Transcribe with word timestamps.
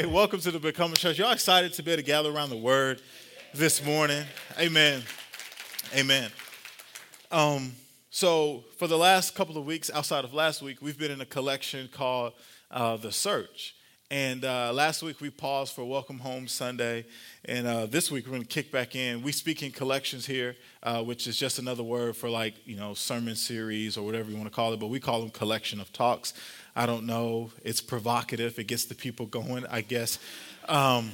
Hey, 0.00 0.06
welcome 0.06 0.40
to 0.40 0.50
the 0.50 0.58
Becoming 0.58 0.94
Church. 0.94 1.18
Y'all 1.18 1.30
excited 1.30 1.74
to 1.74 1.82
be 1.82 1.90
able 1.90 2.00
to 2.00 2.06
gather 2.06 2.32
around 2.32 2.48
the 2.48 2.56
Word 2.56 3.02
this 3.52 3.84
morning? 3.84 4.24
Amen. 4.58 5.02
Amen. 5.94 6.30
Um, 7.30 7.72
so, 8.08 8.64
for 8.78 8.86
the 8.86 8.96
last 8.96 9.34
couple 9.34 9.58
of 9.58 9.66
weeks, 9.66 9.90
outside 9.90 10.24
of 10.24 10.32
last 10.32 10.62
week, 10.62 10.80
we've 10.80 10.96
been 10.98 11.10
in 11.10 11.20
a 11.20 11.26
collection 11.26 11.86
called 11.92 12.32
uh, 12.70 12.96
The 12.96 13.12
Search. 13.12 13.74
And 14.10 14.44
uh, 14.44 14.72
last 14.72 15.04
week 15.04 15.20
we 15.20 15.30
paused 15.30 15.74
for 15.74 15.84
Welcome 15.84 16.18
Home 16.18 16.48
Sunday, 16.48 17.06
and 17.44 17.64
uh, 17.64 17.86
this 17.86 18.10
week 18.10 18.26
we're 18.26 18.32
going 18.32 18.42
to 18.42 18.48
kick 18.48 18.72
back 18.72 18.96
in. 18.96 19.22
We 19.22 19.30
speak 19.30 19.62
in 19.62 19.70
collections 19.70 20.26
here, 20.26 20.56
uh, 20.82 21.04
which 21.04 21.28
is 21.28 21.36
just 21.36 21.60
another 21.60 21.84
word 21.84 22.16
for 22.16 22.28
like 22.28 22.54
you 22.64 22.74
know 22.74 22.92
sermon 22.92 23.36
series 23.36 23.96
or 23.96 24.04
whatever 24.04 24.28
you 24.28 24.36
want 24.36 24.48
to 24.48 24.54
call 24.54 24.72
it, 24.72 24.80
but 24.80 24.88
we 24.88 24.98
call 24.98 25.20
them 25.20 25.30
collection 25.30 25.78
of 25.80 25.92
talks. 25.92 26.34
I 26.74 26.86
don't 26.86 27.06
know. 27.06 27.50
It's 27.64 27.80
provocative. 27.80 28.58
It 28.58 28.64
gets 28.64 28.84
the 28.84 28.94
people 28.94 29.26
going, 29.26 29.66
I 29.66 29.80
guess. 29.80 30.18
Um, 30.68 31.12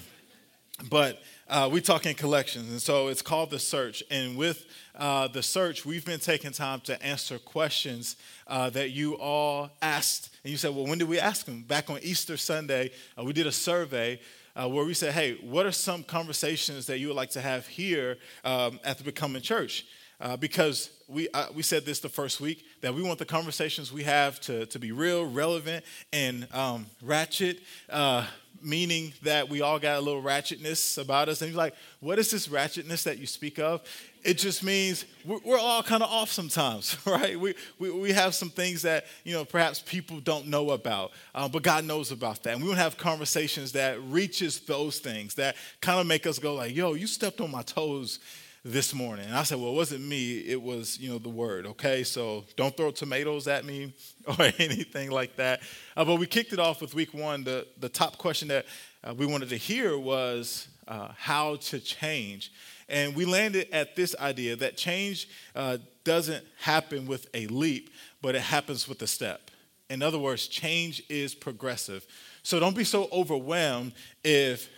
but 0.90 1.22
uh, 1.48 1.68
we 1.72 1.80
talk 1.80 2.06
in 2.06 2.14
collections, 2.14 2.70
and 2.70 2.82
so 2.82 3.08
it's 3.08 3.22
called 3.22 3.50
the 3.50 3.58
search. 3.58 4.02
And 4.10 4.36
with 4.36 4.66
uh, 4.94 5.28
the 5.28 5.42
search, 5.42 5.86
we've 5.86 6.04
been 6.04 6.20
taking 6.20 6.52
time 6.52 6.80
to 6.80 7.02
answer 7.02 7.38
questions 7.38 8.16
uh, 8.46 8.70
that 8.70 8.90
you 8.90 9.14
all 9.14 9.70
asked. 9.80 10.36
And 10.44 10.50
you 10.50 10.56
said, 10.58 10.74
well, 10.74 10.86
when 10.86 10.98
did 10.98 11.08
we 11.08 11.18
ask 11.18 11.46
them? 11.46 11.62
Back 11.62 11.88
on 11.88 11.98
Easter 12.02 12.36
Sunday, 12.36 12.90
uh, 13.18 13.24
we 13.24 13.32
did 13.32 13.46
a 13.46 13.52
survey 13.52 14.20
uh, 14.54 14.68
where 14.68 14.84
we 14.84 14.94
said, 14.94 15.12
hey, 15.12 15.38
what 15.42 15.66
are 15.66 15.72
some 15.72 16.02
conversations 16.02 16.86
that 16.86 16.98
you 16.98 17.08
would 17.08 17.16
like 17.16 17.30
to 17.30 17.40
have 17.40 17.66
here 17.66 18.18
um, 18.44 18.80
at 18.84 18.98
the 18.98 19.04
Becoming 19.04 19.42
Church? 19.42 19.86
Uh, 20.20 20.36
because 20.36 20.90
we, 21.08 21.28
uh, 21.30 21.46
we 21.54 21.62
said 21.62 21.84
this 21.84 22.00
the 22.00 22.08
first 22.08 22.40
week 22.40 22.64
that 22.80 22.94
we 22.94 23.02
want 23.02 23.18
the 23.18 23.24
conversations 23.24 23.92
we 23.92 24.02
have 24.04 24.40
to, 24.40 24.66
to 24.66 24.78
be 24.78 24.90
real, 24.90 25.26
relevant, 25.26 25.84
and 26.12 26.48
um, 26.54 26.86
ratchet, 27.02 27.60
uh, 27.90 28.26
meaning 28.62 29.12
that 29.22 29.48
we 29.48 29.60
all 29.60 29.78
got 29.78 29.98
a 29.98 30.00
little 30.00 30.22
ratchetness 30.22 30.96
about 31.00 31.28
us. 31.28 31.42
And 31.42 31.48
he's 31.50 31.56
like, 31.56 31.74
What 32.00 32.18
is 32.18 32.30
this 32.30 32.48
ratchetness 32.48 33.04
that 33.04 33.18
you 33.18 33.26
speak 33.26 33.58
of? 33.58 33.82
It 34.24 34.38
just 34.38 34.64
means 34.64 35.04
we're, 35.24 35.38
we're 35.44 35.58
all 35.58 35.82
kind 35.82 36.02
of 36.02 36.10
off 36.10 36.32
sometimes, 36.32 36.96
right? 37.06 37.38
We, 37.38 37.54
we, 37.78 37.90
we 37.90 38.12
have 38.12 38.34
some 38.34 38.50
things 38.50 38.82
that, 38.82 39.04
you 39.22 39.34
know, 39.34 39.44
perhaps 39.44 39.80
people 39.80 40.20
don't 40.20 40.48
know 40.48 40.70
about, 40.70 41.12
uh, 41.34 41.46
but 41.46 41.62
God 41.62 41.84
knows 41.84 42.10
about 42.10 42.42
that. 42.44 42.54
And 42.54 42.62
we 42.62 42.68
want 42.68 42.78
to 42.78 42.82
have 42.82 42.96
conversations 42.96 43.72
that 43.72 44.02
reaches 44.04 44.60
those 44.60 44.98
things 44.98 45.34
that 45.34 45.56
kind 45.80 46.00
of 46.00 46.06
make 46.06 46.26
us 46.26 46.38
go 46.38 46.54
like, 46.54 46.74
yo, 46.74 46.94
you 46.94 47.06
stepped 47.06 47.40
on 47.40 47.50
my 47.50 47.62
toes 47.62 48.18
this 48.66 48.92
morning. 48.92 49.26
And 49.26 49.34
I 49.34 49.44
said, 49.44 49.58
well, 49.58 49.70
it 49.70 49.76
wasn't 49.76 50.02
me, 50.02 50.38
it 50.38 50.60
was, 50.60 50.98
you 50.98 51.08
know, 51.08 51.18
the 51.18 51.28
word, 51.28 51.66
okay? 51.66 52.02
So 52.02 52.44
don't 52.56 52.76
throw 52.76 52.90
tomatoes 52.90 53.46
at 53.46 53.64
me 53.64 53.94
or 54.26 54.44
anything 54.58 55.10
like 55.10 55.36
that. 55.36 55.60
Uh, 55.96 56.04
but 56.04 56.16
we 56.16 56.26
kicked 56.26 56.52
it 56.52 56.58
off 56.58 56.80
with 56.80 56.92
week 56.92 57.14
one. 57.14 57.44
The, 57.44 57.66
the 57.78 57.88
top 57.88 58.18
question 58.18 58.48
that 58.48 58.66
uh, 59.04 59.14
we 59.14 59.24
wanted 59.24 59.50
to 59.50 59.56
hear 59.56 59.96
was 59.96 60.66
uh, 60.88 61.08
how 61.16 61.56
to 61.56 61.78
change. 61.78 62.52
And 62.88 63.14
we 63.14 63.24
landed 63.24 63.68
at 63.72 63.94
this 63.94 64.16
idea 64.18 64.56
that 64.56 64.76
change 64.76 65.28
uh, 65.54 65.78
doesn't 66.02 66.44
happen 66.58 67.06
with 67.06 67.28
a 67.34 67.46
leap, 67.46 67.90
but 68.20 68.34
it 68.34 68.42
happens 68.42 68.88
with 68.88 69.00
a 69.02 69.06
step. 69.06 69.50
In 69.88 70.02
other 70.02 70.18
words, 70.18 70.48
change 70.48 71.04
is 71.08 71.36
progressive. 71.36 72.04
So 72.42 72.58
don't 72.58 72.76
be 72.76 72.84
so 72.84 73.08
overwhelmed 73.12 73.92
if 74.24 74.68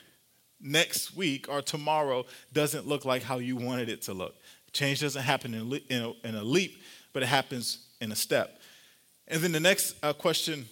next 0.60 1.16
week 1.16 1.48
or 1.48 1.62
tomorrow 1.62 2.26
doesn't 2.52 2.86
look 2.86 3.04
like 3.04 3.22
how 3.22 3.38
you 3.38 3.56
wanted 3.56 3.88
it 3.88 4.02
to 4.02 4.14
look. 4.14 4.34
Change 4.72 5.00
doesn't 5.00 5.22
happen 5.22 5.54
in, 5.54 5.80
in, 5.88 6.02
a, 6.02 6.26
in 6.26 6.34
a 6.34 6.44
leap, 6.44 6.82
but 7.12 7.22
it 7.22 7.26
happens 7.26 7.86
in 8.00 8.12
a 8.12 8.16
step. 8.16 8.60
And 9.26 9.42
then 9.42 9.52
the 9.52 9.60
next 9.60 9.94
uh, 10.02 10.12
question 10.12 10.66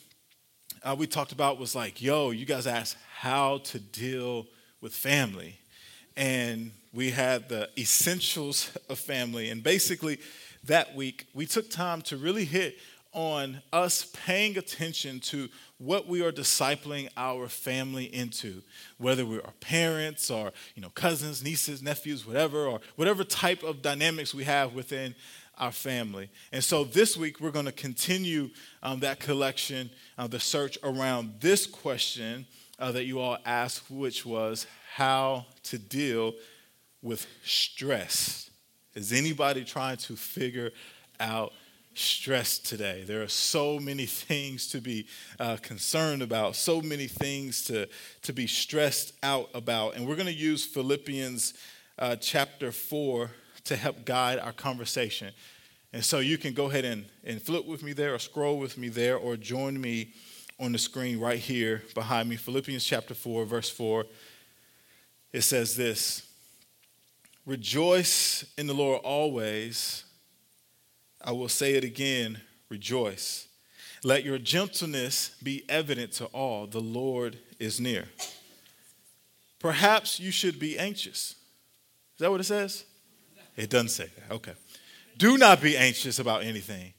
uh, 0.82 0.94
we 0.98 1.06
talked 1.06 1.32
about 1.32 1.58
was 1.58 1.74
like, 1.74 2.00
yo, 2.00 2.30
you 2.30 2.46
guys 2.46 2.66
asked 2.66 2.96
how 3.18 3.58
to 3.58 3.78
deal 3.78 4.46
with 4.80 4.94
family. 4.94 5.58
And 6.16 6.70
we 6.92 7.10
had 7.10 7.48
the 7.48 7.68
essentials 7.78 8.76
of 8.88 8.98
family. 8.98 9.50
And 9.50 9.62
basically, 9.62 10.18
that 10.64 10.94
week, 10.94 11.26
we 11.34 11.46
took 11.46 11.70
time 11.70 12.02
to 12.02 12.16
really 12.16 12.44
hit 12.44 12.78
on 13.12 13.62
us 13.72 14.10
paying 14.26 14.58
attention 14.58 15.20
to 15.20 15.48
what 15.78 16.06
we 16.06 16.24
are 16.24 16.32
discipling 16.32 17.08
our 17.16 17.48
family 17.48 18.04
into, 18.04 18.62
whether 18.98 19.26
we 19.26 19.38
are 19.38 19.52
parents 19.60 20.30
or 20.30 20.52
you 20.74 20.82
know 20.82 20.90
cousins, 20.90 21.44
nieces, 21.44 21.82
nephews, 21.82 22.26
whatever, 22.26 22.66
or 22.66 22.80
whatever 22.96 23.24
type 23.24 23.62
of 23.62 23.82
dynamics 23.82 24.34
we 24.34 24.44
have 24.44 24.74
within 24.74 25.14
our 25.58 25.72
family. 25.72 26.30
And 26.52 26.62
so 26.62 26.84
this 26.84 27.16
week 27.16 27.40
we're 27.40 27.50
going 27.50 27.66
to 27.66 27.72
continue 27.72 28.50
um, 28.82 29.00
that 29.00 29.20
collection, 29.20 29.90
uh, 30.18 30.26
the 30.26 30.40
search 30.40 30.78
around 30.82 31.34
this 31.40 31.66
question 31.66 32.46
uh, 32.78 32.92
that 32.92 33.04
you 33.04 33.20
all 33.20 33.38
asked, 33.44 33.90
which 33.90 34.26
was 34.26 34.66
how 34.94 35.46
to 35.64 35.78
deal 35.78 36.34
with 37.02 37.26
stress. 37.44 38.50
Is 38.94 39.12
anybody 39.12 39.64
trying 39.64 39.98
to 39.98 40.16
figure 40.16 40.72
out? 41.20 41.52
Stress 41.98 42.58
today. 42.58 43.04
There 43.06 43.22
are 43.22 43.28
so 43.28 43.78
many 43.78 44.06
things 44.06 44.68
to 44.68 44.80
be 44.80 45.06
uh, 45.40 45.56
concerned 45.56 46.22
about, 46.22 46.56
so 46.56 46.80
many 46.80 47.06
things 47.06 47.62
to, 47.64 47.88
to 48.22 48.32
be 48.32 48.46
stressed 48.46 49.12
out 49.22 49.48
about. 49.54 49.96
And 49.96 50.06
we're 50.06 50.16
going 50.16 50.26
to 50.26 50.32
use 50.32 50.64
Philippians 50.64 51.54
uh, 51.98 52.16
chapter 52.16 52.72
4 52.72 53.30
to 53.64 53.76
help 53.76 54.04
guide 54.04 54.38
our 54.38 54.52
conversation. 54.52 55.32
And 55.92 56.04
so 56.04 56.18
you 56.18 56.38
can 56.38 56.52
go 56.52 56.66
ahead 56.66 56.84
and, 56.84 57.06
and 57.24 57.40
flip 57.40 57.66
with 57.66 57.82
me 57.82 57.92
there, 57.92 58.14
or 58.14 58.18
scroll 58.18 58.58
with 58.58 58.76
me 58.76 58.88
there, 58.88 59.16
or 59.16 59.36
join 59.36 59.80
me 59.80 60.12
on 60.58 60.72
the 60.72 60.78
screen 60.78 61.18
right 61.18 61.38
here 61.38 61.82
behind 61.94 62.28
me. 62.28 62.36
Philippians 62.36 62.84
chapter 62.84 63.14
4, 63.14 63.44
verse 63.44 63.70
4. 63.70 64.04
It 65.32 65.42
says 65.42 65.76
this 65.76 66.22
Rejoice 67.44 68.44
in 68.58 68.66
the 68.66 68.74
Lord 68.74 69.00
always. 69.04 70.05
I 71.26 71.32
will 71.32 71.48
say 71.48 71.74
it 71.74 71.82
again 71.82 72.40
rejoice. 72.68 73.48
Let 74.04 74.24
your 74.24 74.38
gentleness 74.38 75.36
be 75.42 75.64
evident 75.68 76.12
to 76.12 76.26
all. 76.26 76.66
The 76.68 76.80
Lord 76.80 77.38
is 77.58 77.80
near. 77.80 78.04
Perhaps 79.58 80.20
you 80.20 80.30
should 80.30 80.60
be 80.60 80.78
anxious. 80.78 81.34
Is 82.14 82.20
that 82.20 82.30
what 82.30 82.40
it 82.40 82.44
says? 82.44 82.84
It 83.56 83.70
doesn't 83.70 83.88
say 83.88 84.08
that. 84.16 84.34
Okay. 84.36 84.52
Do 85.16 85.36
not 85.36 85.60
be 85.60 85.76
anxious 85.76 86.18
about 86.18 86.44
anything, 86.44 86.92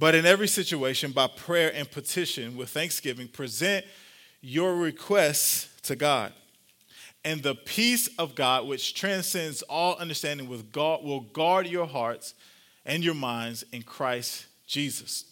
but 0.00 0.14
in 0.14 0.26
every 0.26 0.48
situation, 0.48 1.12
by 1.12 1.28
prayer 1.28 1.70
and 1.72 1.88
petition 1.88 2.56
with 2.56 2.70
thanksgiving, 2.70 3.28
present 3.28 3.84
your 4.40 4.74
requests 4.74 5.68
to 5.82 5.94
God. 5.94 6.32
And 7.24 7.42
the 7.42 7.54
peace 7.54 8.08
of 8.18 8.34
God, 8.34 8.66
which 8.66 8.94
transcends 8.94 9.62
all 9.62 9.94
understanding, 9.96 10.48
with 10.48 10.72
God, 10.72 11.04
will 11.04 11.20
guard 11.20 11.68
your 11.68 11.86
hearts 11.86 12.34
and 12.84 13.04
your 13.04 13.14
minds 13.14 13.64
in 13.72 13.82
Christ 13.82 14.46
Jesus. 14.66 15.24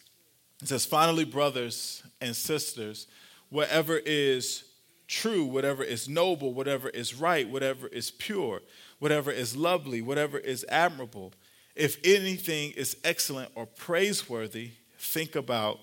It 0.62 0.68
says, 0.68 0.84
finally, 0.84 1.24
brothers 1.24 2.02
and 2.20 2.36
sisters, 2.36 3.06
whatever 3.48 3.96
is 3.96 4.64
true, 5.08 5.44
whatever 5.44 5.82
is 5.82 6.08
noble, 6.08 6.52
whatever 6.52 6.88
is 6.88 7.14
right, 7.14 7.48
whatever 7.48 7.88
is 7.88 8.10
pure, 8.10 8.60
whatever 8.98 9.30
is 9.30 9.56
lovely, 9.56 10.02
whatever 10.02 10.38
is 10.38 10.64
admirable, 10.68 11.32
if 11.74 11.98
anything 12.04 12.72
is 12.72 12.96
excellent 13.04 13.50
or 13.54 13.66
praiseworthy, 13.66 14.72
think 14.98 15.34
about 15.34 15.80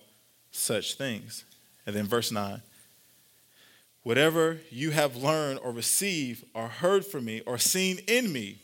such 0.51 0.93
things. 0.93 1.43
And 1.85 1.95
then 1.95 2.05
verse 2.05 2.31
9 2.31 2.61
whatever 4.03 4.57
you 4.69 4.91
have 4.91 5.17
learned 5.17 5.59
or 5.61 5.69
received 5.73 6.45
or 6.53 6.69
heard 6.69 7.05
from 7.05 7.25
me 7.25 7.41
or 7.41 7.57
seen 7.57 7.99
in 8.07 8.31
me, 8.31 8.57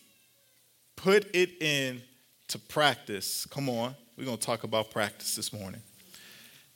put 0.96 1.26
it 1.36 1.62
in 1.62 2.02
to 2.50 2.60
practice. 2.60 3.46
Come 3.46 3.70
on, 3.70 3.96
we're 4.18 4.26
going 4.26 4.38
to 4.38 4.46
talk 4.46 4.64
about 4.64 4.92
practice 4.92 5.36
this 5.36 5.52
morning. 5.54 5.82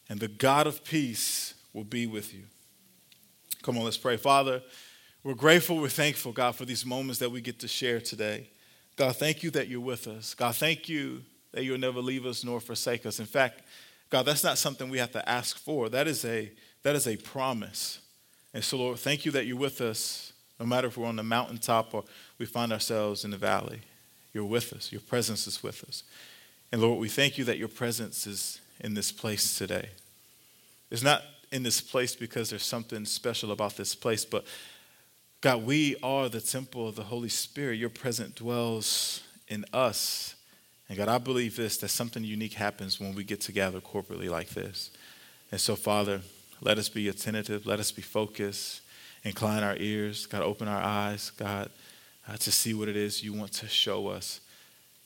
And 0.09 0.19
the 0.19 0.27
God 0.27 0.67
of 0.67 0.83
peace 0.83 1.53
will 1.73 1.83
be 1.83 2.07
with 2.07 2.33
you. 2.33 2.43
Come 3.61 3.77
on, 3.77 3.83
let's 3.83 3.97
pray. 3.97 4.17
Father, 4.17 4.61
we're 5.23 5.33
grateful, 5.33 5.77
we're 5.77 5.89
thankful, 5.89 6.31
God, 6.31 6.55
for 6.55 6.65
these 6.65 6.85
moments 6.85 7.19
that 7.19 7.29
we 7.29 7.41
get 7.41 7.59
to 7.59 7.67
share 7.67 7.99
today. 7.99 8.49
God, 8.95 9.15
thank 9.15 9.43
you 9.43 9.51
that 9.51 9.67
you're 9.67 9.81
with 9.81 10.07
us. 10.07 10.33
God, 10.33 10.55
thank 10.55 10.87
you 10.87 11.23
that 11.51 11.63
you'll 11.63 11.77
never 11.77 11.99
leave 11.99 12.25
us 12.25 12.43
nor 12.43 12.59
forsake 12.59 13.05
us. 13.05 13.19
In 13.19 13.25
fact, 13.25 13.61
God, 14.09 14.25
that's 14.25 14.43
not 14.43 14.57
something 14.57 14.89
we 14.89 14.99
have 14.99 15.11
to 15.11 15.29
ask 15.29 15.57
for. 15.57 15.89
That 15.89 16.07
is 16.07 16.23
a 16.23 16.51
that 16.83 16.95
is 16.95 17.07
a 17.07 17.17
promise. 17.17 17.99
And 18.53 18.63
so, 18.63 18.77
Lord, 18.77 18.97
thank 18.99 19.25
you 19.25 19.31
that 19.33 19.45
you're 19.45 19.57
with 19.57 19.81
us, 19.81 20.31
no 20.59 20.65
matter 20.65 20.87
if 20.87 20.97
we're 20.97 21.05
on 21.05 21.17
the 21.17 21.23
mountaintop 21.23 21.93
or 21.93 22.05
we 22.37 22.45
find 22.45 22.71
ourselves 22.71 23.25
in 23.25 23.31
the 23.31 23.37
valley. 23.37 23.81
You're 24.37 24.45
with 24.45 24.71
us. 24.71 24.91
Your 24.91 25.01
presence 25.01 25.47
is 25.47 25.63
with 25.63 25.83
us. 25.85 26.03
And 26.71 26.79
Lord, 26.79 26.99
we 26.99 27.09
thank 27.09 27.39
you 27.39 27.43
that 27.45 27.57
your 27.57 27.67
presence 27.67 28.27
is 28.27 28.61
in 28.79 28.93
this 28.93 29.11
place 29.11 29.57
today. 29.57 29.89
It's 30.91 31.01
not 31.01 31.23
in 31.51 31.63
this 31.63 31.81
place 31.81 32.15
because 32.15 32.51
there's 32.51 32.61
something 32.61 33.03
special 33.05 33.51
about 33.51 33.77
this 33.77 33.95
place, 33.95 34.25
but 34.25 34.45
God, 35.41 35.65
we 35.65 35.95
are 36.03 36.29
the 36.29 36.39
temple 36.39 36.87
of 36.87 36.95
the 36.95 37.05
Holy 37.05 37.29
Spirit. 37.29 37.79
Your 37.79 37.89
presence 37.89 38.35
dwells 38.35 39.23
in 39.47 39.65
us. 39.73 40.35
And 40.87 40.99
God, 40.99 41.07
I 41.07 41.17
believe 41.17 41.55
this 41.55 41.77
that 41.77 41.87
something 41.87 42.23
unique 42.23 42.53
happens 42.53 42.99
when 42.99 43.15
we 43.15 43.23
get 43.23 43.41
together 43.41 43.81
corporately 43.81 44.29
like 44.29 44.49
this. 44.49 44.91
And 45.51 45.59
so, 45.59 45.75
Father, 45.75 46.21
let 46.61 46.77
us 46.77 46.89
be 46.89 47.07
attentive, 47.07 47.65
let 47.65 47.79
us 47.79 47.91
be 47.91 48.03
focused, 48.03 48.81
incline 49.23 49.63
our 49.63 49.77
ears, 49.77 50.27
God, 50.27 50.43
open 50.43 50.67
our 50.67 50.83
eyes, 50.83 51.31
God, 51.31 51.71
uh, 52.27 52.37
to 52.37 52.51
see 52.51 52.73
what 52.73 52.87
it 52.87 52.95
is 52.95 53.23
you 53.23 53.33
want 53.33 53.53
to 53.53 53.67
show 53.67 54.07
us. 54.07 54.41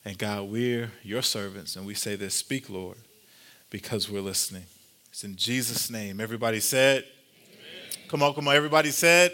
And 0.04 0.18
God, 0.18 0.50
we're 0.50 0.90
your 1.02 1.22
servants, 1.22 1.76
and 1.76 1.86
we 1.86 1.94
say 1.94 2.16
this 2.16 2.34
speak, 2.34 2.68
Lord, 2.68 2.98
because 3.70 4.10
we're 4.10 4.22
listening. 4.22 4.64
It's 5.10 5.24
in 5.24 5.36
Jesus' 5.36 5.90
name. 5.90 6.20
Everybody 6.20 6.58
said, 6.58 7.04
Amen. 7.46 8.08
Come 8.08 8.22
on, 8.22 8.34
come 8.34 8.48
on. 8.48 8.56
Everybody 8.56 8.90
said, 8.90 9.32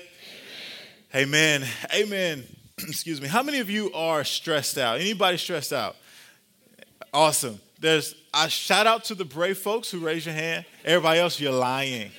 Amen. 1.14 1.62
Amen. 1.62 1.69
Amen. 1.94 2.44
Excuse 2.79 3.20
me. 3.20 3.29
How 3.29 3.43
many 3.43 3.61
of 3.61 3.70
you 3.70 3.93
are 3.93 4.25
stressed 4.25 4.76
out? 4.76 5.00
Anybody 5.00 5.38
stressed 5.38 5.73
out? 5.73 5.96
Awesome. 7.14 7.61
There's 7.81 8.14
I 8.35 8.49
shout 8.49 8.87
out 8.87 9.05
to 9.05 9.14
the 9.14 9.25
brave 9.25 9.58
folks 9.58 9.90
who 9.90 10.00
raise 10.00 10.26
your 10.26 10.35
hand. 10.35 10.67
Everybody 10.85 11.20
else, 11.20 11.40
you're 11.40 11.52
lying. 11.52 12.11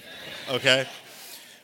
Okay? 0.49 0.87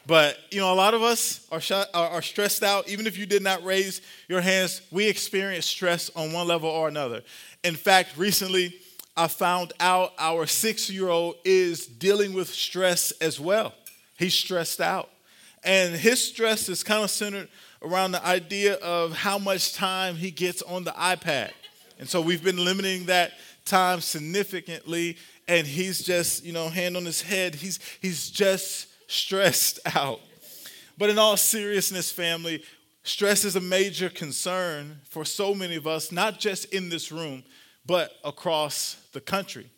But 0.08 0.38
you 0.52 0.60
know, 0.60 0.72
a 0.72 0.76
lot 0.76 0.94
of 0.94 1.02
us 1.02 1.48
are, 1.52 1.62
are, 1.94 2.22
stressed 2.22 2.64
out. 2.64 2.88
Even 2.88 3.08
if 3.08 3.18
you 3.18 3.26
did 3.26 3.42
not 3.42 3.64
raise 3.64 4.02
your 4.28 4.42
hands, 4.42 4.82
we 4.92 5.08
experience 5.08 5.66
stress 5.66 6.12
on 6.16 6.32
one 6.32 6.48
level 6.48 6.70
or 6.70 6.88
another. 6.88 7.24
In 7.64 7.76
fact, 7.76 8.16
recently 8.16 8.76
I 9.18 9.28
found 9.28 9.74
out 9.80 10.14
our 10.20 10.46
six 10.46 10.90
year 10.90 11.10
old 11.10 11.36
is 11.44 11.88
dealing 11.88 12.34
with 12.34 12.50
stress 12.50 13.12
as 13.14 13.40
well. 13.40 13.74
He's 14.18 14.34
stressed 14.34 14.82
out. 14.82 15.10
And 15.64 15.96
his 15.96 16.24
stress 16.24 16.70
is 16.70 16.84
kind 16.84 17.04
of 17.04 17.10
centered 17.10 17.48
around 17.82 18.12
the 18.12 18.24
idea 18.26 18.76
of 18.76 19.14
how 19.14 19.40
much 19.40 19.74
time 19.74 20.16
he 20.16 20.30
gets 20.30 20.62
on 20.62 20.84
the 20.84 20.92
iPad. 20.92 21.52
And 21.98 22.08
so 22.08 22.22
we've 22.22 22.44
been 22.44 22.64
limiting 22.64 23.06
that 23.06 23.32
time 23.66 24.02
significantly. 24.02 25.18
And 25.48 25.66
he's 25.66 26.04
just, 26.04 26.44
you 26.44 26.54
know, 26.54 26.70
hand 26.70 26.96
on 26.98 27.06
his 27.06 27.22
head, 27.22 27.56
he's, 27.56 27.80
he's 28.02 28.30
just 28.30 28.88
stressed 29.08 29.80
out. 29.96 30.20
But 30.98 31.10
in 31.10 31.18
all 31.18 31.38
seriousness, 31.38 32.12
family, 32.12 32.64
stress 33.04 33.46
is 33.46 33.56
a 33.56 33.62
major 33.62 34.10
concern 34.10 35.00
for 35.10 35.26
so 35.26 35.54
many 35.54 35.76
of 35.76 35.88
us, 35.88 36.12
not 36.12 36.40
just 36.40 36.66
in 36.74 36.90
this 36.90 37.12
room, 37.12 37.44
but 37.86 38.12
across 38.24 38.98
the 39.14 39.22
country. 39.22 39.70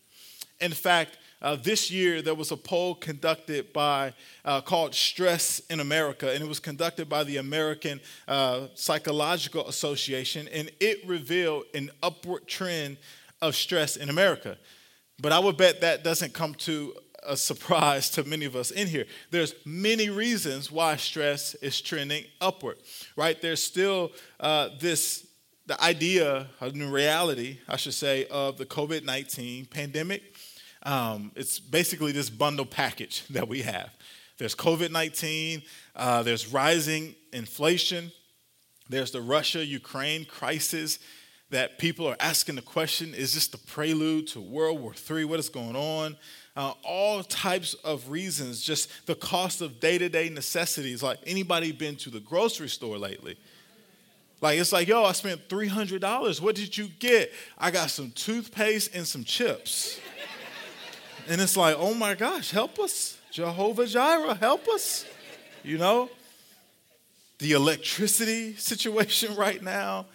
In 0.59 0.71
fact, 0.71 1.17
uh, 1.41 1.55
this 1.55 1.91
year 1.91 2.21
there 2.21 2.33
was 2.33 2.51
a 2.51 2.57
poll 2.57 2.95
conducted 2.95 3.71
by 3.73 4.13
uh, 4.43 4.61
called 4.61 4.95
stress 4.95 5.59
in 5.69 5.79
america 5.79 6.31
and 6.31 6.43
it 6.43 6.47
was 6.47 6.59
conducted 6.59 7.07
by 7.07 7.23
the 7.23 7.37
american 7.37 7.99
uh, 8.27 8.67
psychological 8.73 9.67
association 9.67 10.47
and 10.51 10.71
it 10.79 11.05
revealed 11.07 11.65
an 11.75 11.91
upward 12.01 12.47
trend 12.47 12.97
of 13.41 13.55
stress 13.55 13.97
in 13.97 14.09
america 14.09 14.57
but 15.21 15.31
i 15.31 15.37
would 15.37 15.57
bet 15.57 15.81
that 15.81 16.03
doesn't 16.03 16.33
come 16.33 16.55
to 16.55 16.95
a 17.27 17.37
surprise 17.37 18.09
to 18.11 18.23
many 18.23 18.45
of 18.45 18.55
us 18.55 18.71
in 18.71 18.87
here. 18.87 19.05
There's 19.29 19.53
many 19.65 20.09
reasons 20.09 20.71
why 20.71 20.95
stress 20.95 21.53
is 21.55 21.79
trending 21.81 22.23
upward, 22.41 22.77
right? 23.15 23.39
There's 23.39 23.61
still 23.61 24.11
uh, 24.39 24.69
this, 24.79 25.27
the 25.65 25.81
idea, 25.83 26.47
of 26.61 26.73
the 26.73 26.85
reality, 26.87 27.59
I 27.67 27.75
should 27.75 27.93
say, 27.93 28.25
of 28.27 28.57
the 28.57 28.65
COVID 28.65 29.03
19 29.03 29.65
pandemic. 29.65 30.35
Um, 30.83 31.31
it's 31.35 31.59
basically 31.59 32.13
this 32.13 32.29
bundle 32.29 32.65
package 32.65 33.27
that 33.29 33.47
we 33.47 33.61
have. 33.63 33.91
There's 34.37 34.55
COVID 34.55 34.91
19, 34.91 35.61
uh, 35.95 36.23
there's 36.23 36.51
rising 36.51 37.15
inflation, 37.33 38.11
there's 38.89 39.11
the 39.11 39.21
Russia 39.21 39.65
Ukraine 39.65 40.25
crisis 40.25 40.99
that 41.49 41.77
people 41.77 42.05
are 42.07 42.17
asking 42.19 42.55
the 42.55 42.61
question 42.61 43.13
is 43.13 43.33
this 43.33 43.47
the 43.47 43.57
prelude 43.57 44.27
to 44.27 44.41
World 44.41 44.79
War 44.79 44.93
III? 44.93 45.25
What 45.25 45.39
is 45.39 45.49
going 45.49 45.75
on? 45.75 46.17
Uh, 46.57 46.73
all 46.83 47.21
types 47.21 47.75
of 47.75 48.09
reasons, 48.09 48.61
just 48.61 48.89
the 49.05 49.13
cost 49.13 49.61
of 49.61 49.79
day 49.79 49.99
to 49.99 50.09
day 50.09 50.27
necessities. 50.27 51.03
Like, 51.03 51.19
anybody 51.27 51.71
been 51.71 51.95
to 51.97 52.09
the 52.09 52.19
grocery 52.19 52.67
store 52.67 52.97
lately? 52.97 53.37
Like, 54.41 54.57
it's 54.57 54.73
like, 54.73 54.87
yo, 54.87 55.03
I 55.03 55.11
spent 55.11 55.47
$300. 55.49 56.41
What 56.41 56.55
did 56.55 56.75
you 56.75 56.87
get? 56.99 57.31
I 57.59 57.69
got 57.69 57.91
some 57.91 58.09
toothpaste 58.09 58.95
and 58.95 59.05
some 59.05 59.23
chips. 59.23 59.99
and 61.29 61.39
it's 61.39 61.55
like, 61.55 61.75
oh 61.77 61.93
my 61.93 62.15
gosh, 62.15 62.49
help 62.49 62.79
us. 62.79 63.19
Jehovah 63.31 63.85
Jireh, 63.85 64.33
help 64.33 64.67
us. 64.67 65.05
You 65.63 65.77
know? 65.77 66.09
The 67.37 67.51
electricity 67.51 68.55
situation 68.55 69.35
right 69.37 69.61
now 69.61 70.07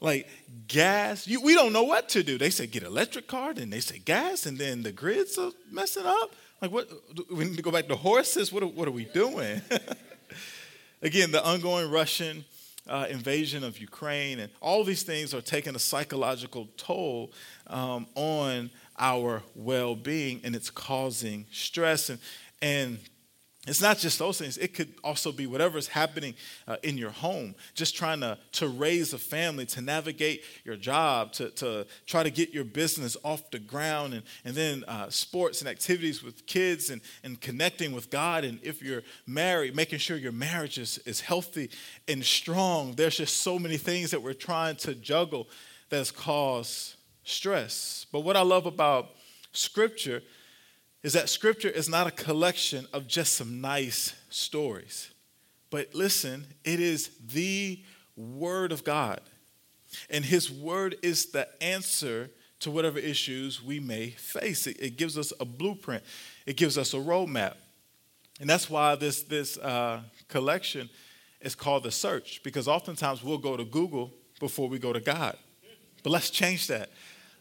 like 0.00 0.28
gas. 0.66 1.26
You, 1.26 1.40
we 1.40 1.54
don't 1.54 1.72
know 1.72 1.82
what 1.82 2.08
to 2.10 2.22
do. 2.22 2.38
They 2.38 2.50
say 2.50 2.66
get 2.66 2.82
electric 2.82 3.26
car, 3.26 3.54
then 3.54 3.70
they 3.70 3.80
say 3.80 3.98
gas, 3.98 4.46
and 4.46 4.58
then 4.58 4.82
the 4.82 4.92
grids 4.92 5.38
are 5.38 5.52
messing 5.70 6.06
up. 6.06 6.34
Like 6.60 6.72
what? 6.72 6.88
We 7.30 7.44
need 7.44 7.56
to 7.56 7.62
go 7.62 7.70
back 7.70 7.88
to 7.88 7.96
horses. 7.96 8.52
What 8.52 8.62
are, 8.62 8.66
what 8.66 8.88
are 8.88 8.92
we 8.92 9.04
doing? 9.04 9.62
Again, 11.02 11.30
the 11.32 11.44
ongoing 11.44 11.90
Russian 11.90 12.44
uh, 12.88 13.06
invasion 13.08 13.64
of 13.64 13.78
Ukraine 13.78 14.40
and 14.40 14.50
all 14.60 14.84
these 14.84 15.02
things 15.02 15.32
are 15.32 15.40
taking 15.40 15.74
a 15.74 15.78
psychological 15.78 16.68
toll 16.76 17.32
um, 17.68 18.06
on 18.14 18.70
our 18.98 19.42
well-being, 19.54 20.40
and 20.44 20.54
it's 20.54 20.70
causing 20.70 21.46
stress 21.50 22.10
and 22.10 22.18
and 22.62 22.98
it's 23.70 23.80
not 23.80 23.98
just 23.98 24.18
those 24.18 24.36
things. 24.36 24.58
It 24.58 24.74
could 24.74 24.92
also 25.04 25.30
be 25.30 25.46
whatever's 25.46 25.86
happening 25.86 26.34
uh, 26.66 26.78
in 26.82 26.98
your 26.98 27.10
home, 27.10 27.54
just 27.74 27.94
trying 27.94 28.18
to, 28.18 28.36
to 28.52 28.66
raise 28.66 29.12
a 29.12 29.18
family, 29.18 29.64
to 29.66 29.80
navigate 29.80 30.42
your 30.64 30.74
job, 30.74 31.30
to, 31.34 31.50
to 31.50 31.86
try 32.04 32.24
to 32.24 32.30
get 32.30 32.52
your 32.52 32.64
business 32.64 33.16
off 33.22 33.48
the 33.52 33.60
ground, 33.60 34.14
and, 34.14 34.24
and 34.44 34.56
then 34.56 34.84
uh, 34.88 35.08
sports 35.08 35.60
and 35.60 35.70
activities 35.70 36.20
with 36.20 36.46
kids 36.46 36.90
and, 36.90 37.00
and 37.22 37.40
connecting 37.40 37.92
with 37.92 38.10
God. 38.10 38.42
And 38.42 38.58
if 38.64 38.82
you're 38.82 39.02
married, 39.24 39.76
making 39.76 40.00
sure 40.00 40.16
your 40.16 40.32
marriage 40.32 40.76
is, 40.76 40.98
is 41.06 41.20
healthy 41.20 41.70
and 42.08 42.24
strong. 42.24 42.94
There's 42.94 43.18
just 43.18 43.36
so 43.36 43.56
many 43.56 43.76
things 43.76 44.10
that 44.10 44.20
we're 44.20 44.32
trying 44.32 44.76
to 44.78 44.96
juggle 44.96 45.46
that's 45.90 46.10
caused 46.10 46.96
stress. 47.22 48.04
But 48.10 48.20
what 48.20 48.36
I 48.36 48.42
love 48.42 48.66
about 48.66 49.10
Scripture 49.52 50.22
is 51.02 51.14
that 51.14 51.28
scripture 51.28 51.68
is 51.68 51.88
not 51.88 52.06
a 52.06 52.10
collection 52.10 52.86
of 52.92 53.06
just 53.06 53.34
some 53.34 53.60
nice 53.60 54.14
stories. 54.28 55.10
But 55.70 55.94
listen, 55.94 56.46
it 56.64 56.80
is 56.80 57.10
the 57.26 57.82
word 58.16 58.72
of 58.72 58.84
God. 58.84 59.20
And 60.10 60.24
his 60.24 60.50
word 60.50 60.96
is 61.02 61.26
the 61.26 61.48
answer 61.62 62.30
to 62.60 62.70
whatever 62.70 62.98
issues 62.98 63.62
we 63.62 63.80
may 63.80 64.10
face. 64.10 64.66
It, 64.66 64.76
it 64.80 64.96
gives 64.96 65.16
us 65.16 65.32
a 65.40 65.44
blueprint, 65.44 66.04
it 66.46 66.56
gives 66.56 66.76
us 66.76 66.92
a 66.92 66.98
roadmap. 66.98 67.54
And 68.40 68.48
that's 68.48 68.70
why 68.70 68.94
this, 68.94 69.22
this 69.22 69.58
uh, 69.58 70.00
collection 70.28 70.88
is 71.40 71.54
called 71.54 71.84
the 71.84 71.90
search, 71.90 72.42
because 72.42 72.68
oftentimes 72.68 73.22
we'll 73.22 73.38
go 73.38 73.56
to 73.56 73.64
Google 73.64 74.12
before 74.38 74.68
we 74.68 74.78
go 74.78 74.92
to 74.92 75.00
God. 75.00 75.36
But 76.02 76.10
let's 76.10 76.30
change 76.30 76.66
that. 76.68 76.90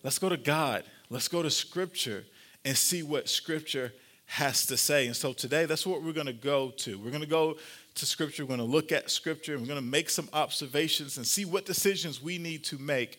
Let's 0.03 0.19
go 0.19 0.29
to 0.29 0.37
God. 0.37 0.83
Let's 1.09 1.27
go 1.27 1.41
to 1.41 1.49
Scripture 1.49 2.25
and 2.65 2.77
see 2.77 3.03
what 3.03 3.29
Scripture 3.29 3.93
has 4.25 4.67
to 4.67 4.77
say. 4.77 5.07
And 5.07 5.15
so 5.15 5.33
today, 5.33 5.65
that's 5.65 5.87
what 5.87 6.03
we're 6.03 6.13
going 6.13 6.27
to 6.27 6.33
go 6.33 6.69
to. 6.77 6.99
We're 6.99 7.09
going 7.09 7.23
to 7.23 7.27
go 7.27 7.57
to 7.95 8.05
Scripture, 8.05 8.43
we're 8.43 8.55
going 8.55 8.59
to 8.59 8.75
look 8.75 8.91
at 8.91 9.09
Scripture, 9.09 9.53
and 9.53 9.61
we're 9.61 9.67
going 9.67 9.83
to 9.83 9.85
make 9.85 10.09
some 10.09 10.29
observations 10.33 11.17
and 11.17 11.25
see 11.25 11.45
what 11.45 11.65
decisions 11.65 12.21
we 12.21 12.37
need 12.37 12.63
to 12.65 12.77
make 12.77 13.17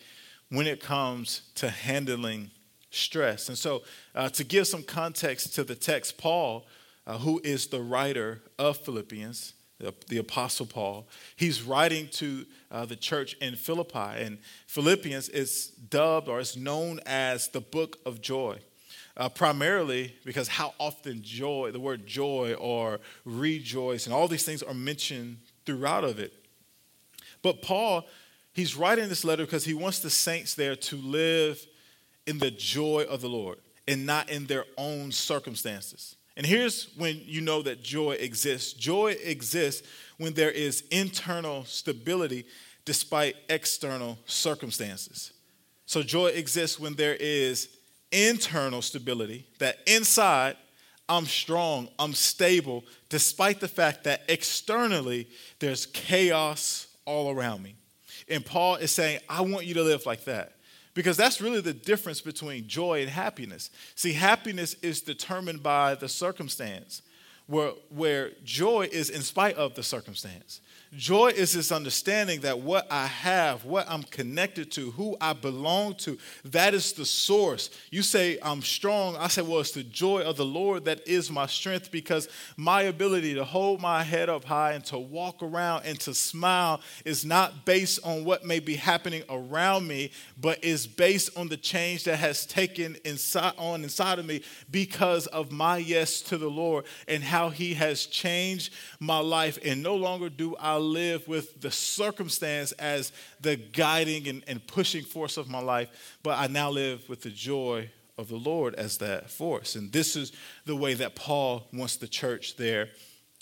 when 0.51 0.69
it 0.69 0.81
comes 0.81 1.43
to 1.57 1.69
handling 1.69 2.51
stress. 2.91 3.49
And 3.49 3.59
so, 3.59 3.83
uh, 4.15 4.29
to 4.31 4.45
give 4.45 4.69
some 4.69 4.85
context 4.85 5.55
to 5.57 5.65
the 5.65 5.75
text, 5.75 6.17
Paul, 6.17 6.67
uh, 7.07 7.19
who 7.19 7.41
is 7.43 7.67
the 7.67 7.81
writer 7.81 8.43
of 8.57 8.77
Philippians, 8.77 9.55
the, 9.79 9.93
the 10.09 10.19
Apostle 10.19 10.67
Paul, 10.67 11.09
he's 11.35 11.63
writing 11.63 12.09
to 12.13 12.47
uh, 12.71 12.85
the 12.85 12.97
church 12.97 13.35
in 13.41 13.57
Philippi. 13.57 13.99
And 13.99 14.39
Philippians 14.69 15.29
is 15.29 15.69
dubbed 15.69 16.29
or 16.29 16.39
is 16.39 16.57
known 16.57 17.01
as 17.05 17.49
the 17.49 17.61
book 17.61 17.99
of 18.07 18.21
joy 18.21 18.61
uh, 19.17 19.29
primarily 19.29 20.15
because 20.25 20.49
how 20.49 20.75
often 20.79 21.23
joy, 21.23 21.71
the 21.73 21.81
word 21.81 22.07
joy 22.07 22.55
or 22.55 23.01
rejoice, 23.25 24.07
and 24.07 24.15
all 24.15 24.29
these 24.29 24.45
things 24.45 24.63
are 24.63 24.75
mentioned 24.75 25.39
throughout 25.67 26.05
of 26.05 26.19
it. 26.19 26.33
But 27.43 27.63
Paul, 27.63 28.07
he's 28.53 28.77
writing 28.77 29.09
this 29.09 29.25
letter 29.25 29.45
because 29.45 29.65
he 29.65 29.75
wants 29.75 30.01
the 30.01 30.11
saints 30.11 30.55
there 30.55 30.77
to 30.77 30.97
live 30.97 31.65
in 32.27 32.39
the 32.39 32.51
joy 32.51 33.07
of 33.09 33.21
the 33.21 33.29
Lord 33.29 33.59
and 33.89 34.07
not 34.07 34.31
in 34.31 34.47
their 34.47 34.65
own 34.77 35.11
circumstances. 35.11 36.17
And 36.37 36.47
here's 36.47 36.89
when 36.97 37.21
you 37.25 37.41
know 37.41 37.63
that 37.63 37.83
joy 37.83 38.13
exists 38.13 38.73
joy 38.73 39.17
exists 39.23 39.87
when 40.17 40.33
there 40.35 40.51
is 40.51 40.85
internal 40.91 41.65
stability 41.65 42.47
despite 42.85 43.37
external 43.49 44.19
circumstances. 44.27 45.33
So 45.87 46.03
joy 46.03 46.29
exists 46.29 46.79
when 46.79 46.95
there 46.95 47.17
is 47.17 47.69
internal 48.13 48.83
stability, 48.83 49.47
that 49.59 49.79
inside 49.87 50.57
I'm 51.11 51.27
strong, 51.27 51.89
I'm 51.99 52.15
stable, 52.15 52.85
despite 53.09 53.59
the 53.59 53.67
fact 53.67 54.05
that 54.05 54.23
externally 54.29 55.29
there's 55.59 55.87
chaos 55.87 56.87
all 57.05 57.33
around 57.33 57.65
me. 57.65 57.75
And 58.29 58.47
Paul 58.47 58.77
is 58.77 58.93
saying, 58.93 59.19
I 59.29 59.41
want 59.41 59.67
you 59.67 59.75
to 59.75 59.83
live 59.83 60.07
like 60.07 60.25
that. 60.27 60.53
Because 60.95 61.17
that's 61.17 61.41
really 61.41 61.61
the 61.61 61.73
difference 61.73 62.21
between 62.21 62.69
joy 62.69 63.01
and 63.01 63.11
happiness. 63.11 63.71
See, 63.97 64.13
happiness 64.13 64.75
is 64.75 65.01
determined 65.01 65.65
by 65.65 65.97
the 65.97 66.09
circumstance, 66.09 67.03
where, 67.47 67.73
where 67.89 68.31
joy 68.45 68.89
is 68.93 69.11
in 69.11 69.23
spite 69.23 69.57
of 69.57 69.75
the 69.75 69.83
circumstance. 69.83 70.61
Joy 70.97 71.29
is 71.29 71.53
this 71.53 71.71
understanding 71.71 72.41
that 72.41 72.59
what 72.59 72.85
I 72.91 73.07
have, 73.07 73.65
what 73.65 73.89
I'm 73.89 74.03
connected 74.03 74.73
to, 74.73 74.91
who 74.91 75.17
I 75.21 75.35
belong 75.35 75.95
to, 75.99 76.19
that 76.47 76.75
is 76.75 76.93
the 76.95 77.05
source. 77.05 77.71
You 77.93 78.03
say, 78.03 78.39
I'm 78.43 78.61
strong. 78.61 79.15
I 79.17 79.29
say, 79.29 79.43
well, 79.43 79.61
it's 79.61 79.71
the 79.71 79.85
joy 79.85 80.23
of 80.23 80.37
the 80.37 80.45
Lord 80.45 80.87
that 80.87 81.07
is 81.07 81.31
my 81.31 81.47
strength 81.47 81.93
because 81.93 82.29
my 82.57 82.83
ability 82.83 83.35
to 83.35 83.45
hold 83.45 83.81
my 83.81 84.03
head 84.03 84.29
up 84.29 84.43
high 84.43 84.73
and 84.73 84.85
to 84.87 84.99
walk 84.99 85.45
around 85.45 85.85
and 85.85 85.99
to 86.01 86.13
smile 86.13 86.81
is 87.05 87.25
not 87.25 87.65
based 87.65 88.05
on 88.05 88.25
what 88.25 88.45
may 88.45 88.59
be 88.59 88.75
happening 88.75 89.23
around 89.31 89.87
me, 89.87 90.11
but 90.41 90.65
is 90.65 90.89
based 90.89 91.39
on 91.39 91.47
the 91.47 91.57
change 91.57 92.03
that 92.03 92.17
has 92.17 92.45
taken 92.45 92.97
inside, 93.05 93.55
on 93.59 93.85
inside 93.85 94.19
of 94.19 94.27
me 94.27 94.43
because 94.73 95.29
of 95.29 95.53
my 95.53 95.77
yes 95.77 96.21
to 96.23 96.37
the 96.37 96.51
Lord 96.51 96.85
and 97.07 97.23
how 97.23 97.49
He 97.49 97.75
has 97.75 98.07
changed 98.07 98.73
my 98.99 99.21
life. 99.21 99.57
And 99.65 99.85
no 99.85 99.95
longer 99.95 100.29
do 100.29 100.57
I 100.57 100.80
live 100.81 101.29
with 101.29 101.61
the 101.61 101.71
circumstance 101.71 102.73
as 102.73 103.13
the 103.41 103.57
guiding 103.57 104.29
and, 104.29 104.43
and 104.47 104.67
pushing 104.67 105.05
force 105.05 105.37
of 105.37 105.49
my 105.49 105.61
life, 105.61 106.19
but 106.23 106.39
I 106.39 106.47
now 106.47 106.71
live 106.71 107.09
with 107.09 107.23
the 107.23 107.31
joy 107.31 107.91
of 108.19 108.29
the 108.29 108.37
Lord 108.37 108.75
as 108.75 108.99
that 108.99 109.31
force. 109.31 109.77
And 109.77 109.91
this 109.93 110.17
is 110.17 110.33
the 110.67 110.77
way 110.77 110.95
that 110.95 111.15
Paul 111.15 111.67
wants 111.73 111.97
the 111.97 112.09
church 112.09 112.57
there 112.57 112.89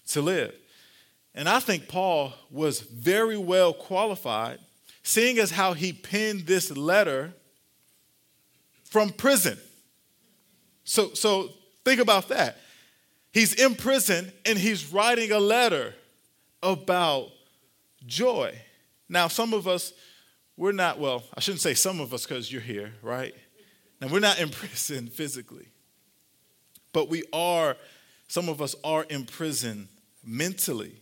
to 0.09 0.23
live. 0.23 0.55
And 1.35 1.49
I 1.49 1.61
think 1.61 1.89
Paul 1.89 2.33
was 2.51 2.81
very 2.81 3.37
well 3.37 3.73
qualified, 3.73 4.59
seeing 5.03 5.39
as 5.39 5.51
how 5.51 5.73
he 5.73 5.93
penned 5.93 6.47
this 6.47 6.77
letter 6.77 7.33
from 8.85 9.11
prison. 9.11 9.59
So, 10.85 11.13
so 11.15 11.51
think 11.85 12.01
about 12.01 12.29
that. 12.29 12.59
He's 13.33 13.55
in 13.55 13.75
prison 13.75 14.33
and 14.47 14.59
he's 14.59 14.93
writing 14.93 15.33
a 15.33 15.39
letter 15.39 15.95
about 16.63 17.31
joy. 18.07 18.55
Now, 19.09 19.29
some 19.29 19.53
of 19.53 19.67
us, 19.67 19.93
we're 20.57 20.73
not, 20.73 20.99
well, 20.99 21.23
I 21.35 21.41
shouldn't 21.41 21.61
say 21.61 21.75
some 21.75 22.01
of 22.01 22.13
us 22.13 22.27
because 22.27 22.51
you're 22.53 22.61
here, 22.61 22.93
right? 23.03 23.35
Now, 24.01 24.09
we're 24.09 24.21
not 24.21 24.39
in 24.41 24.51
prison 24.51 25.07
physically, 25.07 25.69
but 26.93 27.09
we 27.09 27.25
are, 27.33 27.77
some 28.29 28.49
of 28.49 28.61
us 28.61 28.75
are 28.85 29.05
in 29.05 29.25
prison 29.25 29.89
mentally. 30.25 30.97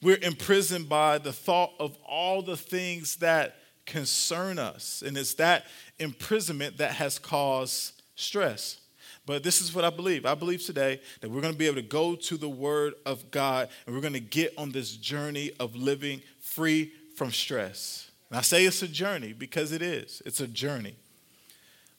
We're 0.00 0.18
imprisoned 0.22 0.88
by 0.88 1.18
the 1.18 1.32
thought 1.32 1.72
of 1.78 1.96
all 2.06 2.42
the 2.42 2.56
things 2.56 3.16
that 3.16 3.56
concern 3.86 4.58
us. 4.58 5.02
And 5.04 5.16
it's 5.16 5.34
that 5.34 5.66
imprisonment 5.98 6.78
that 6.78 6.92
has 6.92 7.18
caused 7.18 8.02
stress. 8.14 8.78
But 9.24 9.42
this 9.42 9.60
is 9.60 9.74
what 9.74 9.84
I 9.84 9.90
believe. 9.90 10.26
I 10.26 10.34
believe 10.34 10.64
today 10.64 11.00
that 11.20 11.30
we're 11.30 11.40
going 11.40 11.52
to 11.52 11.58
be 11.58 11.66
able 11.66 11.76
to 11.76 11.82
go 11.82 12.16
to 12.16 12.36
the 12.36 12.48
Word 12.48 12.94
of 13.06 13.30
God 13.30 13.68
and 13.86 13.94
we're 13.94 14.00
going 14.00 14.14
to 14.14 14.20
get 14.20 14.52
on 14.58 14.72
this 14.72 14.96
journey 14.96 15.52
of 15.60 15.76
living 15.76 16.22
free 16.40 16.92
from 17.14 17.30
stress. 17.30 18.10
And 18.30 18.38
I 18.38 18.42
say 18.42 18.64
it's 18.64 18.82
a 18.82 18.88
journey 18.88 19.32
because 19.32 19.72
it 19.72 19.82
is. 19.82 20.22
It's 20.26 20.40
a 20.40 20.48
journey. 20.48 20.96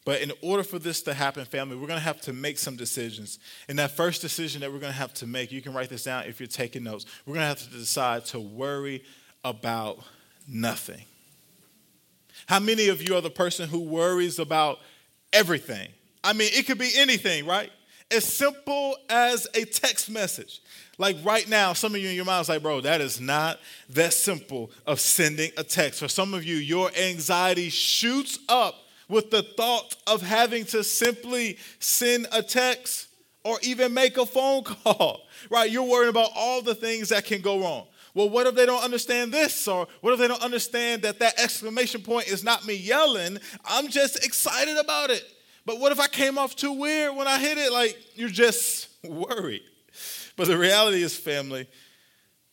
But 0.05 0.21
in 0.21 0.33
order 0.41 0.63
for 0.63 0.79
this 0.79 1.01
to 1.03 1.13
happen, 1.13 1.45
family, 1.45 1.77
we're 1.77 1.87
going 1.87 1.99
to 1.99 2.03
have 2.03 2.19
to 2.21 2.33
make 2.33 2.57
some 2.57 2.75
decisions. 2.75 3.39
And 3.69 3.79
that 3.79 3.91
first 3.91 4.21
decision 4.21 4.59
that 4.61 4.71
we're 4.71 4.79
going 4.79 4.91
to 4.91 4.97
have 4.97 5.13
to 5.15 5.27
make, 5.27 5.51
you 5.51 5.61
can 5.61 5.73
write 5.73 5.89
this 5.89 6.03
down 6.03 6.25
if 6.25 6.41
you're 6.41 6.47
taking 6.47 6.83
notes. 6.83 7.05
We're 7.25 7.35
going 7.35 7.43
to 7.43 7.47
have 7.47 7.59
to 7.59 7.69
decide 7.69 8.25
to 8.25 8.39
worry 8.39 9.03
about 9.45 9.99
nothing. 10.45 11.03
How 12.47 12.59
many 12.59 12.89
of 12.89 13.01
you 13.01 13.15
are 13.15 13.21
the 13.21 13.29
person 13.29 13.69
who 13.69 13.79
worries 13.79 14.39
about 14.39 14.79
everything? 15.31 15.87
I 16.23 16.33
mean, 16.33 16.49
it 16.53 16.65
could 16.65 16.77
be 16.77 16.91
anything, 16.95 17.45
right? 17.45 17.71
As 18.11 18.25
simple 18.25 18.95
as 19.09 19.47
a 19.55 19.65
text 19.65 20.09
message. 20.09 20.61
Like 20.97 21.17
right 21.23 21.47
now, 21.49 21.73
some 21.73 21.95
of 21.95 22.01
you 22.01 22.09
in 22.09 22.15
your 22.15 22.25
mind's 22.25 22.49
like, 22.49 22.61
bro, 22.61 22.81
that 22.81 23.01
is 23.01 23.19
not 23.19 23.59
that 23.89 24.13
simple 24.13 24.71
of 24.85 24.99
sending 24.99 25.51
a 25.57 25.63
text. 25.63 25.99
For 25.99 26.07
some 26.07 26.33
of 26.33 26.43
you, 26.43 26.55
your 26.55 26.91
anxiety 26.95 27.69
shoots 27.69 28.37
up 28.47 28.75
with 29.09 29.31
the 29.31 29.41
thought 29.41 29.95
of 30.07 30.21
having 30.21 30.65
to 30.65 30.83
simply 30.83 31.57
send 31.79 32.27
a 32.31 32.43
text 32.43 33.07
or 33.43 33.57
even 33.63 33.93
make 33.93 34.17
a 34.17 34.25
phone 34.25 34.63
call, 34.83 35.21
right? 35.49 35.69
You're 35.69 35.83
worrying 35.83 36.09
about 36.09 36.29
all 36.35 36.61
the 36.61 36.75
things 36.75 37.09
that 37.09 37.25
can 37.25 37.41
go 37.41 37.59
wrong. 37.59 37.87
Well, 38.13 38.29
what 38.29 38.45
if 38.45 38.53
they 38.53 38.67
don't 38.67 38.83
understand 38.83 39.33
this? 39.33 39.67
Or 39.67 39.87
what 40.01 40.13
if 40.13 40.19
they 40.19 40.27
don't 40.27 40.43
understand 40.43 41.01
that 41.01 41.19
that 41.19 41.39
exclamation 41.39 42.01
point 42.01 42.27
is 42.27 42.43
not 42.43 42.65
me 42.65 42.75
yelling? 42.75 43.39
I'm 43.65 43.87
just 43.87 44.23
excited 44.23 44.77
about 44.77 45.09
it. 45.09 45.23
But 45.65 45.79
what 45.79 45.91
if 45.91 45.99
I 45.99 46.07
came 46.07 46.37
off 46.37 46.55
too 46.55 46.73
weird 46.73 47.15
when 47.15 47.27
I 47.27 47.39
hit 47.39 47.57
it? 47.57 47.71
Like, 47.71 47.97
you're 48.15 48.29
just 48.29 48.89
worried. 49.03 49.63
But 50.35 50.47
the 50.47 50.57
reality 50.57 51.03
is, 51.03 51.15
family, 51.15 51.67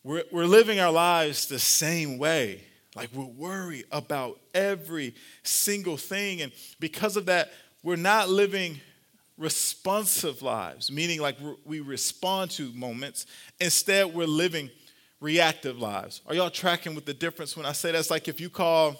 we're, 0.03 0.23
we're 0.31 0.45
living 0.45 0.79
our 0.79 0.91
lives 0.91 1.47
the 1.47 1.59
same 1.59 2.17
way. 2.17 2.63
Like, 2.95 3.09
we're 3.13 3.25
worried 3.25 3.85
about 3.91 4.39
every 4.53 5.15
single 5.43 5.97
thing. 5.97 6.41
And 6.41 6.51
because 6.79 7.17
of 7.17 7.25
that, 7.27 7.51
we're 7.83 7.95
not 7.95 8.29
living 8.29 8.79
responsive 9.37 10.41
lives, 10.41 10.91
meaning 10.91 11.19
like 11.19 11.35
we 11.65 11.79
respond 11.79 12.51
to 12.51 12.71
moments. 12.73 13.25
Instead, 13.59 14.13
we're 14.13 14.27
living 14.27 14.69
reactive 15.19 15.79
lives. 15.79 16.21
Are 16.27 16.35
y'all 16.35 16.49
tracking 16.49 16.95
with 16.95 17.05
the 17.05 17.13
difference 17.13 17.57
when 17.57 17.65
I 17.65 17.71
say 17.71 17.91
that's 17.91 18.11
like 18.11 18.27
if 18.27 18.39
you 18.39 18.49
call, 18.49 18.95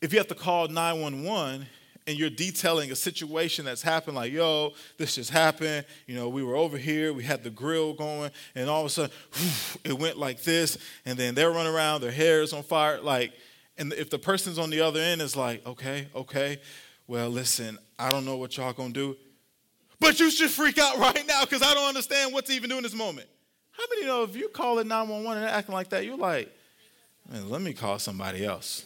if 0.00 0.12
you 0.12 0.18
have 0.18 0.28
to 0.28 0.34
call 0.34 0.68
911 0.68 1.66
and 2.06 2.18
you're 2.18 2.30
detailing 2.30 2.92
a 2.92 2.96
situation 2.96 3.64
that's 3.64 3.82
happened, 3.82 4.16
like, 4.16 4.32
yo, 4.32 4.72
this 4.98 5.14
just 5.14 5.30
happened. 5.30 5.86
You 6.06 6.14
know, 6.14 6.28
we 6.28 6.42
were 6.42 6.56
over 6.56 6.76
here, 6.76 7.12
we 7.12 7.24
had 7.24 7.42
the 7.42 7.50
grill 7.50 7.94
going, 7.94 8.30
and 8.54 8.68
all 8.68 8.80
of 8.80 8.86
a 8.86 8.90
sudden, 8.90 9.10
whew, 9.32 9.80
it 9.84 9.98
went 9.98 10.18
like 10.18 10.42
this, 10.42 10.76
and 11.06 11.18
then 11.18 11.34
they're 11.34 11.50
running 11.50 11.72
around, 11.72 12.02
their 12.02 12.10
hair 12.10 12.42
is 12.42 12.52
on 12.52 12.62
fire. 12.62 13.00
Like, 13.00 13.32
and 13.78 13.92
if 13.94 14.10
the 14.10 14.18
person's 14.18 14.58
on 14.58 14.70
the 14.70 14.80
other 14.80 15.00
end 15.00 15.22
is 15.22 15.34
like, 15.34 15.66
okay, 15.66 16.08
okay, 16.14 16.60
well, 17.06 17.30
listen, 17.30 17.78
I 17.98 18.10
don't 18.10 18.24
know 18.24 18.36
what 18.36 18.56
y'all 18.56 18.72
gonna 18.72 18.92
do, 18.92 19.16
but 19.98 20.20
you 20.20 20.30
should 20.30 20.50
freak 20.50 20.78
out 20.78 20.98
right 20.98 21.26
now 21.26 21.44
because 21.44 21.62
I 21.62 21.72
don't 21.72 21.88
understand 21.88 22.32
what 22.32 22.46
to 22.46 22.52
even 22.52 22.68
do 22.68 22.76
in 22.76 22.82
this 22.82 22.94
moment. 22.94 23.28
How 23.70 23.84
many 23.90 24.06
know 24.06 24.22
if 24.22 24.36
you 24.36 24.48
call 24.48 24.78
it 24.78 24.86
911 24.86 25.42
and 25.42 25.50
acting 25.50 25.74
like 25.74 25.88
that, 25.90 26.04
you're 26.04 26.16
like, 26.16 26.54
man, 27.30 27.48
let 27.48 27.62
me 27.62 27.72
call 27.72 27.98
somebody 27.98 28.44
else. 28.44 28.84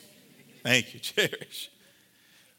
Thank 0.63 0.95
you, 0.95 1.01
Cherish. 1.01 1.71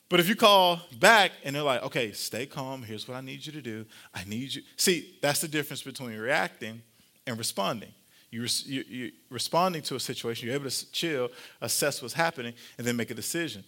But 0.09 0.19
if 0.19 0.27
you 0.27 0.35
call 0.35 0.81
back 0.99 1.31
and 1.43 1.55
they're 1.55 1.63
like, 1.63 1.83
okay, 1.83 2.11
stay 2.11 2.47
calm, 2.47 2.81
here's 2.81 3.07
what 3.07 3.15
I 3.15 3.21
need 3.21 3.45
you 3.45 3.51
to 3.51 3.61
do. 3.61 3.85
I 4.13 4.23
need 4.25 4.55
you. 4.55 4.63
See, 4.75 5.15
that's 5.21 5.39
the 5.39 5.47
difference 5.47 5.83
between 5.83 6.17
reacting 6.17 6.81
and 7.27 7.37
responding. 7.37 7.93
You, 8.31 8.45
you, 8.65 8.83
you 8.87 9.11
responding 9.29 9.83
to 9.83 9.95
a 9.95 9.99
situation, 9.99 10.47
you're 10.47 10.55
able 10.55 10.69
to 10.69 10.91
chill, 10.91 11.29
assess 11.61 12.01
what's 12.01 12.13
happening, 12.13 12.53
and 12.77 12.85
then 12.85 12.95
make 12.95 13.11
a 13.11 13.15
decision. 13.15 13.63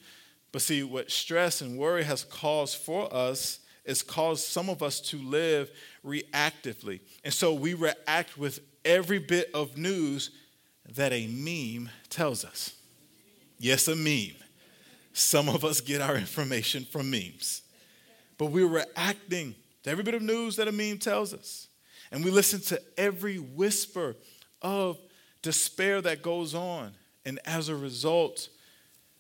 But 0.52 0.62
see, 0.64 0.84
what 0.84 1.12
stress 1.12 1.62
and 1.62 1.78
worry 1.78 2.04
has 2.04 2.24
caused 2.24 2.78
for 2.78 3.12
us 3.14 3.60
is 3.86 4.04
caused 4.04 4.46
some 4.46 4.70
of 4.70 4.84
us 4.84 5.00
to 5.00 5.18
live 5.18 5.72
reactively. 6.06 7.00
And 7.24 7.34
so 7.34 7.54
we 7.54 7.74
react 7.74 8.38
with 8.38 8.60
every 8.84 9.20
bit 9.20 9.50
of 9.54 9.78
news 9.78 10.32
that 10.96 11.12
a 11.14 11.28
meme 11.28 11.90
tells 12.10 12.44
us. 12.44 12.76
Yes, 13.60 13.88
a 13.88 13.96
meme. 13.96 14.41
Some 15.14 15.50
of 15.50 15.66
us 15.66 15.82
get 15.82 16.02
our 16.02 16.16
information 16.16 16.86
from 16.86 17.10
memes. 17.12 17.62
But 18.38 18.48
we're 18.48 18.68
reacting 18.68 19.56
to 19.84 19.90
every 19.90 20.04
bit 20.04 20.14
of 20.14 20.22
news 20.22 20.56
that 20.56 20.68
a 20.68 20.72
meme 20.72 20.98
tells 20.98 21.34
us. 21.34 21.68
And 22.12 22.24
we 22.26 22.32
listen 22.32 22.60
to 22.62 22.82
every 22.98 23.38
whisper 23.38 24.16
of 24.62 24.98
despair 25.42 26.02
that 26.02 26.22
goes 26.22 26.54
on. 26.54 26.92
And 27.26 27.40
as 27.46 27.70
a 27.70 27.76
result, 27.76 28.50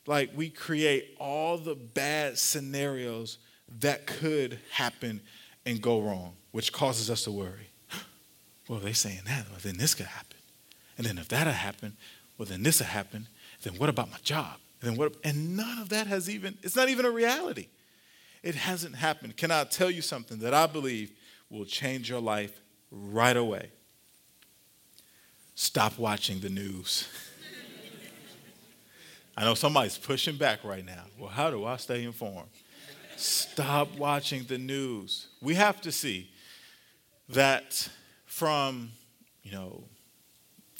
like 0.07 0.31
we 0.35 0.49
create 0.49 1.15
all 1.19 1.57
the 1.57 1.75
bad 1.75 2.37
scenarios 2.37 3.37
that 3.79 4.05
could 4.07 4.59
happen 4.71 5.21
and 5.65 5.81
go 5.81 6.01
wrong, 6.01 6.33
which 6.51 6.73
causes 6.73 7.09
us 7.09 7.23
to 7.23 7.31
worry. 7.31 7.69
well, 8.67 8.79
they're 8.79 8.93
saying 8.93 9.21
that, 9.25 9.49
well, 9.49 9.59
then 9.61 9.77
this 9.77 9.93
could 9.93 10.07
happen. 10.07 10.37
And 10.97 11.05
then 11.07 11.17
if 11.17 11.27
that 11.29 11.47
had 11.47 11.55
happened, 11.55 11.93
well, 12.37 12.47
then 12.47 12.63
this 12.63 12.79
would 12.79 12.87
happen. 12.87 13.27
Then 13.61 13.75
what 13.75 13.89
about 13.89 14.11
my 14.11 14.17
job? 14.23 14.57
And 14.81 14.91
then 14.91 14.97
what? 14.97 15.15
And 15.23 15.55
none 15.55 15.79
of 15.79 15.89
that 15.89 16.07
has 16.07 16.29
even, 16.29 16.57
it's 16.63 16.75
not 16.75 16.89
even 16.89 17.05
a 17.05 17.11
reality. 17.11 17.67
It 18.43 18.55
hasn't 18.55 18.95
happened. 18.95 19.37
Can 19.37 19.51
I 19.51 19.63
tell 19.63 19.91
you 19.91 20.01
something 20.01 20.39
that 20.39 20.53
I 20.53 20.65
believe 20.65 21.11
will 21.49 21.65
change 21.65 22.09
your 22.09 22.21
life 22.21 22.59
right 22.89 23.37
away? 23.37 23.69
Stop 25.53 25.99
watching 25.99 26.39
the 26.39 26.49
news. 26.49 27.07
I 29.37 29.43
know 29.43 29.53
somebody's 29.53 29.97
pushing 29.97 30.37
back 30.37 30.63
right 30.63 30.83
now. 30.83 31.03
Well, 31.19 31.29
how 31.29 31.51
do 31.51 31.65
I 31.65 31.77
stay 31.77 32.03
informed? 32.03 32.49
Stop 33.15 33.95
watching 33.97 34.43
the 34.45 34.57
news. 34.57 35.27
We 35.41 35.53
have 35.55 35.79
to 35.81 35.91
see 35.91 36.31
that 37.29 37.87
from, 38.25 38.91
you 39.43 39.51
know, 39.51 39.83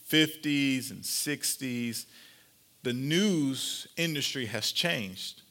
50s 0.09 0.89
and 0.89 1.03
60s 1.03 2.05
the 2.83 2.93
news 2.93 3.87
industry 3.97 4.45
has 4.47 4.71
changed. 4.71 5.41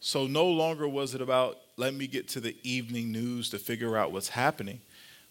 So 0.00 0.26
no 0.26 0.46
longer 0.46 0.88
was 0.88 1.14
it 1.14 1.20
about 1.20 1.58
let 1.76 1.94
me 1.94 2.06
get 2.06 2.28
to 2.28 2.40
the 2.40 2.56
evening 2.62 3.12
news 3.12 3.48
to 3.50 3.58
figure 3.58 3.96
out 3.96 4.12
what's 4.12 4.28
happening, 4.28 4.80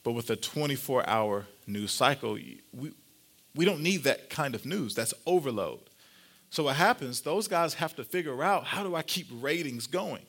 But 0.03 0.13
with 0.13 0.29
a 0.31 0.35
24 0.35 1.07
hour 1.07 1.45
news 1.67 1.91
cycle, 1.91 2.33
we, 2.73 2.91
we 3.53 3.65
don't 3.65 3.81
need 3.81 4.03
that 4.03 4.29
kind 4.29 4.55
of 4.55 4.65
news. 4.65 4.95
That's 4.95 5.13
overload. 5.25 5.81
So 6.49 6.63
what 6.63 6.75
happens, 6.75 7.21
those 7.21 7.47
guys 7.47 7.75
have 7.75 7.95
to 7.95 8.03
figure 8.03 8.43
out 8.43 8.65
how 8.65 8.83
do 8.83 8.95
I 8.95 9.03
keep 9.03 9.27
ratings 9.31 9.87
going? 9.87 10.25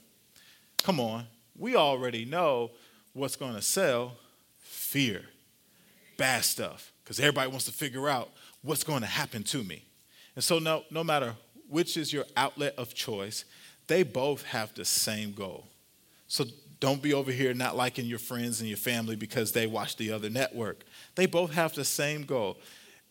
Come 0.83 1.01
on, 1.01 1.27
we 1.59 1.75
already 1.75 2.25
know 2.25 2.71
what's 3.13 3.37
going 3.37 3.55
to 3.55 3.63
sell 3.63 4.13
fear, 4.61 5.23
bad 6.17 6.45
stuff, 6.45 6.93
because 7.03 7.19
everybody 7.19 7.49
wants 7.51 7.65
to 7.65 7.73
figure 7.73 8.09
out 8.09 8.31
what's 8.63 8.85
going 8.85 9.01
to 9.01 9.07
happen 9.07 9.43
to 9.45 9.65
me. 9.65 9.85
And 10.35 10.45
so, 10.45 10.59
no, 10.59 10.85
no 10.91 11.05
matter 11.05 11.35
which 11.69 11.97
is 11.97 12.13
your 12.13 12.25
outlet 12.37 12.75
of 12.77 12.95
choice, 12.95 13.45
they 13.87 14.03
both 14.03 14.43
have 14.45 14.75
the 14.75 14.85
same 14.85 15.33
goal. 15.33 15.67
So, 16.29 16.45
don't 16.81 17.01
be 17.01 17.15
over 17.15 17.31
here 17.31 17.55
not 17.55 17.77
liking 17.77 18.07
your 18.07 18.19
friends 18.19 18.61
and 18.61 18.69
your 18.69 18.77
family 18.77 19.15
because 19.15 19.53
they 19.53 19.69
watch 19.69 19.97
the 19.97 20.11
other 20.11 20.29
network. 20.29 20.83
They 21.15 21.27
both 21.27 21.53
have 21.53 21.75
the 21.75 21.85
same 21.85 22.25
goal 22.25 22.59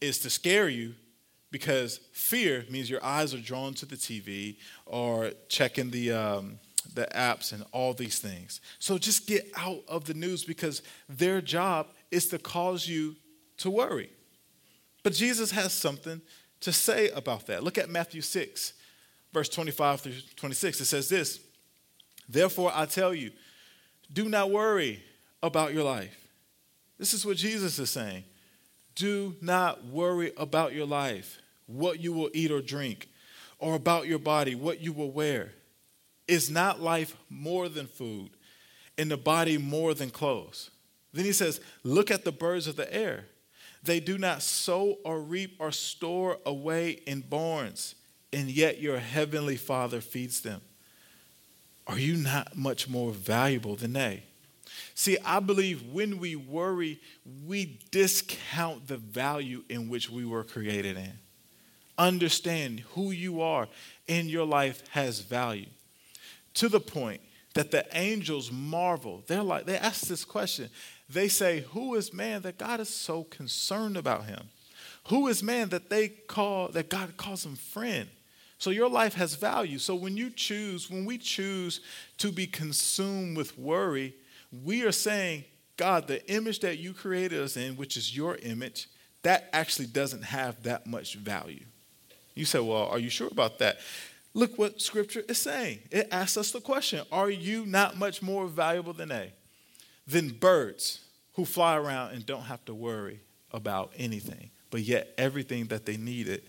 is 0.01 0.17
to 0.19 0.29
scare 0.29 0.67
you 0.67 0.95
because 1.51 1.99
fear 2.11 2.65
means 2.69 2.89
your 2.89 3.03
eyes 3.03 3.33
are 3.33 3.39
drawn 3.39 3.73
to 3.75 3.85
the 3.85 3.95
TV 3.95 4.57
or 4.85 5.31
checking 5.47 5.91
the, 5.91 6.11
um, 6.11 6.59
the 6.95 7.07
apps 7.15 7.53
and 7.53 7.63
all 7.71 7.93
these 7.93 8.19
things. 8.19 8.61
So 8.79 8.97
just 8.97 9.27
get 9.27 9.49
out 9.55 9.81
of 9.87 10.05
the 10.05 10.13
news 10.13 10.43
because 10.43 10.81
their 11.07 11.39
job 11.41 11.87
is 12.09 12.27
to 12.27 12.39
cause 12.39 12.87
you 12.87 13.15
to 13.57 13.69
worry. 13.69 14.09
But 15.03 15.13
Jesus 15.13 15.51
has 15.51 15.73
something 15.73 16.21
to 16.61 16.71
say 16.71 17.09
about 17.09 17.47
that. 17.47 17.63
Look 17.63 17.77
at 17.77 17.89
Matthew 17.89 18.21
6, 18.21 18.73
verse 19.33 19.49
25 19.49 20.01
through 20.01 20.13
26. 20.35 20.81
It 20.81 20.85
says 20.85 21.09
this 21.09 21.39
Therefore, 22.29 22.71
I 22.73 22.85
tell 22.85 23.13
you, 23.13 23.31
do 24.11 24.29
not 24.29 24.51
worry 24.51 25.03
about 25.43 25.73
your 25.73 25.83
life. 25.83 26.17
This 26.97 27.13
is 27.13 27.25
what 27.25 27.37
Jesus 27.37 27.79
is 27.79 27.89
saying. 27.89 28.23
Do 28.95 29.35
not 29.41 29.85
worry 29.85 30.31
about 30.37 30.73
your 30.73 30.85
life, 30.85 31.39
what 31.65 31.99
you 31.99 32.13
will 32.13 32.29
eat 32.33 32.51
or 32.51 32.61
drink, 32.61 33.09
or 33.57 33.75
about 33.75 34.07
your 34.07 34.19
body, 34.19 34.53
what 34.53 34.81
you 34.81 34.93
will 34.93 35.11
wear. 35.11 35.53
Is 36.27 36.49
not 36.49 36.81
life 36.81 37.15
more 37.29 37.67
than 37.69 37.87
food, 37.87 38.29
and 38.97 39.09
the 39.09 39.17
body 39.17 39.57
more 39.57 39.93
than 39.93 40.09
clothes? 40.09 40.69
Then 41.13 41.25
he 41.25 41.33
says, 41.33 41.59
Look 41.83 42.11
at 42.11 42.23
the 42.23 42.31
birds 42.31 42.67
of 42.67 42.75
the 42.75 42.93
air. 42.93 43.25
They 43.83 43.99
do 43.99 44.17
not 44.17 44.41
sow 44.41 44.97
or 45.03 45.21
reap 45.21 45.55
or 45.59 45.71
store 45.71 46.37
away 46.45 47.01
in 47.07 47.21
barns, 47.21 47.95
and 48.31 48.49
yet 48.49 48.79
your 48.79 48.99
heavenly 48.99 49.57
Father 49.57 50.01
feeds 50.01 50.41
them. 50.41 50.61
Are 51.87 51.97
you 51.97 52.15
not 52.15 52.55
much 52.55 52.87
more 52.87 53.11
valuable 53.11 53.75
than 53.75 53.93
they? 53.93 54.23
See, 54.93 55.17
I 55.25 55.39
believe 55.39 55.83
when 55.91 56.19
we 56.19 56.35
worry, 56.35 57.01
we 57.45 57.79
discount 57.91 58.87
the 58.87 58.97
value 58.97 59.63
in 59.67 59.89
which 59.89 60.09
we 60.09 60.25
were 60.25 60.43
created 60.43 60.97
in. 60.97 61.13
Understand 61.97 62.81
who 62.91 63.11
you 63.11 63.41
are 63.41 63.67
in 64.07 64.29
your 64.29 64.45
life 64.45 64.87
has 64.89 65.19
value 65.19 65.67
to 66.53 66.69
the 66.69 66.79
point 66.79 67.21
that 67.53 67.71
the 67.71 67.85
angels 67.93 68.51
marvel. 68.51 69.23
They're 69.27 69.43
like, 69.43 69.65
they 69.65 69.77
ask 69.77 70.07
this 70.07 70.23
question. 70.23 70.69
They 71.09 71.27
say, 71.27 71.65
Who 71.71 71.95
is 71.95 72.13
man 72.13 72.41
that 72.43 72.57
God 72.57 72.79
is 72.79 72.89
so 72.89 73.23
concerned 73.23 73.97
about 73.97 74.25
him? 74.25 74.49
Who 75.07 75.27
is 75.27 75.43
man 75.43 75.69
that 75.69 75.89
they 75.89 76.09
call, 76.09 76.69
that 76.69 76.89
God 76.89 77.17
calls 77.17 77.45
him 77.45 77.55
friend? 77.55 78.07
So 78.57 78.69
your 78.69 78.89
life 78.89 79.15
has 79.15 79.35
value. 79.35 79.79
So 79.79 79.95
when 79.95 80.15
you 80.15 80.29
choose, 80.29 80.89
when 80.89 81.03
we 81.05 81.17
choose 81.17 81.81
to 82.19 82.31
be 82.31 82.45
consumed 82.45 83.35
with 83.35 83.57
worry, 83.57 84.13
we 84.63 84.83
are 84.83 84.91
saying, 84.91 85.45
God, 85.77 86.07
the 86.07 86.23
image 86.31 86.59
that 86.59 86.77
you 86.77 86.93
created 86.93 87.41
us 87.41 87.57
in, 87.57 87.75
which 87.75 87.97
is 87.97 88.15
your 88.15 88.35
image, 88.35 88.87
that 89.23 89.49
actually 89.51 89.87
doesn't 89.87 90.23
have 90.23 90.61
that 90.63 90.85
much 90.85 91.15
value. 91.15 91.65
You 92.35 92.45
say, 92.45 92.59
Well, 92.59 92.85
are 92.85 92.99
you 92.99 93.09
sure 93.09 93.29
about 93.31 93.59
that? 93.59 93.79
Look 94.33 94.57
what 94.57 94.81
scripture 94.81 95.23
is 95.27 95.39
saying. 95.39 95.79
It 95.91 96.07
asks 96.11 96.37
us 96.37 96.51
the 96.51 96.61
question 96.61 97.05
Are 97.11 97.29
you 97.29 97.65
not 97.65 97.97
much 97.97 98.21
more 98.21 98.47
valuable 98.47 98.93
than 98.93 99.09
they? 99.09 99.33
Than 100.07 100.29
birds 100.29 101.01
who 101.33 101.45
fly 101.45 101.77
around 101.77 102.13
and 102.13 102.25
don't 102.25 102.43
have 102.43 102.63
to 102.65 102.73
worry 102.73 103.21
about 103.51 103.91
anything, 103.97 104.51
but 104.69 104.81
yet 104.81 105.13
everything 105.17 105.65
that 105.65 105.85
they 105.85 105.97
needed 105.97 106.43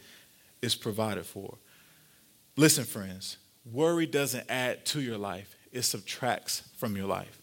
is 0.60 0.74
provided 0.74 1.26
for. 1.26 1.58
Listen, 2.56 2.84
friends, 2.84 3.38
worry 3.64 4.06
doesn't 4.06 4.48
add 4.48 4.84
to 4.86 5.00
your 5.00 5.18
life, 5.18 5.56
it 5.72 5.82
subtracts 5.82 6.62
from 6.76 6.96
your 6.96 7.06
life. 7.06 7.40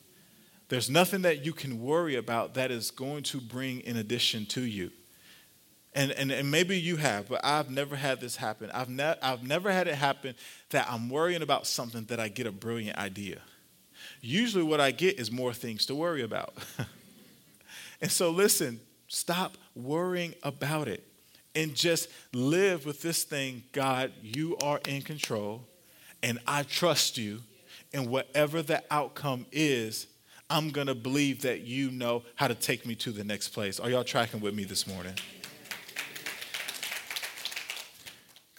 There's 0.69 0.89
nothing 0.89 1.23
that 1.23 1.45
you 1.45 1.51
can 1.51 1.81
worry 1.81 2.15
about 2.15 2.53
that 2.53 2.69
is 2.69 2.91
going 2.91 3.23
to 3.23 3.41
bring 3.41 3.81
in 3.81 3.97
addition 3.97 4.45
to 4.47 4.61
you. 4.61 4.91
And, 5.93 6.11
and, 6.11 6.31
and 6.31 6.51
maybe 6.51 6.79
you 6.79 6.97
have, 6.97 7.29
but 7.29 7.41
I've 7.43 7.71
never 7.71 7.95
had 7.95 8.21
this 8.21 8.35
happen. 8.35 8.69
I've, 8.71 8.89
ne- 8.89 9.15
I've 9.23 9.43
never 9.43 9.71
had 9.71 9.87
it 9.87 9.95
happen 9.95 10.35
that 10.69 10.87
I'm 10.89 11.09
worrying 11.09 11.41
about 11.41 11.65
something 11.65 12.05
that 12.05 12.19
I 12.19 12.27
get 12.27 12.45
a 12.45 12.51
brilliant 12.51 12.97
idea. 12.97 13.39
Usually, 14.21 14.63
what 14.63 14.79
I 14.79 14.91
get 14.91 15.19
is 15.19 15.31
more 15.31 15.53
things 15.53 15.85
to 15.87 15.95
worry 15.95 16.21
about. 16.21 16.53
and 18.01 18.11
so, 18.11 18.29
listen, 18.29 18.79
stop 19.07 19.57
worrying 19.75 20.35
about 20.43 20.87
it 20.87 21.03
and 21.55 21.75
just 21.75 22.09
live 22.33 22.85
with 22.85 23.01
this 23.01 23.23
thing 23.23 23.63
God, 23.71 24.11
you 24.21 24.57
are 24.57 24.79
in 24.87 25.01
control, 25.01 25.67
and 26.21 26.39
I 26.47 26.63
trust 26.63 27.17
you. 27.17 27.41
And 27.91 28.07
whatever 28.07 28.61
the 28.61 28.83
outcome 28.91 29.47
is, 29.51 30.05
I'm 30.47 30.69
going 30.69 30.87
to 30.87 30.95
believe 30.95 31.41
that 31.41 31.61
you 31.61 31.89
know 31.89 32.23
how 32.35 32.47
to 32.47 32.53
take 32.53 32.85
me 32.85 32.93
to 32.95 33.11
the 33.11 33.23
next 33.23 33.49
place. 33.49 33.79
Are 33.79 33.89
y'all 33.89 34.03
tracking 34.03 34.41
with 34.41 34.53
me 34.53 34.63
this 34.63 34.85
morning? 34.85 35.13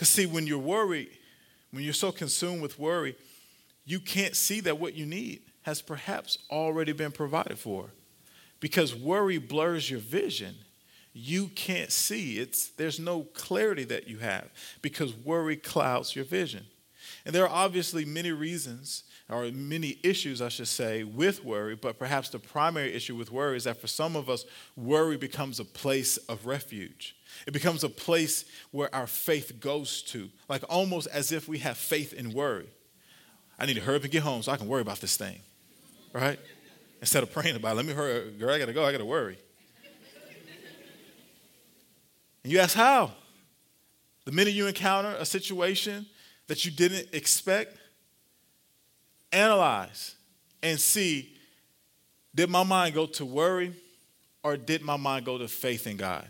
Because, 0.00 0.08
see, 0.08 0.24
when 0.24 0.46
you're 0.46 0.58
worried, 0.58 1.10
when 1.72 1.84
you're 1.84 1.92
so 1.92 2.10
consumed 2.10 2.62
with 2.62 2.78
worry, 2.78 3.14
you 3.84 4.00
can't 4.00 4.34
see 4.34 4.60
that 4.60 4.80
what 4.80 4.94
you 4.94 5.04
need 5.04 5.42
has 5.64 5.82
perhaps 5.82 6.38
already 6.50 6.92
been 6.92 7.12
provided 7.12 7.58
for. 7.58 7.90
Because 8.60 8.94
worry 8.94 9.36
blurs 9.36 9.90
your 9.90 10.00
vision 10.00 10.54
you 11.12 11.48
can't 11.48 11.90
see. 11.90 12.38
It's, 12.38 12.68
there's 12.68 13.00
no 13.00 13.22
clarity 13.22 13.84
that 13.84 14.06
you 14.06 14.18
have 14.18 14.48
because 14.80 15.14
worry 15.14 15.56
clouds 15.56 16.14
your 16.14 16.24
vision. 16.24 16.64
And 17.24 17.34
there 17.34 17.44
are 17.44 17.64
obviously 17.64 18.04
many 18.04 18.30
reasons, 18.30 19.04
or 19.28 19.50
many 19.50 19.98
issues, 20.02 20.40
I 20.40 20.48
should 20.48 20.68
say, 20.68 21.02
with 21.04 21.44
worry, 21.44 21.74
but 21.74 21.98
perhaps 21.98 22.30
the 22.30 22.38
primary 22.38 22.94
issue 22.94 23.16
with 23.16 23.32
worry 23.32 23.56
is 23.56 23.64
that 23.64 23.80
for 23.80 23.88
some 23.88 24.16
of 24.16 24.30
us, 24.30 24.44
worry 24.76 25.16
becomes 25.16 25.58
a 25.60 25.64
place 25.64 26.16
of 26.16 26.46
refuge. 26.46 27.16
It 27.46 27.52
becomes 27.52 27.84
a 27.84 27.88
place 27.88 28.44
where 28.70 28.94
our 28.94 29.06
faith 29.06 29.60
goes 29.60 30.02
to, 30.02 30.28
like 30.48 30.62
almost 30.68 31.08
as 31.08 31.32
if 31.32 31.48
we 31.48 31.58
have 31.58 31.76
faith 31.76 32.12
in 32.12 32.32
worry. 32.32 32.68
I 33.58 33.66
need 33.66 33.74
to 33.74 33.80
hurry 33.80 33.96
up 33.96 34.02
and 34.02 34.10
get 34.10 34.22
home 34.22 34.42
so 34.42 34.52
I 34.52 34.56
can 34.56 34.68
worry 34.68 34.82
about 34.82 35.00
this 35.00 35.16
thing, 35.16 35.40
right? 36.12 36.38
Instead 37.00 37.22
of 37.22 37.32
praying 37.32 37.56
about 37.56 37.72
it, 37.72 37.76
let 37.76 37.86
me 37.86 37.92
hurry, 37.92 38.30
girl, 38.32 38.50
I 38.50 38.58
gotta 38.58 38.72
go, 38.72 38.84
I 38.84 38.92
gotta 38.92 39.04
worry. 39.04 39.38
And 42.42 42.52
you 42.52 42.58
ask 42.58 42.74
how? 42.74 43.12
The 44.24 44.32
minute 44.32 44.54
you 44.54 44.66
encounter 44.66 45.14
a 45.18 45.26
situation 45.26 46.06
that 46.46 46.64
you 46.64 46.70
didn't 46.70 47.08
expect, 47.12 47.76
analyze 49.32 50.16
and 50.62 50.80
see 50.80 51.36
did 52.34 52.48
my 52.48 52.62
mind 52.62 52.94
go 52.94 53.06
to 53.06 53.24
worry 53.24 53.74
or 54.42 54.56
did 54.56 54.82
my 54.82 54.96
mind 54.96 55.26
go 55.26 55.38
to 55.38 55.48
faith 55.48 55.86
in 55.86 55.96
God? 55.96 56.26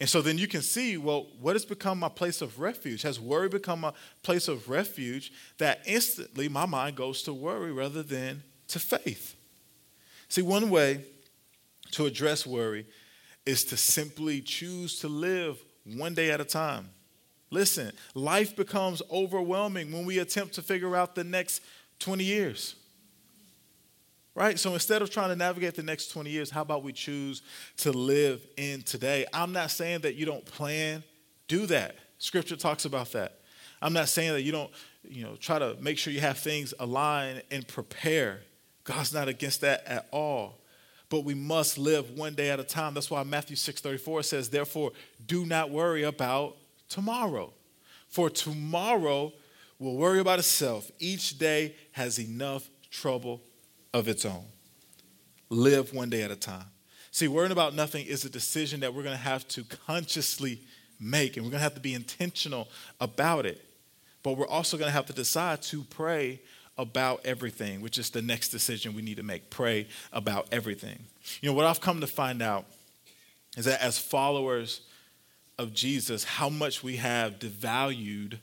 And 0.00 0.08
so 0.08 0.22
then 0.22 0.38
you 0.38 0.48
can 0.48 0.62
see, 0.62 0.96
well, 0.96 1.26
what 1.38 1.54
has 1.54 1.66
become 1.66 1.98
my 1.98 2.08
place 2.08 2.40
of 2.40 2.58
refuge? 2.58 3.02
Has 3.02 3.20
worry 3.20 3.50
become 3.50 3.84
a 3.84 3.92
place 4.22 4.48
of 4.48 4.70
refuge 4.70 5.30
that 5.58 5.82
instantly 5.86 6.48
my 6.48 6.64
mind 6.64 6.96
goes 6.96 7.22
to 7.24 7.34
worry 7.34 7.70
rather 7.70 8.02
than 8.02 8.42
to 8.68 8.78
faith? 8.78 9.36
See, 10.28 10.40
one 10.40 10.70
way 10.70 11.04
to 11.92 12.06
address 12.06 12.46
worry 12.46 12.86
is 13.44 13.64
to 13.64 13.76
simply 13.76 14.40
choose 14.40 15.00
to 15.00 15.08
live 15.08 15.62
one 15.84 16.14
day 16.14 16.30
at 16.30 16.40
a 16.40 16.44
time. 16.44 16.88
Listen, 17.50 17.92
life 18.14 18.56
becomes 18.56 19.02
overwhelming 19.10 19.92
when 19.92 20.06
we 20.06 20.20
attempt 20.20 20.54
to 20.54 20.62
figure 20.62 20.96
out 20.96 21.14
the 21.14 21.24
next 21.24 21.62
20 21.98 22.24
years. 22.24 22.76
Right? 24.34 24.58
So 24.58 24.74
instead 24.74 25.02
of 25.02 25.10
trying 25.10 25.30
to 25.30 25.36
navigate 25.36 25.74
the 25.74 25.82
next 25.82 26.08
20 26.08 26.30
years, 26.30 26.50
how 26.50 26.62
about 26.62 26.84
we 26.84 26.92
choose 26.92 27.42
to 27.78 27.92
live 27.92 28.46
in 28.56 28.82
today? 28.82 29.26
I'm 29.32 29.52
not 29.52 29.70
saying 29.70 30.00
that 30.00 30.14
you 30.14 30.24
don't 30.24 30.44
plan, 30.44 31.02
do 31.48 31.66
that. 31.66 31.96
Scripture 32.18 32.56
talks 32.56 32.84
about 32.84 33.12
that. 33.12 33.40
I'm 33.82 33.92
not 33.92 34.08
saying 34.08 34.32
that 34.32 34.42
you 34.42 34.52
don't, 34.52 34.70
you 35.02 35.24
know, 35.24 35.36
try 35.36 35.58
to 35.58 35.76
make 35.80 35.98
sure 35.98 36.12
you 36.12 36.20
have 36.20 36.38
things 36.38 36.72
aligned 36.78 37.42
and 37.50 37.66
prepare. 37.66 38.40
God's 38.84 39.12
not 39.12 39.28
against 39.28 39.62
that 39.62 39.84
at 39.86 40.08
all 40.10 40.60
but 41.10 41.24
we 41.24 41.34
must 41.34 41.76
live 41.76 42.12
one 42.12 42.34
day 42.34 42.50
at 42.50 42.60
a 42.60 42.64
time. 42.64 42.94
That's 42.94 43.10
why 43.10 43.22
Matthew 43.24 43.56
6:34 43.56 44.22
says, 44.22 44.48
"Therefore, 44.48 44.92
do 45.26 45.44
not 45.44 45.70
worry 45.70 46.04
about 46.04 46.56
tomorrow, 46.88 47.52
for 48.08 48.30
tomorrow 48.30 49.32
will 49.78 49.96
worry 49.96 50.20
about 50.20 50.38
itself. 50.38 50.90
Each 50.98 51.36
day 51.38 51.74
has 51.92 52.18
enough 52.18 52.68
trouble 52.90 53.42
of 53.92 54.08
its 54.08 54.24
own." 54.24 54.44
live 55.50 55.92
one 55.92 56.08
day 56.08 56.22
at 56.22 56.30
a 56.30 56.36
time. 56.36 56.64
See, 57.10 57.28
worrying 57.28 57.52
about 57.52 57.74
nothing 57.74 58.06
is 58.06 58.24
a 58.24 58.30
decision 58.30 58.80
that 58.80 58.94
we're 58.94 59.02
going 59.02 59.16
to 59.16 59.22
have 59.22 59.46
to 59.48 59.64
consciously 59.64 60.60
make, 61.00 61.36
and 61.36 61.44
we're 61.44 61.50
going 61.50 61.58
to 61.58 61.64
have 61.64 61.74
to 61.74 61.80
be 61.80 61.94
intentional 61.94 62.68
about 63.00 63.46
it. 63.46 63.60
But 64.22 64.36
we're 64.36 64.46
also 64.46 64.76
going 64.76 64.88
to 64.88 64.92
have 64.92 65.06
to 65.06 65.12
decide 65.12 65.60
to 65.62 65.82
pray 65.82 66.40
about 66.78 67.20
everything, 67.26 67.80
which 67.80 67.98
is 67.98 68.10
the 68.10 68.22
next 68.22 68.50
decision 68.50 68.94
we 68.94 69.02
need 69.02 69.16
to 69.16 69.22
make. 69.22 69.50
Pray 69.50 69.88
about 70.12 70.46
everything. 70.52 71.00
You 71.40 71.50
know, 71.50 71.54
what 71.54 71.66
I've 71.66 71.80
come 71.80 72.00
to 72.00 72.06
find 72.06 72.40
out 72.40 72.64
is 73.56 73.64
that 73.64 73.82
as 73.82 73.98
followers 73.98 74.82
of 75.58 75.74
Jesus, 75.74 76.22
how 76.22 76.48
much 76.48 76.82
we 76.82 76.96
have 76.96 77.38
devalued 77.38 78.38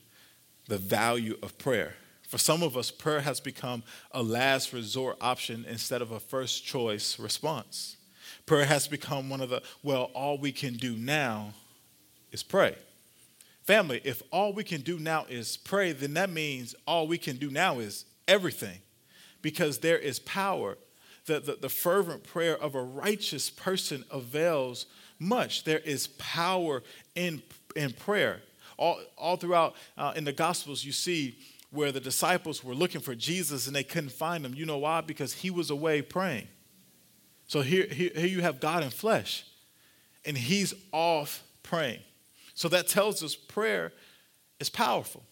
the 0.67 0.77
value 0.77 1.37
of 1.41 1.57
prayer. 1.57 1.95
For 2.27 2.37
some 2.37 2.61
of 2.61 2.75
us, 2.75 2.91
prayer 2.91 3.21
has 3.21 3.39
become 3.39 3.83
a 4.11 4.21
last 4.21 4.73
resort 4.73 5.17
option 5.21 5.65
instead 5.67 6.01
of 6.01 6.11
a 6.11 6.19
first 6.19 6.65
choice 6.65 7.17
response. 7.17 7.95
Prayer 8.45 8.65
has 8.65 8.87
become 8.87 9.29
one 9.29 9.39
of 9.39 9.49
the, 9.49 9.61
well, 9.81 10.11
all 10.13 10.37
we 10.37 10.51
can 10.51 10.73
do 10.73 10.97
now 10.97 11.53
is 12.33 12.43
pray. 12.43 12.75
Family, 13.63 14.01
if 14.03 14.21
all 14.31 14.51
we 14.51 14.65
can 14.65 14.81
do 14.81 14.99
now 14.99 15.25
is 15.29 15.55
pray, 15.55 15.93
then 15.93 16.13
that 16.15 16.29
means 16.29 16.75
all 16.85 17.07
we 17.07 17.17
can 17.17 17.37
do 17.37 17.49
now 17.49 17.79
is 17.79 18.05
everything 18.27 18.79
because 19.41 19.77
there 19.77 19.97
is 19.97 20.19
power. 20.19 20.77
The, 21.27 21.39
the, 21.39 21.57
the 21.61 21.69
fervent 21.69 22.23
prayer 22.25 22.57
of 22.57 22.75
a 22.75 22.81
righteous 22.83 23.49
person 23.49 24.03
avails 24.11 24.85
much. 25.17 25.63
There 25.63 25.79
is 25.79 26.07
power 26.17 26.83
in, 27.15 27.41
in 27.75 27.93
prayer. 27.93 28.41
All, 28.77 28.99
all 29.17 29.37
throughout 29.37 29.75
uh, 29.97 30.13
in 30.15 30.25
the 30.25 30.33
Gospels, 30.33 30.83
you 30.83 30.91
see 30.91 31.37
where 31.71 31.91
the 31.91 31.99
disciples 31.99 32.63
were 32.63 32.73
looking 32.73 33.01
for 33.01 33.13
Jesus 33.15 33.67
and 33.67 33.75
they 33.75 33.83
couldn't 33.83 34.11
find 34.11 34.45
him. 34.45 34.53
You 34.55 34.65
know 34.65 34.77
why? 34.77 35.01
Because 35.01 35.33
he 35.33 35.49
was 35.49 35.69
away 35.69 36.01
praying. 36.01 36.47
So 37.47 37.61
here, 37.61 37.87
here, 37.89 38.11
here 38.15 38.27
you 38.27 38.41
have 38.41 38.59
God 38.59 38.83
in 38.83 38.89
flesh, 38.89 39.45
and 40.25 40.37
he's 40.37 40.73
off 40.91 41.43
praying. 41.63 42.01
So 42.53 42.67
that 42.69 42.87
tells 42.87 43.23
us 43.23 43.35
prayer 43.35 43.93
is 44.59 44.69
powerful. 44.69 45.23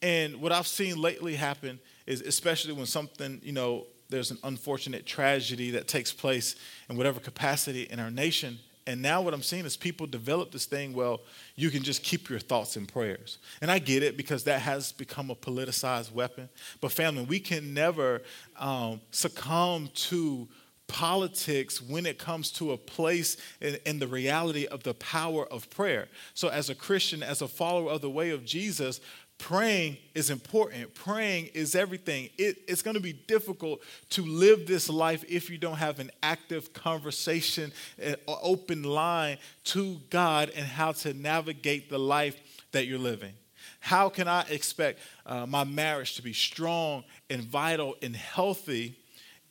And 0.00 0.40
what 0.40 0.52
I've 0.52 0.66
seen 0.66 1.00
lately 1.00 1.34
happen 1.34 1.80
is, 2.06 2.20
especially 2.20 2.72
when 2.72 2.86
something, 2.86 3.40
you 3.42 3.52
know, 3.52 3.86
there's 4.08 4.30
an 4.30 4.38
unfortunate 4.44 5.04
tragedy 5.04 5.72
that 5.72 5.88
takes 5.88 6.12
place 6.12 6.54
in 6.88 6.96
whatever 6.96 7.20
capacity 7.20 7.82
in 7.82 7.98
our 7.98 8.10
nation. 8.10 8.58
And 8.88 9.02
now 9.02 9.20
what 9.20 9.34
I'm 9.34 9.42
seeing 9.42 9.66
is 9.66 9.76
people 9.76 10.06
develop 10.06 10.50
this 10.50 10.64
thing, 10.64 10.94
well, 10.94 11.20
you 11.56 11.68
can 11.68 11.82
just 11.82 12.02
keep 12.02 12.30
your 12.30 12.38
thoughts 12.38 12.74
and 12.74 12.90
prayers. 12.90 13.36
And 13.60 13.70
I 13.70 13.80
get 13.80 14.02
it 14.02 14.16
because 14.16 14.44
that 14.44 14.62
has 14.62 14.92
become 14.92 15.28
a 15.28 15.34
politicized 15.34 16.10
weapon. 16.10 16.48
But 16.80 16.92
family, 16.92 17.24
we 17.24 17.38
can 17.38 17.74
never 17.74 18.22
um, 18.58 19.02
succumb 19.10 19.90
to 19.94 20.48
politics 20.86 21.82
when 21.82 22.06
it 22.06 22.18
comes 22.18 22.50
to 22.52 22.72
a 22.72 22.78
place 22.78 23.36
in, 23.60 23.76
in, 23.84 23.98
the 23.98 24.06
reality 24.06 24.64
of 24.64 24.84
the 24.84 24.94
power 24.94 25.46
of 25.52 25.68
prayer. 25.68 26.08
So, 26.32 26.48
as 26.48 26.70
a 26.70 26.74
Christian, 26.74 27.22
as 27.22 27.42
a 27.42 27.46
follower 27.46 27.90
of 27.90 28.00
the 28.00 28.08
way 28.08 28.30
of 28.30 28.46
Jesus, 28.46 29.02
praying 29.38 29.96
is 30.14 30.30
important. 30.30 30.94
Praying 30.94 31.46
is 31.54 31.74
everything. 31.74 32.28
It, 32.36 32.58
it's 32.68 32.82
going 32.82 32.96
to 32.96 33.02
be 33.02 33.12
difficult 33.12 33.80
to 34.10 34.22
live 34.22 34.66
this 34.66 34.88
life 34.88 35.24
if 35.28 35.48
you 35.48 35.58
don't 35.58 35.76
have 35.76 36.00
an 36.00 36.10
active 36.22 36.72
conversation, 36.72 37.72
an 38.00 38.16
open 38.26 38.82
line 38.82 39.38
to 39.64 40.00
God, 40.10 40.50
and 40.54 40.66
how 40.66 40.92
to 40.92 41.14
navigate 41.14 41.88
the 41.88 41.98
life 41.98 42.36
that 42.72 42.86
you're 42.86 42.98
living. 42.98 43.32
How 43.80 44.08
can 44.08 44.28
I 44.28 44.42
expect 44.50 44.98
uh, 45.24 45.46
my 45.46 45.64
marriage 45.64 46.16
to 46.16 46.22
be 46.22 46.32
strong 46.32 47.04
and 47.30 47.42
vital 47.42 47.94
and 48.02 48.14
healthy? 48.14 48.98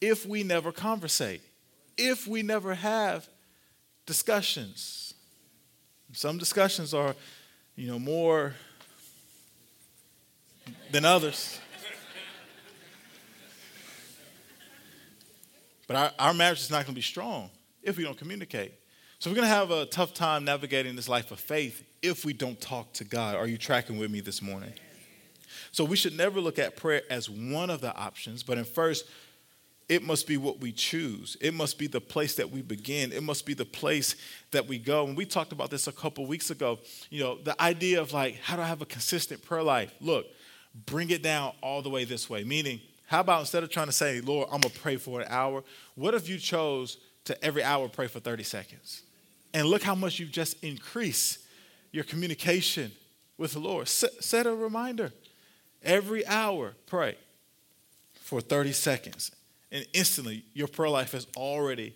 if 0.01 0.25
we 0.25 0.43
never 0.43 0.71
conversate, 0.71 1.41
if 1.97 2.27
we 2.27 2.43
never 2.43 2.75
have 2.75 3.27
discussions. 4.05 5.13
Some 6.13 6.37
discussions 6.37 6.93
are, 6.93 7.15
you 7.75 7.87
know, 7.87 7.99
more 7.99 8.53
than 10.91 11.05
others. 11.05 11.59
But 15.87 15.95
our, 15.95 16.11
our 16.19 16.33
marriage 16.33 16.59
is 16.59 16.69
not 16.69 16.85
going 16.85 16.87
to 16.87 16.93
be 16.93 17.01
strong 17.01 17.49
if 17.81 17.97
we 17.97 18.03
don't 18.03 18.17
communicate. 18.17 18.73
So 19.19 19.29
we're 19.29 19.35
going 19.35 19.47
to 19.47 19.55
have 19.55 19.71
a 19.71 19.85
tough 19.85 20.13
time 20.13 20.43
navigating 20.43 20.95
this 20.95 21.09
life 21.09 21.31
of 21.31 21.39
faith 21.39 21.83
if 22.01 22.25
we 22.25 22.33
don't 22.33 22.59
talk 22.59 22.93
to 22.93 23.03
God. 23.03 23.35
Are 23.35 23.47
you 23.47 23.57
tracking 23.57 23.97
with 23.97 24.11
me 24.11 24.19
this 24.19 24.41
morning? 24.41 24.73
So 25.71 25.83
we 25.83 25.95
should 25.95 26.15
never 26.15 26.39
look 26.39 26.59
at 26.59 26.75
prayer 26.75 27.01
as 27.09 27.29
one 27.29 27.69
of 27.69 27.81
the 27.81 27.95
options, 27.95 28.43
but 28.43 28.57
in 28.57 28.65
first 28.65 29.05
it 29.89 30.03
must 30.03 30.27
be 30.27 30.35
what 30.35 30.59
we 30.59 30.73
choose. 30.73 31.37
It 31.39 31.53
must 31.53 31.77
be 31.77 31.87
the 31.87 32.01
place 32.01 32.35
that 32.35 32.51
we 32.51 32.61
begin. 32.61 33.13
It 33.13 33.23
must 33.23 33.45
be 33.45 33.53
the 33.53 33.65
place 33.65 34.17
that 34.51 34.67
we 34.67 34.77
go. 34.79 35.07
And 35.07 35.15
we 35.15 35.25
talked 35.25 35.53
about 35.53 35.69
this 35.69 35.87
a 35.87 35.93
couple 35.93 36.25
weeks 36.25 36.49
ago. 36.49 36.79
You 37.09 37.23
know, 37.23 37.37
the 37.41 37.59
idea 37.61 38.01
of 38.01 38.11
like, 38.11 38.35
how 38.41 38.57
do 38.57 38.63
I 38.63 38.67
have 38.67 38.81
a 38.81 38.85
consistent 38.85 39.41
prayer 39.41 39.63
life? 39.63 39.93
Look, 40.01 40.25
bring 40.85 41.09
it 41.09 41.23
down 41.23 41.53
all 41.61 41.81
the 41.81 41.89
way 41.89 42.03
this 42.03 42.29
way. 42.29 42.43
Meaning, 42.43 42.79
how 43.07 43.21
about 43.21 43.41
instead 43.41 43.63
of 43.63 43.69
trying 43.69 43.87
to 43.87 43.93
say, 43.93 44.21
Lord, 44.21 44.49
I'm 44.51 44.61
going 44.61 44.73
to 44.73 44.79
pray 44.79 44.97
for 44.97 45.21
an 45.21 45.27
hour, 45.29 45.63
what 45.95 46.13
if 46.13 46.29
you 46.29 46.37
chose 46.37 46.97
to 47.25 47.43
every 47.43 47.63
hour 47.63 47.87
pray 47.87 48.07
for 48.07 48.19
30 48.19 48.43
seconds? 48.43 49.03
And 49.53 49.67
look 49.67 49.81
how 49.81 49.95
much 49.95 50.19
you've 50.19 50.31
just 50.31 50.61
increased 50.63 51.39
your 51.91 52.03
communication 52.03 52.91
with 53.37 53.53
the 53.53 53.59
Lord. 53.59 53.87
Set, 53.87 54.23
set 54.23 54.45
a 54.45 54.53
reminder. 54.53 55.11
Every 55.83 56.25
hour, 56.27 56.73
pray 56.85 57.15
for 58.13 58.41
30 58.41 58.73
seconds 58.73 59.31
and 59.71 59.85
instantly 59.93 60.43
your 60.53 60.67
prayer 60.67 60.89
life 60.89 61.11
has 61.11 61.27
already 61.35 61.93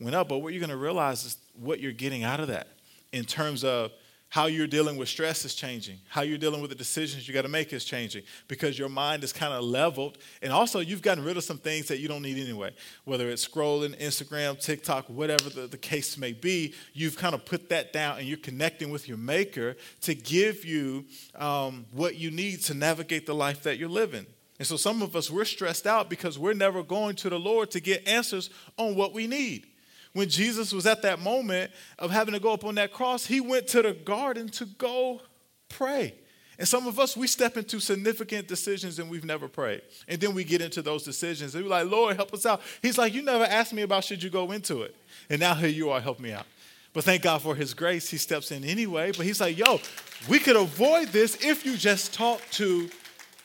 went 0.00 0.14
up. 0.14 0.28
But 0.28 0.38
what 0.38 0.52
you're 0.52 0.60
going 0.60 0.70
to 0.70 0.76
realize 0.76 1.24
is 1.24 1.36
what 1.54 1.80
you're 1.80 1.92
getting 1.92 2.22
out 2.22 2.40
of 2.40 2.48
that 2.48 2.68
in 3.12 3.24
terms 3.24 3.64
of 3.64 3.92
how 4.32 4.46
you're 4.46 4.66
dealing 4.66 4.96
with 4.96 5.10
stress 5.10 5.44
is 5.44 5.54
changing. 5.54 5.98
How 6.08 6.22
you're 6.22 6.38
dealing 6.38 6.62
with 6.62 6.70
the 6.70 6.74
decisions 6.74 7.28
you 7.28 7.34
got 7.34 7.42
to 7.42 7.50
make 7.50 7.70
is 7.74 7.84
changing 7.84 8.22
because 8.48 8.78
your 8.78 8.88
mind 8.88 9.24
is 9.24 9.30
kind 9.30 9.52
of 9.52 9.62
leveled. 9.62 10.16
And 10.40 10.50
also, 10.50 10.80
you've 10.80 11.02
gotten 11.02 11.22
rid 11.22 11.36
of 11.36 11.44
some 11.44 11.58
things 11.58 11.88
that 11.88 11.98
you 11.98 12.08
don't 12.08 12.22
need 12.22 12.38
anyway. 12.38 12.70
Whether 13.04 13.28
it's 13.28 13.46
scrolling, 13.46 13.94
Instagram, 14.00 14.58
TikTok, 14.58 15.10
whatever 15.10 15.50
the, 15.50 15.66
the 15.66 15.76
case 15.76 16.16
may 16.16 16.32
be, 16.32 16.72
you've 16.94 17.18
kind 17.18 17.34
of 17.34 17.44
put 17.44 17.68
that 17.68 17.92
down 17.92 18.20
and 18.20 18.26
you're 18.26 18.38
connecting 18.38 18.88
with 18.88 19.06
your 19.06 19.18
Maker 19.18 19.76
to 20.00 20.14
give 20.14 20.64
you 20.64 21.04
um, 21.34 21.84
what 21.92 22.14
you 22.14 22.30
need 22.30 22.62
to 22.62 22.72
navigate 22.72 23.26
the 23.26 23.34
life 23.34 23.62
that 23.64 23.76
you're 23.76 23.90
living. 23.90 24.24
And 24.58 24.66
so 24.66 24.78
some 24.78 25.02
of 25.02 25.14
us, 25.14 25.30
we're 25.30 25.44
stressed 25.44 25.86
out 25.86 26.08
because 26.08 26.38
we're 26.38 26.54
never 26.54 26.82
going 26.82 27.16
to 27.16 27.28
the 27.28 27.38
Lord 27.38 27.70
to 27.72 27.80
get 27.80 28.08
answers 28.08 28.48
on 28.78 28.94
what 28.94 29.12
we 29.12 29.26
need. 29.26 29.66
When 30.12 30.28
Jesus 30.28 30.72
was 30.72 30.86
at 30.86 31.02
that 31.02 31.20
moment 31.20 31.70
of 31.98 32.10
having 32.10 32.34
to 32.34 32.40
go 32.40 32.52
up 32.52 32.64
on 32.64 32.74
that 32.74 32.92
cross, 32.92 33.24
he 33.24 33.40
went 33.40 33.66
to 33.68 33.82
the 33.82 33.92
garden 33.92 34.48
to 34.50 34.66
go 34.66 35.22
pray. 35.68 36.14
And 36.58 36.68
some 36.68 36.86
of 36.86 37.00
us, 37.00 37.16
we 37.16 37.26
step 37.26 37.56
into 37.56 37.80
significant 37.80 38.46
decisions 38.46 38.98
and 38.98 39.10
we've 39.10 39.24
never 39.24 39.48
prayed. 39.48 39.82
And 40.06 40.20
then 40.20 40.34
we 40.34 40.44
get 40.44 40.60
into 40.60 40.82
those 40.82 41.02
decisions 41.02 41.54
and 41.54 41.64
we're 41.64 41.70
like, 41.70 41.90
Lord, 41.90 42.14
help 42.16 42.32
us 42.34 42.44
out. 42.44 42.60
He's 42.82 42.98
like, 42.98 43.14
You 43.14 43.22
never 43.22 43.44
asked 43.44 43.72
me 43.72 43.82
about 43.82 44.04
should 44.04 44.22
you 44.22 44.30
go 44.30 44.52
into 44.52 44.82
it. 44.82 44.94
And 45.30 45.40
now 45.40 45.54
here 45.54 45.70
you 45.70 45.90
are, 45.90 46.00
help 46.00 46.20
me 46.20 46.32
out. 46.32 46.46
But 46.92 47.04
thank 47.04 47.22
God 47.22 47.40
for 47.40 47.54
his 47.54 47.72
grace. 47.72 48.10
He 48.10 48.18
steps 48.18 48.52
in 48.52 48.64
anyway. 48.64 49.12
But 49.16 49.24
he's 49.24 49.40
like, 49.40 49.56
Yo, 49.56 49.80
we 50.28 50.38
could 50.38 50.56
avoid 50.56 51.08
this 51.08 51.42
if 51.42 51.64
you 51.64 51.76
just 51.76 52.12
talk 52.12 52.42
to 52.52 52.90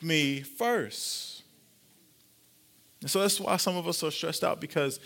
me 0.02 0.42
first. 0.42 1.42
And 3.00 3.10
so 3.10 3.20
that's 3.20 3.40
why 3.40 3.56
some 3.56 3.76
of 3.76 3.88
us 3.88 4.02
are 4.02 4.10
stressed 4.10 4.44
out 4.44 4.60
because 4.60 5.00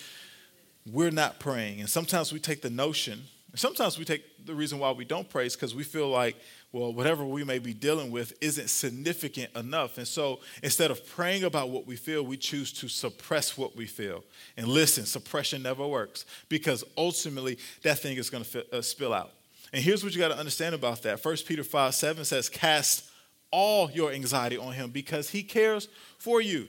we're 0.91 1.11
not 1.11 1.39
praying. 1.39 1.81
And 1.81 1.89
sometimes 1.89 2.33
we 2.33 2.39
take 2.39 2.63
the 2.63 2.71
notion, 2.71 3.23
sometimes 3.55 3.99
we 3.99 4.05
take 4.05 4.47
the 4.47 4.55
reason 4.55 4.79
why 4.79 4.91
we 4.93 5.05
don't 5.05 5.29
pray 5.29 5.47
is 5.47 5.55
because 5.55 5.75
we 5.75 5.85
feel 5.85 6.09
like, 6.09 6.37
well, 6.73 6.93
whatever 6.93 7.25
we 7.25 7.45
may 7.45 7.59
be 7.59 7.75
dealing 7.75 8.11
with 8.11 8.33
isn't 8.41 8.71
significant 8.71 9.55
enough. 9.55 9.99
And 9.99 10.09
so 10.09 10.41
instead 10.63 10.91
of 10.91 11.07
praying 11.07 11.45
about 11.45 11.69
what 11.69 11.87
we 11.87 11.97
feel, 11.97 12.25
we 12.25 12.37
choose 12.37 12.73
to 12.75 12.89
suppress 12.89 13.59
what 13.59 13.77
we 13.77 13.87
feel. 13.87 14.25
And 14.57 14.67
listen, 14.67 15.05
suppression 15.05 15.63
never 15.63 15.87
works 15.87 16.25
because 16.49 16.83
ultimately 16.97 17.59
that 17.83 17.99
thing 17.99 18.17
is 18.17 18.31
going 18.31 18.45
to 18.45 18.79
uh, 18.79 18.83
spill 18.83 19.13
out. 19.13 19.33
And 19.73 19.83
here's 19.83 20.03
what 20.03 20.15
you 20.15 20.19
got 20.19 20.29
to 20.29 20.39
understand 20.39 20.75
about 20.75 21.03
that. 21.03 21.25
1 21.25 21.37
Peter 21.47 21.65
5 21.65 21.95
7 21.95 22.25
says, 22.25 22.49
Cast 22.49 23.11
all 23.51 23.91
your 23.91 24.11
anxiety 24.13 24.57
on 24.57 24.73
him 24.73 24.91
because 24.91 25.31
he 25.31 25.43
cares 25.43 25.89
for 26.19 26.41
you. 26.41 26.69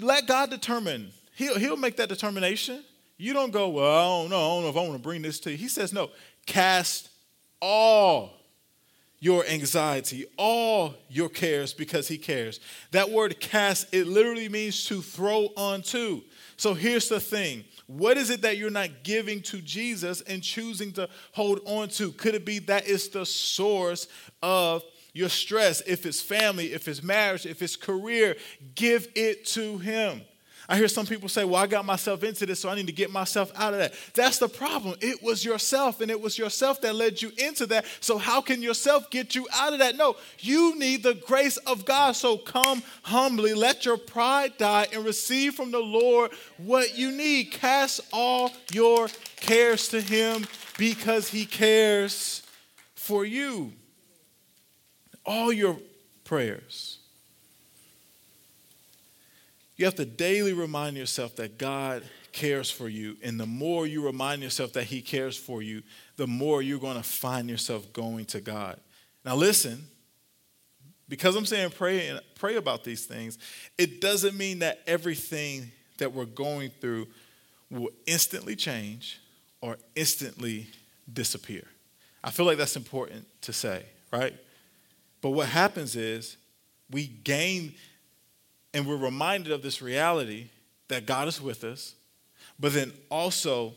Let 0.00 0.26
God 0.26 0.50
determine. 0.50 1.12
He'll, 1.36 1.58
he'll 1.58 1.76
make 1.76 1.96
that 1.96 2.08
determination. 2.08 2.82
You 3.18 3.34
don't 3.34 3.50
go, 3.50 3.68
well, 3.68 3.84
I 3.84 4.22
don't 4.22 4.30
know, 4.30 4.36
I 4.36 4.54
don't 4.54 4.62
know 4.62 4.68
if 4.70 4.76
I 4.76 4.80
want 4.80 4.92
to 4.94 4.98
bring 4.98 5.22
this 5.22 5.40
to 5.40 5.50
you. 5.50 5.56
He 5.56 5.68
says, 5.68 5.92
no, 5.92 6.10
cast 6.46 7.10
all 7.60 8.32
your 9.20 9.44
anxiety, 9.46 10.24
all 10.36 10.94
your 11.08 11.28
cares 11.28 11.74
because 11.74 12.06
he 12.06 12.16
cares. 12.16 12.60
That 12.92 13.10
word 13.10 13.40
cast, 13.40 13.92
it 13.92 14.06
literally 14.06 14.48
means 14.48 14.84
to 14.86 15.02
throw 15.02 15.48
onto. 15.56 16.22
So 16.56 16.74
here's 16.74 17.08
the 17.08 17.18
thing. 17.18 17.64
What 17.88 18.16
is 18.16 18.30
it 18.30 18.42
that 18.42 18.56
you're 18.56 18.70
not 18.70 19.02
giving 19.02 19.42
to 19.42 19.60
Jesus 19.60 20.20
and 20.20 20.42
choosing 20.42 20.92
to 20.92 21.08
hold 21.32 21.60
on 21.64 21.88
to? 21.90 22.12
Could 22.12 22.36
it 22.36 22.46
be 22.46 22.60
that 22.60 22.88
it's 22.88 23.08
the 23.08 23.26
source 23.26 24.06
of 24.40 24.84
your 25.18 25.28
stress, 25.28 25.82
if 25.86 26.06
it's 26.06 26.20
family, 26.20 26.72
if 26.72 26.86
it's 26.86 27.02
marriage, 27.02 27.44
if 27.44 27.60
it's 27.60 27.74
career, 27.74 28.36
give 28.76 29.08
it 29.16 29.44
to 29.46 29.78
Him. 29.78 30.22
I 30.70 30.76
hear 30.76 30.88
some 30.88 31.06
people 31.06 31.30
say, 31.30 31.44
Well, 31.44 31.62
I 31.62 31.66
got 31.66 31.86
myself 31.86 32.22
into 32.22 32.44
this, 32.44 32.60
so 32.60 32.68
I 32.68 32.74
need 32.74 32.88
to 32.88 32.92
get 32.92 33.10
myself 33.10 33.50
out 33.56 33.72
of 33.72 33.78
that. 33.78 33.94
That's 34.12 34.38
the 34.38 34.48
problem. 34.48 34.96
It 35.00 35.22
was 35.22 35.42
yourself, 35.42 36.02
and 36.02 36.10
it 36.10 36.20
was 36.20 36.36
yourself 36.36 36.82
that 36.82 36.94
led 36.94 37.22
you 37.22 37.32
into 37.38 37.64
that. 37.66 37.86
So, 38.00 38.18
how 38.18 38.42
can 38.42 38.60
yourself 38.60 39.08
get 39.08 39.34
you 39.34 39.48
out 39.54 39.72
of 39.72 39.78
that? 39.78 39.96
No, 39.96 40.16
you 40.40 40.78
need 40.78 41.02
the 41.02 41.14
grace 41.14 41.56
of 41.58 41.86
God. 41.86 42.12
So, 42.12 42.36
come 42.36 42.82
humbly, 43.02 43.54
let 43.54 43.86
your 43.86 43.96
pride 43.96 44.58
die, 44.58 44.88
and 44.92 45.06
receive 45.06 45.54
from 45.54 45.70
the 45.70 45.78
Lord 45.80 46.32
what 46.58 46.98
you 46.98 47.12
need. 47.12 47.50
Cast 47.50 48.02
all 48.12 48.52
your 48.70 49.08
cares 49.36 49.88
to 49.88 50.02
Him 50.02 50.46
because 50.76 51.30
He 51.30 51.46
cares 51.46 52.42
for 52.94 53.24
you. 53.24 53.72
All 55.24 55.50
your 55.50 55.78
prayers 56.24 56.97
you 59.78 59.84
have 59.84 59.94
to 59.94 60.04
daily 60.04 60.52
remind 60.52 60.96
yourself 60.96 61.36
that 61.36 61.56
God 61.56 62.02
cares 62.32 62.70
for 62.70 62.88
you. 62.88 63.16
And 63.22 63.38
the 63.38 63.46
more 63.46 63.86
you 63.86 64.04
remind 64.04 64.42
yourself 64.42 64.72
that 64.74 64.84
He 64.84 65.00
cares 65.00 65.36
for 65.36 65.62
you, 65.62 65.82
the 66.16 66.26
more 66.26 66.60
you're 66.60 66.80
going 66.80 66.96
to 66.96 67.02
find 67.02 67.48
yourself 67.48 67.92
going 67.92 68.26
to 68.26 68.40
God. 68.40 68.78
Now, 69.24 69.36
listen, 69.36 69.84
because 71.08 71.36
I'm 71.36 71.46
saying 71.46 71.70
pray 71.70 72.08
and 72.08 72.20
pray 72.34 72.56
about 72.56 72.82
these 72.82 73.06
things, 73.06 73.38
it 73.78 74.00
doesn't 74.00 74.36
mean 74.36 74.58
that 74.58 74.80
everything 74.86 75.70
that 75.98 76.12
we're 76.12 76.26
going 76.26 76.70
through 76.80 77.06
will 77.70 77.90
instantly 78.04 78.56
change 78.56 79.20
or 79.60 79.78
instantly 79.94 80.66
disappear. 81.10 81.64
I 82.22 82.30
feel 82.30 82.46
like 82.46 82.58
that's 82.58 82.76
important 82.76 83.26
to 83.42 83.52
say, 83.52 83.84
right? 84.12 84.34
But 85.20 85.30
what 85.30 85.48
happens 85.48 85.94
is 85.94 86.36
we 86.90 87.06
gain 87.06 87.74
and 88.78 88.86
we're 88.86 88.96
reminded 88.96 89.50
of 89.50 89.60
this 89.60 89.82
reality 89.82 90.46
that 90.86 91.04
God 91.04 91.26
is 91.26 91.42
with 91.42 91.64
us, 91.64 91.96
but 92.60 92.72
then 92.72 92.92
also 93.10 93.74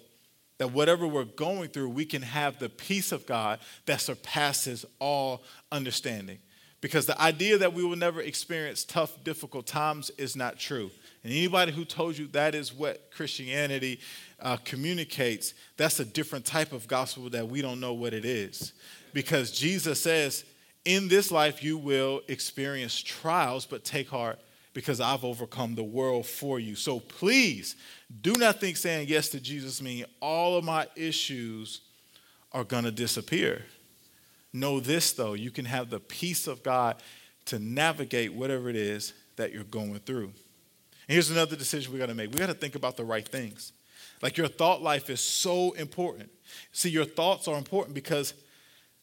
that 0.60 0.74
whatever 0.74 1.08
we're 1.08 1.24
going 1.24 1.70
through, 1.70 1.90
we 1.90 2.06
can 2.06 2.22
have 2.22 2.60
the 2.60 2.70
peace 2.70 3.12
of 3.12 3.26
God 3.26 3.58
that 3.88 4.00
surpasses 4.00 4.86
all 5.00 5.42
understanding. 5.72 6.38
Because 6.82 7.08
the 7.08 7.20
idea 7.20 7.58
that 7.58 7.74
we 7.74 7.84
will 7.84 7.96
never 7.96 8.22
experience 8.22 8.84
tough, 8.84 9.24
difficult 9.24 9.66
times 9.66 10.12
is 10.20 10.36
not 10.36 10.60
true. 10.60 10.92
And 11.24 11.34
anybody 11.34 11.72
who 11.72 11.84
told 11.84 12.16
you 12.16 12.28
that 12.28 12.54
is 12.54 12.72
what 12.72 13.10
Christianity 13.10 14.02
uh, 14.40 14.58
communicates, 14.58 15.56
that's 15.78 16.00
a 16.00 16.06
different 16.06 16.46
type 16.46 16.74
of 16.74 16.88
gospel 16.88 17.28
that 17.32 17.48
we 17.48 17.64
don't 17.64 17.80
know 17.80 17.94
what 17.96 18.14
it 18.14 18.24
is. 18.24 18.74
Because 19.14 19.50
Jesus 19.52 20.00
says, 20.00 20.46
in 20.86 21.08
this 21.08 21.32
life 21.32 21.64
you 21.64 21.80
will 21.80 22.22
experience 22.28 23.02
trials, 23.02 23.66
but 23.66 23.84
take 23.84 24.08
heart 24.08 24.38
because 24.74 25.02
I've 25.02 25.24
overcome 25.24 25.76
the 25.76 25.84
world 25.84 26.26
for 26.26 26.60
you. 26.60 26.76
So 26.76 27.00
please 27.00 27.76
do 28.22 28.34
not 28.34 28.60
think 28.60 28.78
saying 28.78 29.08
yes 29.10 29.30
to 29.30 29.40
Jesus 29.40 29.82
means 29.82 30.06
all 30.22 30.58
of 30.58 30.64
my 30.64 30.88
issues 30.96 31.82
are 32.52 32.64
going 32.64 32.84
to 32.84 32.92
disappear. 32.92 33.66
Know 34.54 34.80
this, 34.80 35.14
though, 35.14 35.34
you 35.34 35.52
can 35.52 35.66
have 35.66 35.90
the 35.90 36.00
peace 36.00 36.48
of 36.48 36.64
God 36.64 37.02
to 37.46 37.60
navigate 37.60 38.34
whatever 38.34 38.70
it 38.70 38.76
is 38.76 39.14
that 39.38 39.54
you're 39.54 39.64
going 39.64 40.00
through. 40.00 40.26
And 40.26 41.16
here's 41.16 41.32
another 41.32 41.56
decision 41.56 41.92
we 41.92 42.00
got 42.00 42.08
to 42.08 42.14
make 42.14 42.32
we 42.32 42.38
got 42.40 42.48
to 42.48 42.54
think 42.54 42.76
about 42.76 42.98
the 42.98 43.06
right 43.06 43.28
things. 43.28 43.74
Like 44.22 44.38
your 44.38 44.48
thought 44.48 44.82
life 44.82 45.10
is 45.10 45.20
so 45.20 45.72
important. 45.72 46.30
See, 46.72 46.90
your 46.90 47.06
thoughts 47.06 47.48
are 47.48 47.58
important 47.58 47.96
because 47.96 48.34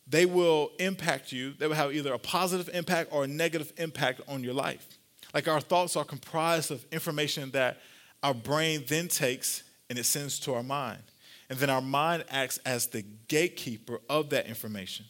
they 0.07 0.24
will 0.24 0.70
impact 0.78 1.33
you, 1.33 1.52
they 1.52 1.66
will 1.66 1.74
have 1.74 1.92
either 1.92 2.14
a 2.14 2.18
positive 2.18 2.70
impact 2.74 3.11
or 3.12 3.24
a 3.24 3.26
negative 3.26 3.72
impact 3.76 4.20
on 4.28 4.42
your 4.42 4.54
life. 4.54 4.98
Like 5.35 5.49
our 5.49 5.61
thoughts 5.61 5.97
are 5.97 6.05
comprised 6.05 6.71
of 6.71 6.85
information 6.93 7.51
that 7.51 7.79
our 8.23 8.35
brain 8.35 8.85
then 8.88 9.09
takes 9.09 9.62
and 9.88 9.99
it 9.99 10.05
sends 10.05 10.38
to 10.41 10.55
our 10.55 10.62
mind. 10.62 11.03
And 11.51 11.59
then 11.59 11.71
our 11.71 11.81
mind 11.81 12.25
acts 12.31 12.59
as 12.59 12.87
the 12.87 13.05
gatekeeper 13.29 14.01
of 14.09 14.31
that 14.31 14.47
information. 14.47 15.07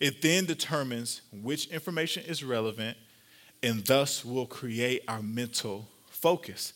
It 0.00 0.22
then 0.22 0.44
determines 0.44 1.22
which 1.32 1.66
information 1.68 2.24
is 2.24 2.44
relevant 2.44 2.96
and 3.62 3.84
thus 3.84 4.24
will 4.24 4.46
create 4.46 5.02
our 5.08 5.22
mental 5.22 5.88
focus. 6.08 6.72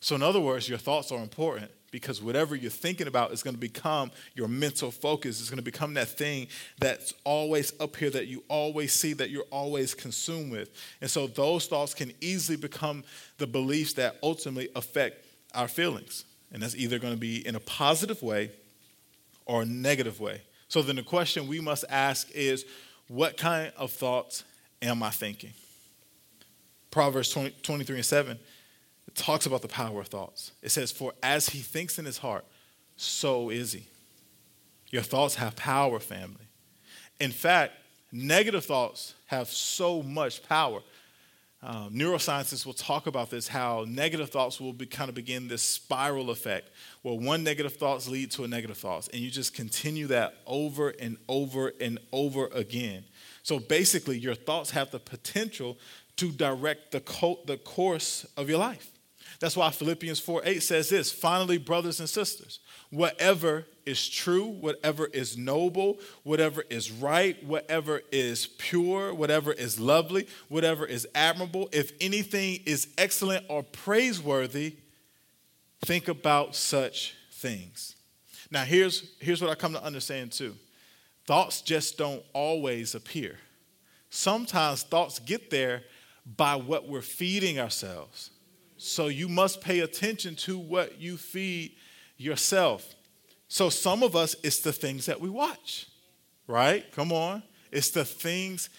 So, 0.00 0.14
in 0.14 0.22
other 0.22 0.40
words, 0.40 0.68
your 0.68 0.78
thoughts 0.78 1.10
are 1.10 1.22
important 1.22 1.70
because 1.90 2.22
whatever 2.22 2.54
you're 2.54 2.70
thinking 2.70 3.06
about 3.06 3.32
is 3.32 3.42
going 3.42 3.54
to 3.54 3.60
become 3.60 4.10
your 4.34 4.48
mental 4.48 4.90
focus. 4.90 5.40
It's 5.40 5.50
going 5.50 5.58
to 5.58 5.62
become 5.62 5.94
that 5.94 6.08
thing 6.08 6.48
that's 6.78 7.14
always 7.24 7.72
up 7.80 7.96
here 7.96 8.10
that 8.10 8.26
you 8.26 8.42
always 8.48 8.92
see, 8.92 9.12
that 9.14 9.30
you're 9.30 9.44
always 9.50 9.94
consumed 9.94 10.52
with. 10.52 10.70
And 11.00 11.10
so 11.10 11.26
those 11.26 11.66
thoughts 11.66 11.94
can 11.94 12.12
easily 12.20 12.56
become 12.56 13.04
the 13.38 13.46
beliefs 13.46 13.94
that 13.94 14.16
ultimately 14.22 14.68
affect 14.74 15.24
our 15.54 15.68
feelings. 15.68 16.24
And 16.52 16.62
that's 16.62 16.76
either 16.76 16.98
going 16.98 17.14
to 17.14 17.20
be 17.20 17.46
in 17.46 17.54
a 17.54 17.60
positive 17.60 18.22
way 18.22 18.50
or 19.46 19.62
a 19.62 19.66
negative 19.66 20.20
way. 20.20 20.42
So 20.68 20.82
then 20.82 20.96
the 20.96 21.02
question 21.02 21.46
we 21.46 21.60
must 21.60 21.84
ask 21.88 22.30
is 22.32 22.64
what 23.08 23.36
kind 23.36 23.72
of 23.76 23.92
thoughts 23.92 24.44
am 24.82 25.02
I 25.02 25.10
thinking? 25.10 25.52
Proverbs 26.90 27.30
20, 27.30 27.54
23 27.62 27.96
and 27.96 28.04
7 28.04 28.38
talks 29.16 29.46
about 29.46 29.62
the 29.62 29.68
power 29.68 30.00
of 30.00 30.08
thoughts. 30.08 30.52
It 30.62 30.70
says, 30.70 30.92
For 30.92 31.12
as 31.22 31.48
he 31.48 31.60
thinks 31.60 31.98
in 31.98 32.04
his 32.04 32.18
heart, 32.18 32.44
so 32.96 33.50
is 33.50 33.72
he. 33.72 33.86
Your 34.90 35.02
thoughts 35.02 35.34
have 35.36 35.56
power, 35.56 35.98
family. 35.98 36.46
In 37.18 37.32
fact, 37.32 37.72
negative 38.12 38.64
thoughts 38.64 39.14
have 39.26 39.48
so 39.48 40.02
much 40.02 40.46
power. 40.48 40.80
Um, 41.62 41.90
neuroscientists 41.90 42.66
will 42.66 42.74
talk 42.74 43.06
about 43.06 43.30
this 43.30 43.48
how 43.48 43.86
negative 43.88 44.30
thoughts 44.30 44.60
will 44.60 44.74
be, 44.74 44.86
kind 44.86 45.08
of 45.08 45.14
begin 45.14 45.48
this 45.48 45.62
spiral 45.62 46.30
effect 46.30 46.70
where 47.02 47.14
one 47.14 47.42
negative 47.42 47.74
thoughts 47.74 48.06
lead 48.08 48.30
to 48.32 48.44
a 48.44 48.48
negative 48.48 48.76
thoughts 48.76 49.08
and 49.08 49.20
you 49.22 49.30
just 49.30 49.54
continue 49.54 50.06
that 50.08 50.34
over 50.46 50.90
and 50.90 51.16
over 51.28 51.72
and 51.80 51.98
over 52.12 52.48
again 52.48 53.02
so 53.42 53.58
basically 53.58 54.18
your 54.18 54.34
thoughts 54.34 54.70
have 54.70 54.90
the 54.90 55.00
potential 55.00 55.78
to 56.16 56.30
direct 56.30 56.92
the, 56.92 57.00
co- 57.00 57.40
the 57.46 57.56
course 57.56 58.26
of 58.36 58.50
your 58.50 58.58
life 58.58 58.92
that's 59.40 59.56
why 59.56 59.70
Philippians 59.70 60.20
4 60.20 60.42
8 60.44 60.62
says 60.62 60.88
this 60.88 61.12
finally, 61.12 61.58
brothers 61.58 62.00
and 62.00 62.08
sisters, 62.08 62.60
whatever 62.90 63.66
is 63.84 64.08
true, 64.08 64.46
whatever 64.46 65.06
is 65.06 65.36
noble, 65.36 65.98
whatever 66.22 66.64
is 66.70 66.90
right, 66.90 67.42
whatever 67.44 68.02
is 68.10 68.46
pure, 68.58 69.14
whatever 69.14 69.52
is 69.52 69.78
lovely, 69.78 70.26
whatever 70.48 70.86
is 70.86 71.06
admirable, 71.14 71.68
if 71.72 71.92
anything 72.00 72.60
is 72.64 72.88
excellent 72.98 73.44
or 73.48 73.62
praiseworthy, 73.62 74.76
think 75.82 76.08
about 76.08 76.54
such 76.54 77.14
things. 77.32 77.94
Now, 78.50 78.64
here's, 78.64 79.14
here's 79.20 79.42
what 79.42 79.50
I 79.50 79.54
come 79.54 79.72
to 79.72 79.82
understand 79.82 80.32
too 80.32 80.54
thoughts 81.26 81.60
just 81.60 81.98
don't 81.98 82.22
always 82.32 82.94
appear. 82.94 83.36
Sometimes 84.10 84.84
thoughts 84.84 85.18
get 85.18 85.50
there 85.50 85.82
by 86.36 86.54
what 86.54 86.88
we're 86.88 87.02
feeding 87.02 87.58
ourselves. 87.58 88.30
So 88.86 89.08
you 89.08 89.28
must 89.28 89.60
pay 89.60 89.80
attention 89.80 90.36
to 90.36 90.58
what 90.58 91.00
you 91.00 91.16
feed 91.16 91.72
yourself. 92.16 92.94
So 93.48 93.68
some 93.68 94.02
of 94.04 94.14
us, 94.14 94.36
it's 94.44 94.60
the 94.60 94.72
things 94.72 95.06
that 95.06 95.20
we 95.20 95.28
watch, 95.28 95.88
right? 96.46 96.84
Come 96.92 97.10
on. 97.10 97.42
It's 97.72 97.90
the 97.90 98.04
things 98.04 98.70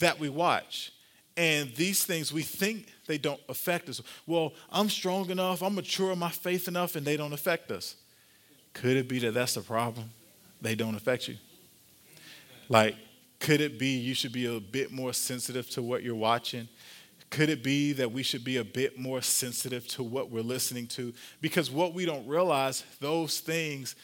that 0.00 0.18
we 0.18 0.28
watch. 0.28 0.92
And 1.36 1.72
these 1.74 2.04
things 2.04 2.32
we 2.32 2.42
think 2.42 2.88
they 3.06 3.18
don't 3.18 3.40
affect 3.48 3.88
us. 3.88 4.02
Well, 4.26 4.52
I'm 4.70 4.90
strong 4.90 5.30
enough, 5.30 5.62
I'm 5.62 5.76
mature 5.76 6.12
in 6.12 6.18
my 6.18 6.30
faith 6.30 6.66
enough, 6.66 6.96
and 6.96 7.06
they 7.06 7.16
don't 7.16 7.32
affect 7.32 7.70
us. 7.70 7.94
Could 8.74 8.96
it 8.96 9.08
be 9.08 9.20
that 9.20 9.32
that's 9.32 9.54
the 9.54 9.60
problem? 9.60 10.10
They 10.60 10.74
don't 10.74 10.96
affect 10.96 11.28
you. 11.28 11.36
Like, 12.68 12.96
could 13.38 13.60
it 13.60 13.78
be 13.78 13.96
you 13.96 14.14
should 14.14 14.32
be 14.32 14.54
a 14.54 14.60
bit 14.60 14.92
more 14.92 15.12
sensitive 15.12 15.70
to 15.70 15.82
what 15.82 16.02
you're 16.02 16.14
watching? 16.14 16.68
Could 17.32 17.48
it 17.48 17.62
be 17.62 17.94
that 17.94 18.12
we 18.12 18.22
should 18.22 18.44
be 18.44 18.58
a 18.58 18.64
bit 18.64 18.98
more 18.98 19.22
sensitive 19.22 19.88
to 19.88 20.02
what 20.02 20.30
we're 20.30 20.42
listening 20.42 20.86
to? 20.88 21.14
Because 21.40 21.70
what 21.70 21.94
we 21.94 22.04
don't 22.04 22.26
realize, 22.26 22.84
those 23.00 23.40
things 23.40 23.96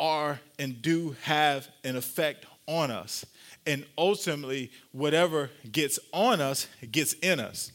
are 0.00 0.40
and 0.58 0.82
do 0.82 1.14
have 1.22 1.68
an 1.84 1.94
effect 1.94 2.46
on 2.66 2.90
us. 2.90 3.24
And 3.64 3.86
ultimately, 3.96 4.72
whatever 4.90 5.50
gets 5.70 6.00
on 6.12 6.40
us 6.40 6.66
gets 6.90 7.12
in 7.12 7.38
us. 7.38 7.70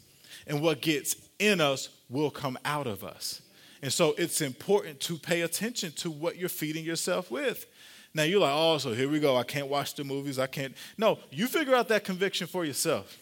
And 0.48 0.62
what 0.62 0.82
gets 0.82 1.16
in 1.40 1.62
us 1.62 1.88
will 2.10 2.30
come 2.30 2.60
out 2.66 2.86
of 2.86 3.06
us. 3.06 3.42
And 3.82 3.92
so 3.92 4.14
it's 4.18 4.42
important 4.42 5.00
to 5.02 5.18
pay 5.18 5.44
attention 5.44 5.94
to 5.94 6.12
what 6.12 6.36
you're 6.36 6.50
feeding 6.50 6.84
yourself 6.84 7.32
with. 7.32 7.68
Now 8.14 8.24
you're 8.24 8.42
like, 8.42 8.54
oh, 8.54 8.80
so 8.80 8.92
here 8.92 9.08
we 9.08 9.22
go. 9.22 9.38
I 9.38 9.44
can't 9.44 9.70
watch 9.70 9.96
the 9.96 10.04
movies. 10.04 10.40
I 10.40 10.48
can't. 10.48 10.76
No, 10.98 11.20
you 11.32 11.48
figure 11.48 11.74
out 11.74 11.88
that 11.88 12.04
conviction 12.04 12.48
for 12.48 12.66
yourself. 12.66 13.18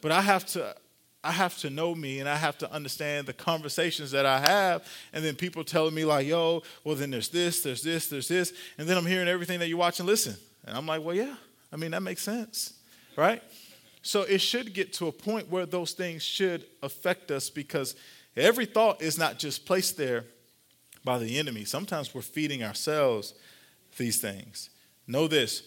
But 0.00 0.10
I 0.10 0.22
have 0.22 0.44
to 0.46 0.74
I 1.22 1.32
have 1.32 1.58
to 1.58 1.70
know 1.70 1.94
me 1.94 2.20
and 2.20 2.28
I 2.28 2.36
have 2.36 2.56
to 2.58 2.72
understand 2.72 3.26
the 3.26 3.32
conversations 3.32 4.12
that 4.12 4.24
I 4.24 4.38
have. 4.38 4.86
And 5.12 5.24
then 5.24 5.34
people 5.34 5.64
telling 5.64 5.94
me, 5.94 6.04
like, 6.04 6.26
yo, 6.26 6.62
well, 6.84 6.94
then 6.94 7.10
there's 7.10 7.28
this, 7.28 7.62
there's 7.62 7.82
this, 7.82 8.08
there's 8.08 8.28
this. 8.28 8.52
And 8.78 8.88
then 8.88 8.96
I'm 8.96 9.06
hearing 9.06 9.28
everything 9.28 9.58
that 9.58 9.68
you 9.68 9.76
watch 9.76 9.98
and 9.98 10.06
listen. 10.06 10.36
And 10.64 10.76
I'm 10.76 10.86
like, 10.86 11.02
well, 11.02 11.14
yeah, 11.14 11.34
I 11.72 11.76
mean, 11.76 11.90
that 11.90 12.02
makes 12.02 12.22
sense, 12.22 12.74
right? 13.16 13.42
So 14.02 14.22
it 14.22 14.40
should 14.40 14.72
get 14.72 14.92
to 14.94 15.08
a 15.08 15.12
point 15.12 15.50
where 15.50 15.66
those 15.66 15.92
things 15.92 16.22
should 16.22 16.64
affect 16.82 17.30
us 17.30 17.50
because 17.50 17.96
Every 18.38 18.66
thought 18.66 19.02
is 19.02 19.18
not 19.18 19.38
just 19.38 19.66
placed 19.66 19.96
there 19.96 20.24
by 21.04 21.18
the 21.18 21.38
enemy. 21.38 21.64
Sometimes 21.64 22.14
we're 22.14 22.22
feeding 22.22 22.62
ourselves 22.62 23.34
these 23.96 24.20
things. 24.20 24.70
Know 25.06 25.26
this 25.26 25.64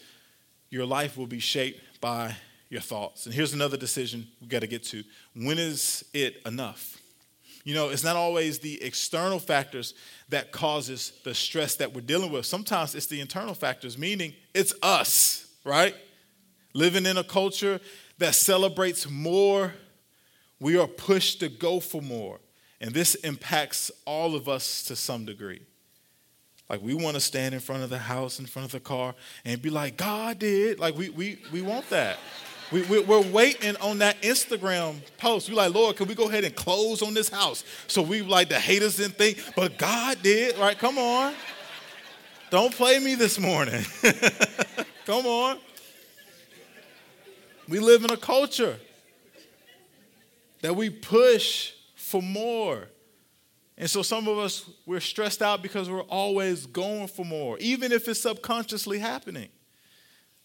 your 0.69 0.85
life 0.85 1.17
will 1.17 1.27
be 1.27 1.39
shaped 1.39 1.81
by 1.99 2.33
your 2.71 2.81
thoughts. 2.81 3.25
And 3.25 3.35
here's 3.35 3.53
another 3.53 3.75
decision 3.75 4.27
we 4.39 4.47
got 4.47 4.61
to 4.61 4.67
get 4.67 4.81
to. 4.85 5.03
When 5.35 5.59
is 5.59 6.05
it 6.13 6.41
enough? 6.45 6.97
You 7.65 7.75
know, 7.75 7.89
it's 7.89 8.03
not 8.03 8.15
always 8.15 8.59
the 8.59 8.81
external 8.81 9.37
factors 9.37 9.93
that 10.29 10.51
causes 10.51 11.11
the 11.23 11.35
stress 11.35 11.75
that 11.75 11.93
we're 11.93 12.01
dealing 12.01 12.31
with. 12.31 12.45
Sometimes 12.45 12.95
it's 12.95 13.05
the 13.05 13.19
internal 13.19 13.53
factors, 13.53 13.97
meaning 13.97 14.33
it's 14.55 14.73
us, 14.81 15.53
right? 15.65 15.93
Living 16.73 17.05
in 17.05 17.17
a 17.17 17.23
culture 17.25 17.79
that 18.17 18.33
celebrates 18.35 19.07
more, 19.07 19.73
we 20.59 20.77
are 20.77 20.87
pushed 20.87 21.41
to 21.41 21.49
go 21.49 21.81
for 21.81 22.01
more. 22.01 22.39
And 22.79 22.93
this 22.93 23.15
impacts 23.15 23.91
all 24.05 24.33
of 24.33 24.47
us 24.47 24.83
to 24.83 24.95
some 24.95 25.25
degree. 25.25 25.61
Like 26.69 26.81
we 26.81 26.93
want 26.93 27.15
to 27.15 27.19
stand 27.21 27.53
in 27.53 27.59
front 27.59 27.83
of 27.83 27.89
the 27.89 27.99
house, 27.99 28.39
in 28.39 28.45
front 28.45 28.67
of 28.67 28.71
the 28.71 28.79
car, 28.79 29.13
and 29.43 29.61
be 29.61 29.69
like, 29.69 29.97
God 29.97 30.39
did. 30.39 30.79
Like 30.79 30.95
we 30.95 31.09
we 31.09 31.37
we 31.51 31.61
want 31.61 31.89
that. 31.89 32.17
We, 32.71 32.83
we, 32.83 33.03
are 33.03 33.21
waiting 33.21 33.75
on 33.77 33.97
that 33.97 34.21
Instagram 34.21 34.95
post. 35.17 35.49
We're 35.49 35.55
like, 35.55 35.73
Lord, 35.73 35.97
can 35.97 36.07
we 36.07 36.15
go 36.15 36.29
ahead 36.29 36.45
and 36.45 36.55
close 36.55 37.01
on 37.01 37.13
this 37.13 37.27
house? 37.27 37.65
So 37.87 38.01
we 38.01 38.21
like 38.21 38.47
the 38.47 38.59
haters 38.59 38.95
didn't 38.95 39.17
think, 39.17 39.43
but 39.57 39.77
God 39.77 40.19
did, 40.23 40.57
right? 40.57 40.77
Come 40.77 40.97
on. 40.97 41.33
Don't 42.49 42.73
play 42.73 42.99
me 42.99 43.15
this 43.15 43.37
morning. 43.37 43.83
Come 45.05 45.25
on. 45.25 45.57
We 47.67 47.79
live 47.79 48.05
in 48.05 48.11
a 48.11 48.17
culture 48.17 48.77
that 50.61 50.75
we 50.75 50.89
push 50.89 51.73
for 51.95 52.21
more. 52.21 52.87
And 53.77 53.89
so 53.89 54.01
some 54.01 54.27
of 54.27 54.37
us, 54.37 54.69
we're 54.85 54.99
stressed 54.99 55.41
out 55.41 55.61
because 55.61 55.89
we're 55.89 56.01
always 56.03 56.65
going 56.65 57.07
for 57.07 57.25
more, 57.25 57.57
even 57.59 57.91
if 57.91 58.07
it's 58.07 58.21
subconsciously 58.21 58.99
happening. 58.99 59.49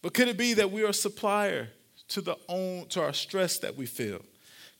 But 0.02 0.14
could 0.14 0.28
it 0.28 0.36
be 0.36 0.54
that 0.54 0.70
we 0.70 0.82
are 0.82 0.88
a 0.88 0.94
supplier 0.94 1.68
to, 2.08 2.20
the 2.20 2.36
own, 2.48 2.86
to 2.88 3.02
our 3.02 3.12
stress 3.12 3.58
that 3.58 3.76
we 3.76 3.86
feel? 3.86 4.22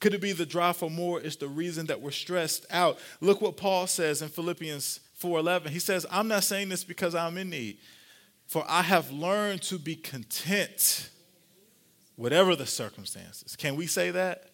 Could 0.01 0.15
it 0.15 0.21
be 0.21 0.33
the 0.33 0.47
drive 0.47 0.77
for 0.77 0.91
more 0.91 1.21
is 1.21 1.37
the 1.37 1.49
reason 1.49 1.87
that 1.87 2.01
we're 2.01 2.11
stressed 2.11 2.67
out? 2.71 2.99
Look 3.21 3.41
what 3.41 3.57
Paul 3.57 3.87
says 3.87 4.23
in 4.23 4.29
Philippians 4.29 5.01
4:11. 5.19 5.73
He 5.73 5.79
says, 5.79 6.05
"I'm 6.11 6.29
not 6.29 6.45
saying 6.45 6.69
this 6.69 6.85
because 6.85 7.15
I'm 7.15 7.39
in 7.39 7.51
need, 7.51 7.79
for 8.47 8.65
I 8.69 8.83
have 8.83 9.11
learned 9.11 9.63
to 9.63 9.79
be 9.79 9.97
content 9.97 11.09
whatever 12.17 12.55
the 12.55 12.67
circumstances." 12.67 13.57
Can 13.57 13.77
we 13.77 13.87
say 13.87 14.11
that? 14.11 14.51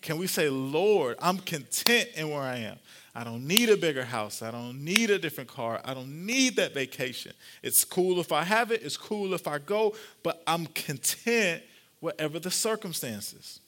Can 0.00 0.18
we 0.18 0.26
say, 0.26 0.48
Lord, 0.48 1.16
I'm 1.20 1.38
content 1.38 2.10
in 2.14 2.30
where 2.30 2.42
I 2.42 2.58
am? 2.58 2.78
I 3.14 3.24
don't 3.24 3.46
need 3.46 3.70
a 3.70 3.76
bigger 3.76 4.04
house. 4.04 4.42
I 4.42 4.50
don't 4.50 4.84
need 4.84 5.10
a 5.10 5.18
different 5.18 5.50
car. 5.50 5.80
I 5.84 5.94
don't 5.94 6.26
need 6.26 6.56
that 6.56 6.74
vacation. 6.74 7.32
It's 7.62 7.84
cool 7.84 8.20
if 8.20 8.30
I 8.30 8.44
have 8.44 8.70
it, 8.70 8.82
it's 8.82 8.96
cool 8.96 9.34
if 9.34 9.48
I 9.48 9.58
go, 9.58 9.94
but 10.22 10.42
I'm 10.46 10.66
content 10.66 11.62
whatever 12.00 12.38
the 12.38 12.50
circumstances. 12.50 13.60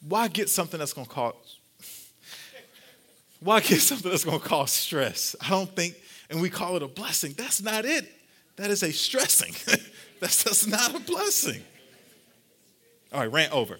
Why 0.00 0.28
get 0.28 0.48
something 0.48 0.78
that's 0.78 0.92
going 0.92 1.06
to 1.06 1.12
cause 1.12 1.58
why 3.42 3.60
get 3.60 3.80
something 3.80 4.10
that's 4.10 4.24
going 4.24 4.38
to 4.38 4.46
cause 4.46 4.70
stress? 4.70 5.34
I 5.40 5.50
don't 5.50 5.74
think 5.74 5.96
and 6.30 6.40
we 6.40 6.48
call 6.48 6.76
it 6.76 6.82
a 6.82 6.88
blessing. 6.88 7.34
That's 7.36 7.62
not 7.62 7.84
it. 7.84 8.10
That 8.56 8.70
is 8.70 8.82
a 8.82 8.92
stressing. 8.92 9.54
that's 10.20 10.44
just 10.44 10.68
not 10.68 10.94
a 10.94 11.00
blessing. 11.00 11.62
All 13.12 13.20
right, 13.20 13.30
rant 13.30 13.52
over. 13.52 13.78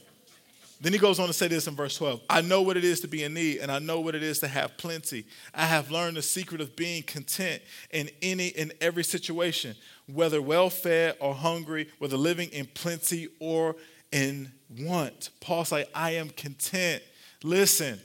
Then 0.83 0.93
he 0.93 0.99
goes 0.99 1.21
on 1.21 1.29
to 1.29 1.33
say 1.33 1.47
this 1.47 1.69
in 1.69 1.77
verse 1.77 1.97
12 1.97 2.21
I 2.29 2.41
know 2.41 2.61
what 2.61 2.77
it 2.77 2.85
is 2.85 3.01
to 3.01 3.09
be 3.09 3.23
in 3.23 3.35
need, 3.35 3.59
and 3.59 3.71
I 3.71 3.79
know 3.79 4.01
what 4.01 4.17
it 4.17 4.23
is 4.23 4.41
to 4.41 4.49
have 4.49 4.77
plenty. 4.77 5.25
I 5.55 5.65
have 5.65 5.93
learned 5.93 6.17
the 6.17 6.23
secret 6.23 6.61
of 6.61 6.75
being 6.75 7.05
content 7.05 7.63
in 7.93 8.11
any 8.21 8.53
and 8.57 8.73
every 8.81 9.05
situation, 9.05 9.77
whether 10.13 10.43
well 10.43 10.71
fed 10.71 11.17
or 11.21 11.35
hungry, 11.35 11.89
whether 12.01 12.17
living 12.17 12.49
in 12.49 12.67
plenty 12.67 13.29
or 13.39 13.77
in 14.11 14.51
want. 14.81 15.31
Paul 15.41 15.65
say, 15.65 15.87
I 15.95 16.13
am 16.13 16.31
content. 16.31 17.05
Listen, 17.45 18.01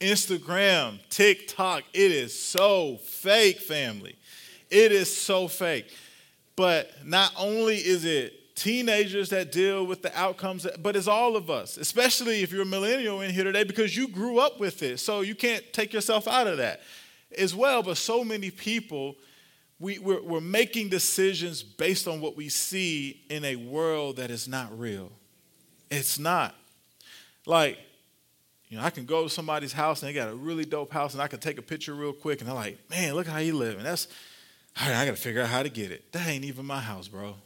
Instagram, 0.00 0.98
TikTok, 1.08 1.84
it 1.94 2.10
is 2.10 2.36
so 2.36 2.96
fake, 2.96 3.60
family. 3.60 4.16
It 4.70 4.90
is 4.90 5.16
so 5.16 5.46
fake. 5.46 5.86
But 6.56 6.90
not 7.04 7.32
only 7.38 7.76
is 7.76 8.04
it 8.04 8.35
teenagers 8.56 9.28
that 9.28 9.52
deal 9.52 9.86
with 9.86 10.02
the 10.02 10.18
outcomes, 10.18 10.66
but 10.80 10.96
it's 10.96 11.06
all 11.06 11.36
of 11.36 11.50
us, 11.50 11.76
especially 11.76 12.42
if 12.42 12.50
you're 12.50 12.62
a 12.62 12.66
millennial 12.66 13.20
in 13.20 13.30
here 13.30 13.44
today 13.44 13.62
because 13.62 13.96
you 13.96 14.08
grew 14.08 14.38
up 14.38 14.58
with 14.58 14.82
it. 14.82 14.98
So 14.98 15.20
you 15.20 15.34
can't 15.34 15.62
take 15.72 15.92
yourself 15.92 16.26
out 16.26 16.46
of 16.46 16.56
that 16.56 16.80
as 17.36 17.54
well. 17.54 17.82
But 17.82 17.98
so 17.98 18.24
many 18.24 18.50
people, 18.50 19.16
we, 19.78 19.98
we're, 19.98 20.22
we're 20.22 20.40
making 20.40 20.88
decisions 20.88 21.62
based 21.62 22.08
on 22.08 22.20
what 22.20 22.34
we 22.34 22.48
see 22.48 23.22
in 23.28 23.44
a 23.44 23.56
world 23.56 24.16
that 24.16 24.30
is 24.30 24.48
not 24.48 24.76
real. 24.76 25.12
It's 25.90 26.18
not. 26.18 26.54
Like, 27.44 27.78
you 28.68 28.78
know, 28.78 28.82
I 28.82 28.90
can 28.90 29.04
go 29.04 29.24
to 29.24 29.30
somebody's 29.30 29.74
house 29.74 30.02
and 30.02 30.08
they 30.08 30.14
got 30.14 30.30
a 30.30 30.34
really 30.34 30.64
dope 30.64 30.92
house 30.92 31.12
and 31.12 31.22
I 31.22 31.28
can 31.28 31.38
take 31.40 31.58
a 31.58 31.62
picture 31.62 31.94
real 31.94 32.14
quick 32.14 32.40
and 32.40 32.48
they're 32.48 32.56
like, 32.56 32.78
man, 32.90 33.14
look 33.14 33.26
how 33.26 33.38
you 33.38 33.54
living. 33.54 33.84
That's, 33.84 34.08
all 34.80 34.88
right, 34.88 34.96
I 34.96 35.04
got 35.04 35.14
to 35.14 35.20
figure 35.20 35.42
out 35.42 35.48
how 35.48 35.62
to 35.62 35.68
get 35.68 35.90
it. 35.90 36.10
That 36.12 36.26
ain't 36.26 36.44
even 36.44 36.64
my 36.64 36.80
house, 36.80 37.06
bro. 37.06 37.36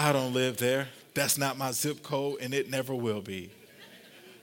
I 0.00 0.12
don't 0.12 0.32
live 0.32 0.56
there. 0.56 0.88
That's 1.12 1.36
not 1.36 1.58
my 1.58 1.72
zip 1.72 2.02
code, 2.02 2.38
and 2.40 2.54
it 2.54 2.70
never 2.70 2.94
will 2.94 3.20
be. 3.20 3.50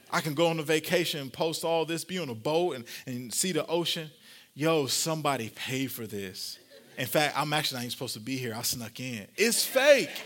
I 0.08 0.20
can 0.20 0.34
go 0.34 0.46
on 0.46 0.60
a 0.60 0.62
vacation 0.62 1.20
and 1.20 1.32
post 1.32 1.64
all 1.64 1.84
this, 1.84 2.04
be 2.04 2.20
on 2.20 2.28
a 2.28 2.34
boat 2.34 2.76
and, 2.76 2.84
and 3.06 3.34
see 3.34 3.50
the 3.50 3.66
ocean. 3.66 4.08
Yo, 4.54 4.86
somebody 4.86 5.48
paid 5.48 5.90
for 5.90 6.06
this. 6.06 6.60
In 6.96 7.06
fact, 7.06 7.36
I'm 7.36 7.52
actually 7.52 7.78
not 7.78 7.82
even 7.82 7.90
supposed 7.90 8.14
to 8.14 8.20
be 8.20 8.36
here. 8.36 8.54
I 8.54 8.62
snuck 8.62 9.00
in. 9.00 9.26
It's 9.36 9.64
fake. 9.64 10.22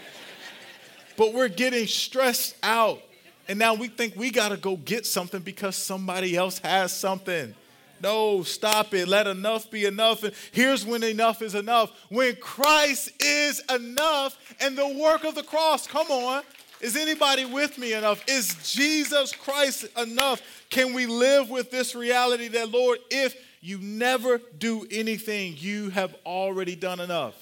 but 1.16 1.33
we're 1.33 1.49
getting 1.49 1.87
stressed 1.87 2.55
out. 2.62 3.01
And 3.49 3.59
now 3.59 3.73
we 3.73 3.88
think 3.88 4.14
we 4.14 4.31
got 4.31 4.51
to 4.51 4.59
go 4.59 4.77
get 4.77 5.07
something 5.07 5.40
because 5.40 5.77
somebody 5.77 6.37
else 6.37 6.59
has 6.59 6.92
something. 6.92 7.55
No, 8.02 8.42
stop 8.42 8.92
it. 8.94 9.06
Let 9.06 9.26
enough 9.26 9.70
be 9.70 9.84
enough. 9.84 10.24
And 10.24 10.34
here's 10.50 10.84
when 10.84 11.02
enough 11.02 11.40
is 11.40 11.54
enough. 11.54 11.92
When 12.08 12.34
Christ 12.36 13.10
is 13.22 13.62
enough 13.70 14.36
and 14.60 14.76
the 14.76 14.88
work 14.88 15.24
of 15.24 15.34
the 15.34 15.42
cross. 15.42 15.86
Come 15.86 16.10
on. 16.10 16.42
Is 16.80 16.96
anybody 16.96 17.44
with 17.44 17.78
me 17.78 17.92
enough? 17.92 18.24
Is 18.28 18.56
Jesus 18.68 19.32
Christ 19.32 19.86
enough? 19.96 20.42
Can 20.68 20.94
we 20.94 21.06
live 21.06 21.48
with 21.48 21.70
this 21.70 21.94
reality 21.94 22.48
that, 22.48 22.70
Lord, 22.70 22.98
if 23.08 23.36
you 23.60 23.78
never 23.78 24.40
do 24.59 24.84
anything, 24.90 25.55
you 25.57 25.90
have 25.90 26.16
already 26.26 26.74
done 26.74 26.98
enough? 26.98 27.34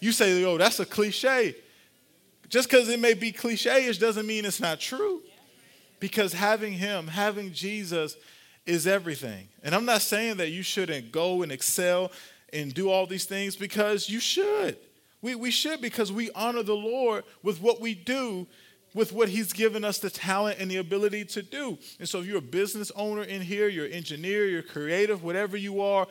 You 0.00 0.12
say, 0.12 0.42
oh, 0.44 0.56
that's 0.56 0.80
a 0.80 0.86
cliche. 0.86 1.54
Just 2.48 2.70
because 2.70 2.88
it 2.88 2.98
may 2.98 3.12
be 3.12 3.30
cliche 3.30 3.86
ish 3.86 3.98
doesn't 3.98 4.26
mean 4.26 4.46
it's 4.46 4.60
not 4.60 4.80
true. 4.80 5.20
Because 6.00 6.32
having 6.32 6.72
Him, 6.72 7.08
having 7.08 7.52
Jesus, 7.52 8.16
is 8.68 8.86
everything. 8.86 9.48
And 9.64 9.74
I'm 9.74 9.86
not 9.86 10.02
saying 10.02 10.36
that 10.36 10.50
you 10.50 10.62
shouldn't 10.62 11.10
go 11.10 11.42
and 11.42 11.50
excel 11.50 12.12
and 12.52 12.72
do 12.72 12.90
all 12.90 13.06
these 13.06 13.24
things 13.24 13.56
because 13.56 14.08
you 14.08 14.20
should. 14.20 14.76
We, 15.22 15.34
we 15.34 15.50
should 15.50 15.80
because 15.80 16.12
we 16.12 16.30
honor 16.32 16.62
the 16.62 16.76
Lord 16.76 17.24
with 17.42 17.60
what 17.60 17.80
we 17.80 17.94
do, 17.94 18.46
with 18.94 19.12
what 19.12 19.30
He's 19.30 19.52
given 19.52 19.84
us 19.84 19.98
the 19.98 20.10
talent 20.10 20.58
and 20.60 20.70
the 20.70 20.76
ability 20.76 21.24
to 21.24 21.42
do. 21.42 21.78
And 21.98 22.08
so, 22.08 22.20
if 22.20 22.26
you're 22.26 22.38
a 22.38 22.42
business 22.42 22.92
owner 22.94 23.22
in 23.22 23.40
here, 23.40 23.68
you're 23.68 23.86
an 23.86 23.92
engineer, 23.92 24.46
you're 24.46 24.62
creative, 24.62 25.24
whatever 25.24 25.56
you 25.56 25.80
are, 25.80 26.06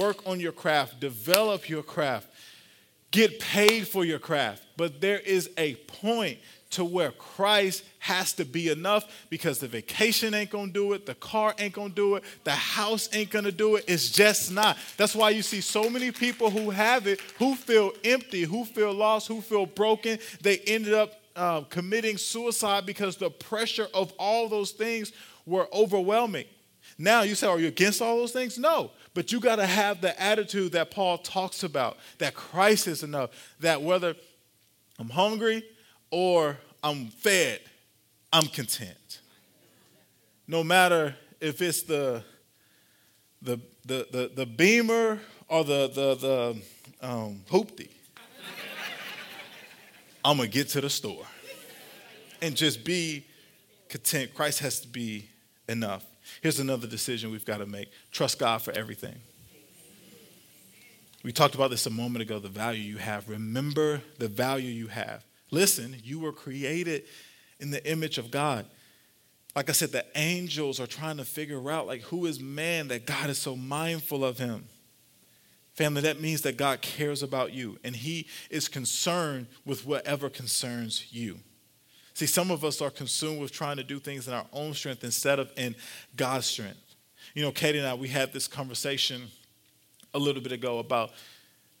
work 0.00 0.26
on 0.26 0.40
your 0.40 0.52
craft, 0.52 0.98
develop 0.98 1.68
your 1.68 1.82
craft, 1.82 2.26
get 3.10 3.38
paid 3.38 3.86
for 3.86 4.04
your 4.04 4.18
craft. 4.18 4.64
But 4.76 5.00
there 5.00 5.20
is 5.20 5.50
a 5.56 5.74
point 5.74 6.38
to 6.70 6.84
where 6.84 7.12
Christ 7.12 7.84
has 8.00 8.32
to 8.34 8.44
be 8.44 8.68
enough 8.68 9.26
because 9.30 9.58
the 9.58 9.68
vacation 9.68 10.34
ain't 10.34 10.50
gonna 10.50 10.70
do 10.70 10.92
it, 10.92 11.06
the 11.06 11.14
car 11.14 11.54
ain't 11.58 11.72
gonna 11.72 11.88
do 11.88 12.16
it, 12.16 12.24
the 12.44 12.52
house 12.52 13.08
ain't 13.12 13.30
gonna 13.30 13.52
do 13.52 13.76
it. 13.76 13.84
It's 13.88 14.10
just 14.10 14.52
not. 14.52 14.76
That's 14.96 15.14
why 15.14 15.30
you 15.30 15.42
see 15.42 15.60
so 15.60 15.88
many 15.88 16.10
people 16.10 16.50
who 16.50 16.70
have 16.70 17.06
it 17.06 17.20
who 17.38 17.54
feel 17.54 17.92
empty, 18.04 18.42
who 18.42 18.64
feel 18.64 18.92
lost, 18.92 19.28
who 19.28 19.40
feel 19.40 19.66
broken. 19.66 20.18
They 20.42 20.58
ended 20.58 20.94
up 20.94 21.14
uh, 21.34 21.62
committing 21.62 22.18
suicide 22.18 22.84
because 22.84 23.16
the 23.16 23.30
pressure 23.30 23.86
of 23.94 24.12
all 24.18 24.48
those 24.48 24.72
things 24.72 25.12
were 25.46 25.68
overwhelming. 25.72 26.46
Now 26.98 27.22
you 27.22 27.34
say, 27.34 27.46
Are 27.46 27.58
you 27.58 27.68
against 27.68 28.02
all 28.02 28.16
those 28.16 28.32
things? 28.32 28.58
No. 28.58 28.90
But 29.14 29.32
you 29.32 29.40
got 29.40 29.56
to 29.56 29.66
have 29.66 30.00
the 30.00 30.20
attitude 30.20 30.72
that 30.72 30.90
Paul 30.90 31.18
talks 31.18 31.62
about 31.62 31.96
that 32.18 32.34
Christ 32.34 32.86
is 32.86 33.02
enough, 33.02 33.30
that 33.60 33.82
whether 33.82 34.14
I'm 34.98 35.10
hungry, 35.10 35.64
or 36.10 36.56
I'm 36.82 37.08
fed, 37.08 37.60
I'm 38.32 38.46
content. 38.46 39.20
No 40.46 40.64
matter 40.64 41.14
if 41.40 41.60
it's 41.60 41.82
the 41.82 42.22
the 43.42 43.60
the 43.84 44.06
the, 44.10 44.30
the 44.34 44.46
beamer 44.46 45.20
or 45.48 45.64
the 45.64 45.88
the 45.88 46.14
the 46.14 47.06
um, 47.06 47.42
hoopty, 47.50 47.90
I'm 50.24 50.36
gonna 50.36 50.48
get 50.48 50.68
to 50.70 50.80
the 50.80 50.90
store 50.90 51.24
and 52.42 52.56
just 52.56 52.84
be 52.84 53.24
content. 53.88 54.34
Christ 54.34 54.60
has 54.60 54.80
to 54.80 54.88
be 54.88 55.28
enough. 55.68 56.04
Here's 56.42 56.60
another 56.60 56.86
decision 56.86 57.30
we've 57.30 57.44
got 57.44 57.58
to 57.58 57.66
make 57.66 57.90
trust 58.10 58.38
God 58.38 58.62
for 58.62 58.72
everything. 58.72 59.16
We 61.22 61.32
talked 61.32 61.54
about 61.54 61.70
this 61.70 61.84
a 61.86 61.90
moment 61.90 62.22
ago 62.22 62.38
the 62.38 62.48
value 62.48 62.82
you 62.82 62.98
have. 62.98 63.28
Remember 63.28 64.00
the 64.18 64.28
value 64.28 64.70
you 64.70 64.86
have. 64.86 65.24
Listen, 65.50 65.96
you 66.02 66.18
were 66.18 66.32
created 66.32 67.04
in 67.60 67.70
the 67.70 67.90
image 67.90 68.18
of 68.18 68.30
God. 68.30 68.66
Like 69.56 69.68
I 69.68 69.72
said, 69.72 69.90
the 69.90 70.04
angels 70.14 70.78
are 70.78 70.86
trying 70.86 71.16
to 71.16 71.24
figure 71.24 71.70
out 71.70 71.86
like 71.86 72.02
who 72.02 72.26
is 72.26 72.40
man 72.40 72.88
that 72.88 73.06
God 73.06 73.30
is 73.30 73.38
so 73.38 73.56
mindful 73.56 74.24
of 74.24 74.38
him. 74.38 74.66
Family, 75.74 76.02
that 76.02 76.20
means 76.20 76.42
that 76.42 76.56
God 76.56 76.80
cares 76.80 77.22
about 77.22 77.52
you 77.52 77.78
and 77.82 77.94
he 77.94 78.26
is 78.50 78.68
concerned 78.68 79.46
with 79.64 79.86
whatever 79.86 80.28
concerns 80.28 81.12
you. 81.12 81.38
See, 82.14 82.26
some 82.26 82.50
of 82.50 82.64
us 82.64 82.82
are 82.82 82.90
consumed 82.90 83.40
with 83.40 83.52
trying 83.52 83.76
to 83.76 83.84
do 83.84 84.00
things 84.00 84.26
in 84.26 84.34
our 84.34 84.46
own 84.52 84.74
strength 84.74 85.04
instead 85.04 85.38
of 85.38 85.52
in 85.56 85.76
God's 86.16 86.46
strength. 86.46 86.96
You 87.34 87.42
know, 87.42 87.52
Katie 87.52 87.78
and 87.78 87.86
I, 87.86 87.94
we 87.94 88.08
had 88.08 88.32
this 88.32 88.48
conversation 88.48 89.28
a 90.12 90.18
little 90.18 90.42
bit 90.42 90.50
ago 90.50 90.80
about 90.80 91.12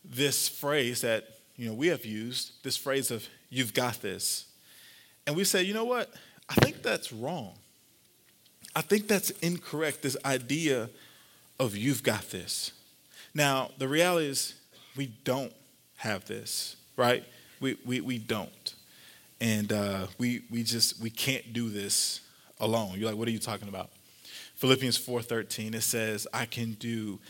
this 0.04 0.48
phrase 0.48 1.00
that, 1.00 1.24
you 1.56 1.66
know, 1.66 1.74
we 1.74 1.88
have 1.88 2.04
used, 2.04 2.62
this 2.62 2.76
phrase 2.76 3.10
of, 3.10 3.28
you've 3.50 3.74
got 3.74 4.00
this. 4.02 4.46
And 5.26 5.36
we 5.36 5.44
say, 5.44 5.62
you 5.62 5.74
know 5.74 5.84
what? 5.84 6.10
I 6.48 6.54
think 6.54 6.82
that's 6.82 7.12
wrong. 7.12 7.52
I 8.74 8.80
think 8.80 9.08
that's 9.08 9.30
incorrect, 9.30 10.02
this 10.02 10.16
idea 10.24 10.88
of 11.58 11.76
you've 11.76 12.02
got 12.02 12.30
this. 12.30 12.72
Now, 13.34 13.70
the 13.78 13.88
reality 13.88 14.28
is, 14.28 14.54
we 14.96 15.06
don't 15.24 15.52
have 15.96 16.24
this, 16.26 16.76
right? 16.96 17.24
We, 17.60 17.76
we, 17.84 18.00
we 18.00 18.18
don't. 18.18 18.74
And 19.40 19.72
uh, 19.72 20.06
we, 20.18 20.42
we 20.50 20.62
just, 20.62 21.00
we 21.00 21.10
can't 21.10 21.52
do 21.52 21.68
this 21.68 22.20
alone. 22.60 22.98
You're 22.98 23.10
like, 23.10 23.18
what 23.18 23.28
are 23.28 23.32
you 23.32 23.38
talking 23.38 23.68
about? 23.68 23.90
Philippians 24.56 24.98
4.13, 24.98 25.74
it 25.74 25.82
says, 25.82 26.26
I 26.32 26.46
can 26.46 26.72
do 26.72 27.20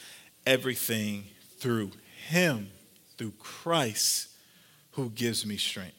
everything 0.47 1.25
through 1.59 1.91
him, 2.29 2.71
through 3.19 3.33
Christ, 3.39 4.29
who 4.93 5.11
gives 5.11 5.45
me 5.45 5.59
strength. 5.59 5.98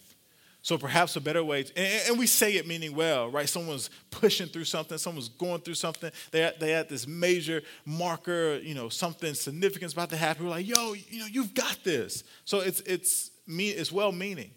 So 0.61 0.77
perhaps 0.77 1.15
a 1.15 1.21
better 1.21 1.43
way, 1.43 1.65
and, 1.75 2.09
and, 2.09 2.19
we 2.19 2.27
say 2.27 2.55
it 2.57 2.67
meaning 2.67 2.93
well, 2.93 3.29
right? 3.29 3.47
Someone's 3.47 3.89
pushing 4.11 4.47
through 4.47 4.65
something, 4.65 4.97
someone's 4.97 5.29
going 5.29 5.61
through 5.61 5.75
something. 5.75 6.11
They 6.31 6.43
at, 6.43 6.59
they 6.59 6.73
at 6.73 6.89
this 6.89 7.07
major 7.07 7.61
marker, 7.85 8.59
you 8.61 8.75
know, 8.75 8.89
something 8.89 9.33
significant's 9.33 9.93
about 9.93 10.09
to 10.09 10.17
happen. 10.17 10.43
We're 10.43 10.51
like, 10.51 10.67
yo, 10.67 10.93
you 10.93 11.19
know, 11.19 11.27
you've 11.27 11.53
got 11.53 11.77
this. 11.83 12.25
So 12.43 12.59
it's 12.59 12.81
it's 12.81 13.31
it's 13.47 13.91
well-meaning, 13.91 14.51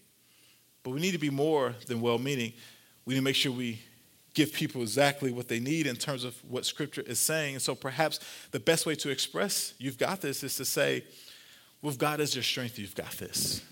but 0.83 0.91
we 0.91 1.01
need 1.01 1.13
to 1.13 1.19
be 1.19 1.31
more 1.31 1.75
than 1.87 2.01
well-meaning. 2.01 2.53
We 3.05 3.15
need 3.15 3.21
to 3.21 3.25
make 3.25 3.37
sure 3.37 3.53
we 3.53 3.81
give 4.35 4.53
people 4.53 4.83
exactly 4.83 5.31
what 5.31 5.47
they 5.47 5.61
need 5.61 5.87
in 5.87 5.95
terms 5.95 6.25
of 6.25 6.35
what 6.49 6.67
Scripture 6.67 7.03
is 7.03 7.21
saying. 7.21 7.55
And 7.55 7.63
so 7.63 7.75
perhaps 7.75 8.19
the 8.51 8.61
best 8.61 8.87
way 8.87 8.95
to 8.97 9.11
express 9.11 9.75
you've 9.79 9.99
got 9.99 10.21
this 10.21 10.43
is 10.43 10.57
to 10.57 10.65
say, 10.65 11.05
with 11.81 11.99
God 11.99 12.21
as 12.21 12.35
your 12.35 12.43
strength, 12.43 12.79
you've 12.79 12.95
got 12.95 13.13
this 13.13 13.63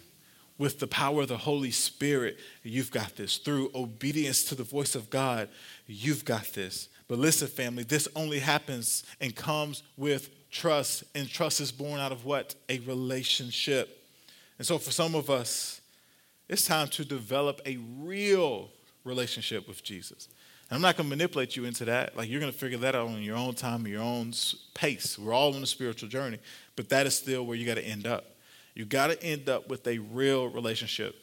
with 0.61 0.79
the 0.79 0.87
power 0.87 1.23
of 1.23 1.29
the 1.29 1.39
Holy 1.39 1.71
Spirit, 1.71 2.39
you've 2.63 2.91
got 2.91 3.17
this. 3.17 3.39
Through 3.39 3.71
obedience 3.75 4.45
to 4.45 4.55
the 4.55 4.63
voice 4.63 4.95
of 4.95 5.09
God, 5.09 5.49
you've 5.87 6.23
got 6.27 6.53
this. 6.53 6.91
But 7.09 7.19
listen, 7.19 7.49
family, 7.49 7.83
this 7.83 8.07
only 8.15 8.41
happens 8.41 9.05
and 9.23 9.35
comes 9.35 9.83
with 9.97 10.29
trust. 10.51 11.05
And 11.15 11.27
trust 11.27 11.63
is 11.63 11.73
born 11.73 11.99
out 11.99 12.13
of 12.13 12.27
what? 12.27 12.57
A 12.69 12.79
relationship. 12.81 14.05
And 14.59 14.67
so 14.67 14.77
for 14.77 14.91
some 14.91 15.15
of 15.15 15.31
us, 15.31 15.81
it's 16.47 16.67
time 16.67 16.89
to 16.89 17.07
develop 17.07 17.63
a 17.65 17.79
real 17.99 18.69
relationship 19.03 19.67
with 19.67 19.83
Jesus. 19.83 20.29
And 20.69 20.77
I'm 20.77 20.83
not 20.83 20.99
going 20.99 21.09
to 21.09 21.17
manipulate 21.17 21.57
you 21.57 21.65
into 21.65 21.87
that. 21.87 22.19
Like 22.19 22.29
you're 22.29 22.39
going 22.39 22.53
to 22.53 22.59
figure 22.59 22.77
that 22.81 22.95
out 22.95 23.09
on 23.09 23.23
your 23.23 23.39
own 23.39 23.55
time, 23.55 23.87
your 23.87 24.03
own 24.03 24.35
pace. 24.75 25.19
We're 25.19 25.33
all 25.33 25.55
on 25.55 25.63
a 25.63 25.67
spiritual 25.67 26.11
journey, 26.11 26.39
but 26.77 26.91
that 26.91 27.07
is 27.07 27.17
still 27.17 27.47
where 27.47 27.57
you 27.57 27.65
got 27.65 27.77
to 27.77 27.83
end 27.83 28.07
up. 28.07 28.27
You 28.81 28.87
got 28.87 29.09
to 29.09 29.23
end 29.23 29.51
up 29.51 29.69
with 29.69 29.87
a 29.87 29.99
real 29.99 30.49
relationship. 30.49 31.15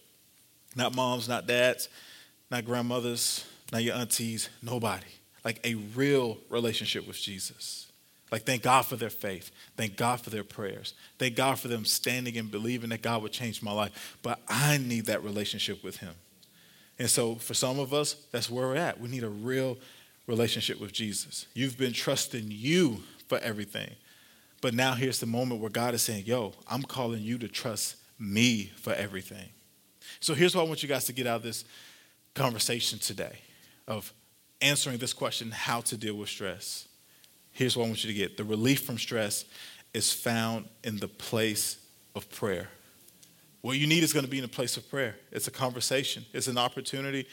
Not 0.75 0.93
moms, 0.93 1.27
not 1.27 1.47
dads, 1.47 1.89
not 2.51 2.65
grandmothers, 2.65 3.47
not 3.71 3.81
your 3.81 3.95
aunties, 3.95 4.49
nobody. 4.61 5.07
Like 5.43 5.59
a 5.63 5.73
real 5.73 6.37
relationship 6.51 7.07
with 7.07 7.19
Jesus. 7.19 7.91
Like, 8.31 8.43
thank 8.43 8.61
God 8.61 8.83
for 8.83 8.95
their 8.95 9.09
faith. 9.09 9.49
Thank 9.75 9.97
God 9.97 10.21
for 10.21 10.29
their 10.29 10.43
prayers. 10.43 10.93
Thank 11.17 11.35
God 11.35 11.57
for 11.57 11.67
them 11.67 11.83
standing 11.83 12.37
and 12.37 12.51
believing 12.51 12.91
that 12.91 13.01
God 13.01 13.23
would 13.23 13.31
change 13.31 13.63
my 13.63 13.71
life. 13.71 14.19
But 14.21 14.39
I 14.47 14.77
need 14.77 15.07
that 15.07 15.23
relationship 15.23 15.83
with 15.83 15.97
Him. 15.97 16.13
And 16.99 17.09
so, 17.09 17.35
for 17.37 17.55
some 17.55 17.79
of 17.79 17.91
us, 17.91 18.17
that's 18.31 18.51
where 18.51 18.67
we're 18.67 18.75
at. 18.75 18.99
We 18.99 19.09
need 19.09 19.23
a 19.23 19.29
real 19.29 19.79
relationship 20.27 20.79
with 20.79 20.93
Jesus. 20.93 21.47
You've 21.55 21.75
been 21.79 21.93
trusting 21.93 22.49
you 22.51 23.01
for 23.27 23.39
everything. 23.39 23.95
But 24.61 24.73
now 24.73 24.93
here's 24.93 25.19
the 25.19 25.25
moment 25.25 25.61
where 25.61 25.69
God 25.69 25.93
is 25.93 26.01
saying, 26.01 26.25
Yo, 26.25 26.53
I'm 26.67 26.83
calling 26.83 27.21
you 27.21 27.37
to 27.39 27.47
trust 27.47 27.97
me 28.19 28.71
for 28.77 28.93
everything. 28.93 29.49
So 30.19 30.33
here's 30.33 30.55
what 30.55 30.63
I 30.63 30.67
want 30.67 30.81
you 30.81 30.89
guys 30.89 31.05
to 31.05 31.13
get 31.13 31.27
out 31.27 31.37
of 31.37 31.43
this 31.43 31.65
conversation 32.33 32.99
today 32.99 33.39
of 33.87 34.13
answering 34.61 34.97
this 34.97 35.13
question 35.13 35.51
how 35.51 35.81
to 35.81 35.97
deal 35.97 36.15
with 36.15 36.29
stress. 36.29 36.87
Here's 37.51 37.77
what 37.77 37.85
I 37.85 37.87
want 37.87 38.03
you 38.03 38.11
to 38.11 38.17
get 38.17 38.37
the 38.37 38.43
relief 38.43 38.83
from 38.83 38.97
stress 38.97 39.45
is 39.93 40.11
found 40.11 40.67
in 40.83 40.97
the 40.97 41.07
place 41.07 41.77
of 42.15 42.29
prayer. 42.29 42.69
What 43.61 43.77
you 43.77 43.87
need 43.87 44.03
is 44.03 44.13
going 44.13 44.25
to 44.25 44.31
be 44.31 44.37
in 44.37 44.43
a 44.43 44.49
place 44.49 44.77
of 44.77 44.89
prayer. 44.89 45.15
It's 45.31 45.47
a 45.47 45.51
conversation, 45.51 46.25
it's 46.33 46.47
an 46.47 46.57
opportunity 46.57 47.27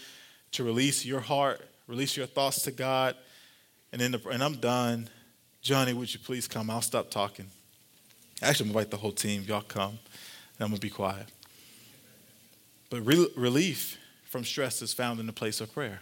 to 0.53 0.64
release 0.64 1.05
your 1.05 1.20
heart, 1.20 1.61
release 1.87 2.16
your 2.16 2.27
thoughts 2.27 2.62
to 2.62 2.70
God. 2.70 3.16
And, 3.93 4.03
in 4.03 4.12
the, 4.12 4.29
and 4.29 4.43
I'm 4.43 4.57
done. 4.57 5.09
Johnny, 5.64 5.94
would 5.94 6.12
you 6.12 6.20
please 6.20 6.46
come? 6.46 6.68
I'll 6.68 6.82
stop 6.82 7.10
talking. 7.10 7.46
Actually, 8.42 8.64
I'm 8.64 8.76
invite 8.76 8.90
the 8.90 8.98
whole 8.98 9.12
team. 9.12 9.44
Y'all 9.48 9.62
come, 9.62 9.92
and 9.92 10.60
I'm 10.60 10.68
going 10.68 10.74
to 10.74 10.80
be 10.80 10.90
quiet. 10.90 11.26
But 12.90 13.00
re- 13.00 13.30
relief 13.34 13.96
from 14.24 14.44
stress 14.44 14.82
is 14.82 14.92
found 14.92 15.20
in 15.20 15.26
the 15.26 15.32
place 15.32 15.62
of 15.62 15.72
prayer. 15.72 16.00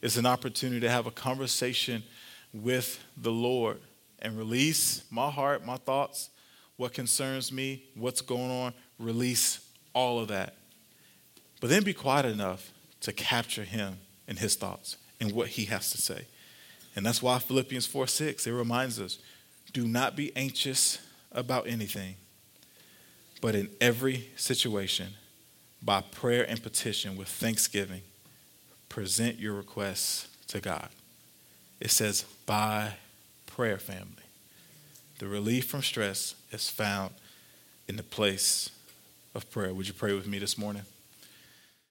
It's 0.00 0.16
an 0.16 0.26
opportunity 0.26 0.78
to 0.78 0.88
have 0.88 1.08
a 1.08 1.10
conversation 1.10 2.04
with 2.52 3.04
the 3.16 3.32
Lord 3.32 3.80
and 4.20 4.38
release 4.38 5.02
my 5.10 5.28
heart, 5.28 5.66
my 5.66 5.76
thoughts, 5.76 6.30
what 6.76 6.92
concerns 6.92 7.50
me, 7.50 7.82
what's 7.96 8.20
going 8.20 8.52
on, 8.52 8.74
release 9.00 9.58
all 9.92 10.20
of 10.20 10.28
that. 10.28 10.54
But 11.60 11.68
then 11.68 11.82
be 11.82 11.94
quiet 11.94 12.26
enough 12.26 12.70
to 13.00 13.12
capture 13.12 13.64
Him 13.64 13.98
and 14.28 14.38
His 14.38 14.54
thoughts 14.54 14.98
and 15.20 15.32
what 15.32 15.48
He 15.48 15.64
has 15.64 15.90
to 15.90 15.98
say. 15.98 16.28
And 16.96 17.04
that's 17.04 17.22
why 17.22 17.38
Philippians 17.38 17.86
4 17.86 18.06
6, 18.06 18.46
it 18.46 18.52
reminds 18.52 19.00
us 19.00 19.18
do 19.72 19.86
not 19.86 20.14
be 20.14 20.34
anxious 20.36 20.98
about 21.32 21.66
anything, 21.66 22.14
but 23.40 23.54
in 23.54 23.68
every 23.80 24.30
situation, 24.36 25.08
by 25.82 26.00
prayer 26.00 26.48
and 26.48 26.62
petition 26.62 27.16
with 27.16 27.28
thanksgiving, 27.28 28.02
present 28.88 29.38
your 29.38 29.54
requests 29.54 30.28
to 30.46 30.60
God. 30.60 30.88
It 31.80 31.90
says, 31.90 32.24
by 32.46 32.92
prayer, 33.46 33.78
family. 33.78 34.22
The 35.18 35.26
relief 35.26 35.66
from 35.66 35.82
stress 35.82 36.36
is 36.52 36.70
found 36.70 37.12
in 37.88 37.96
the 37.96 38.02
place 38.02 38.70
of 39.34 39.50
prayer. 39.50 39.74
Would 39.74 39.88
you 39.88 39.94
pray 39.94 40.14
with 40.14 40.26
me 40.26 40.38
this 40.38 40.56
morning? 40.56 40.82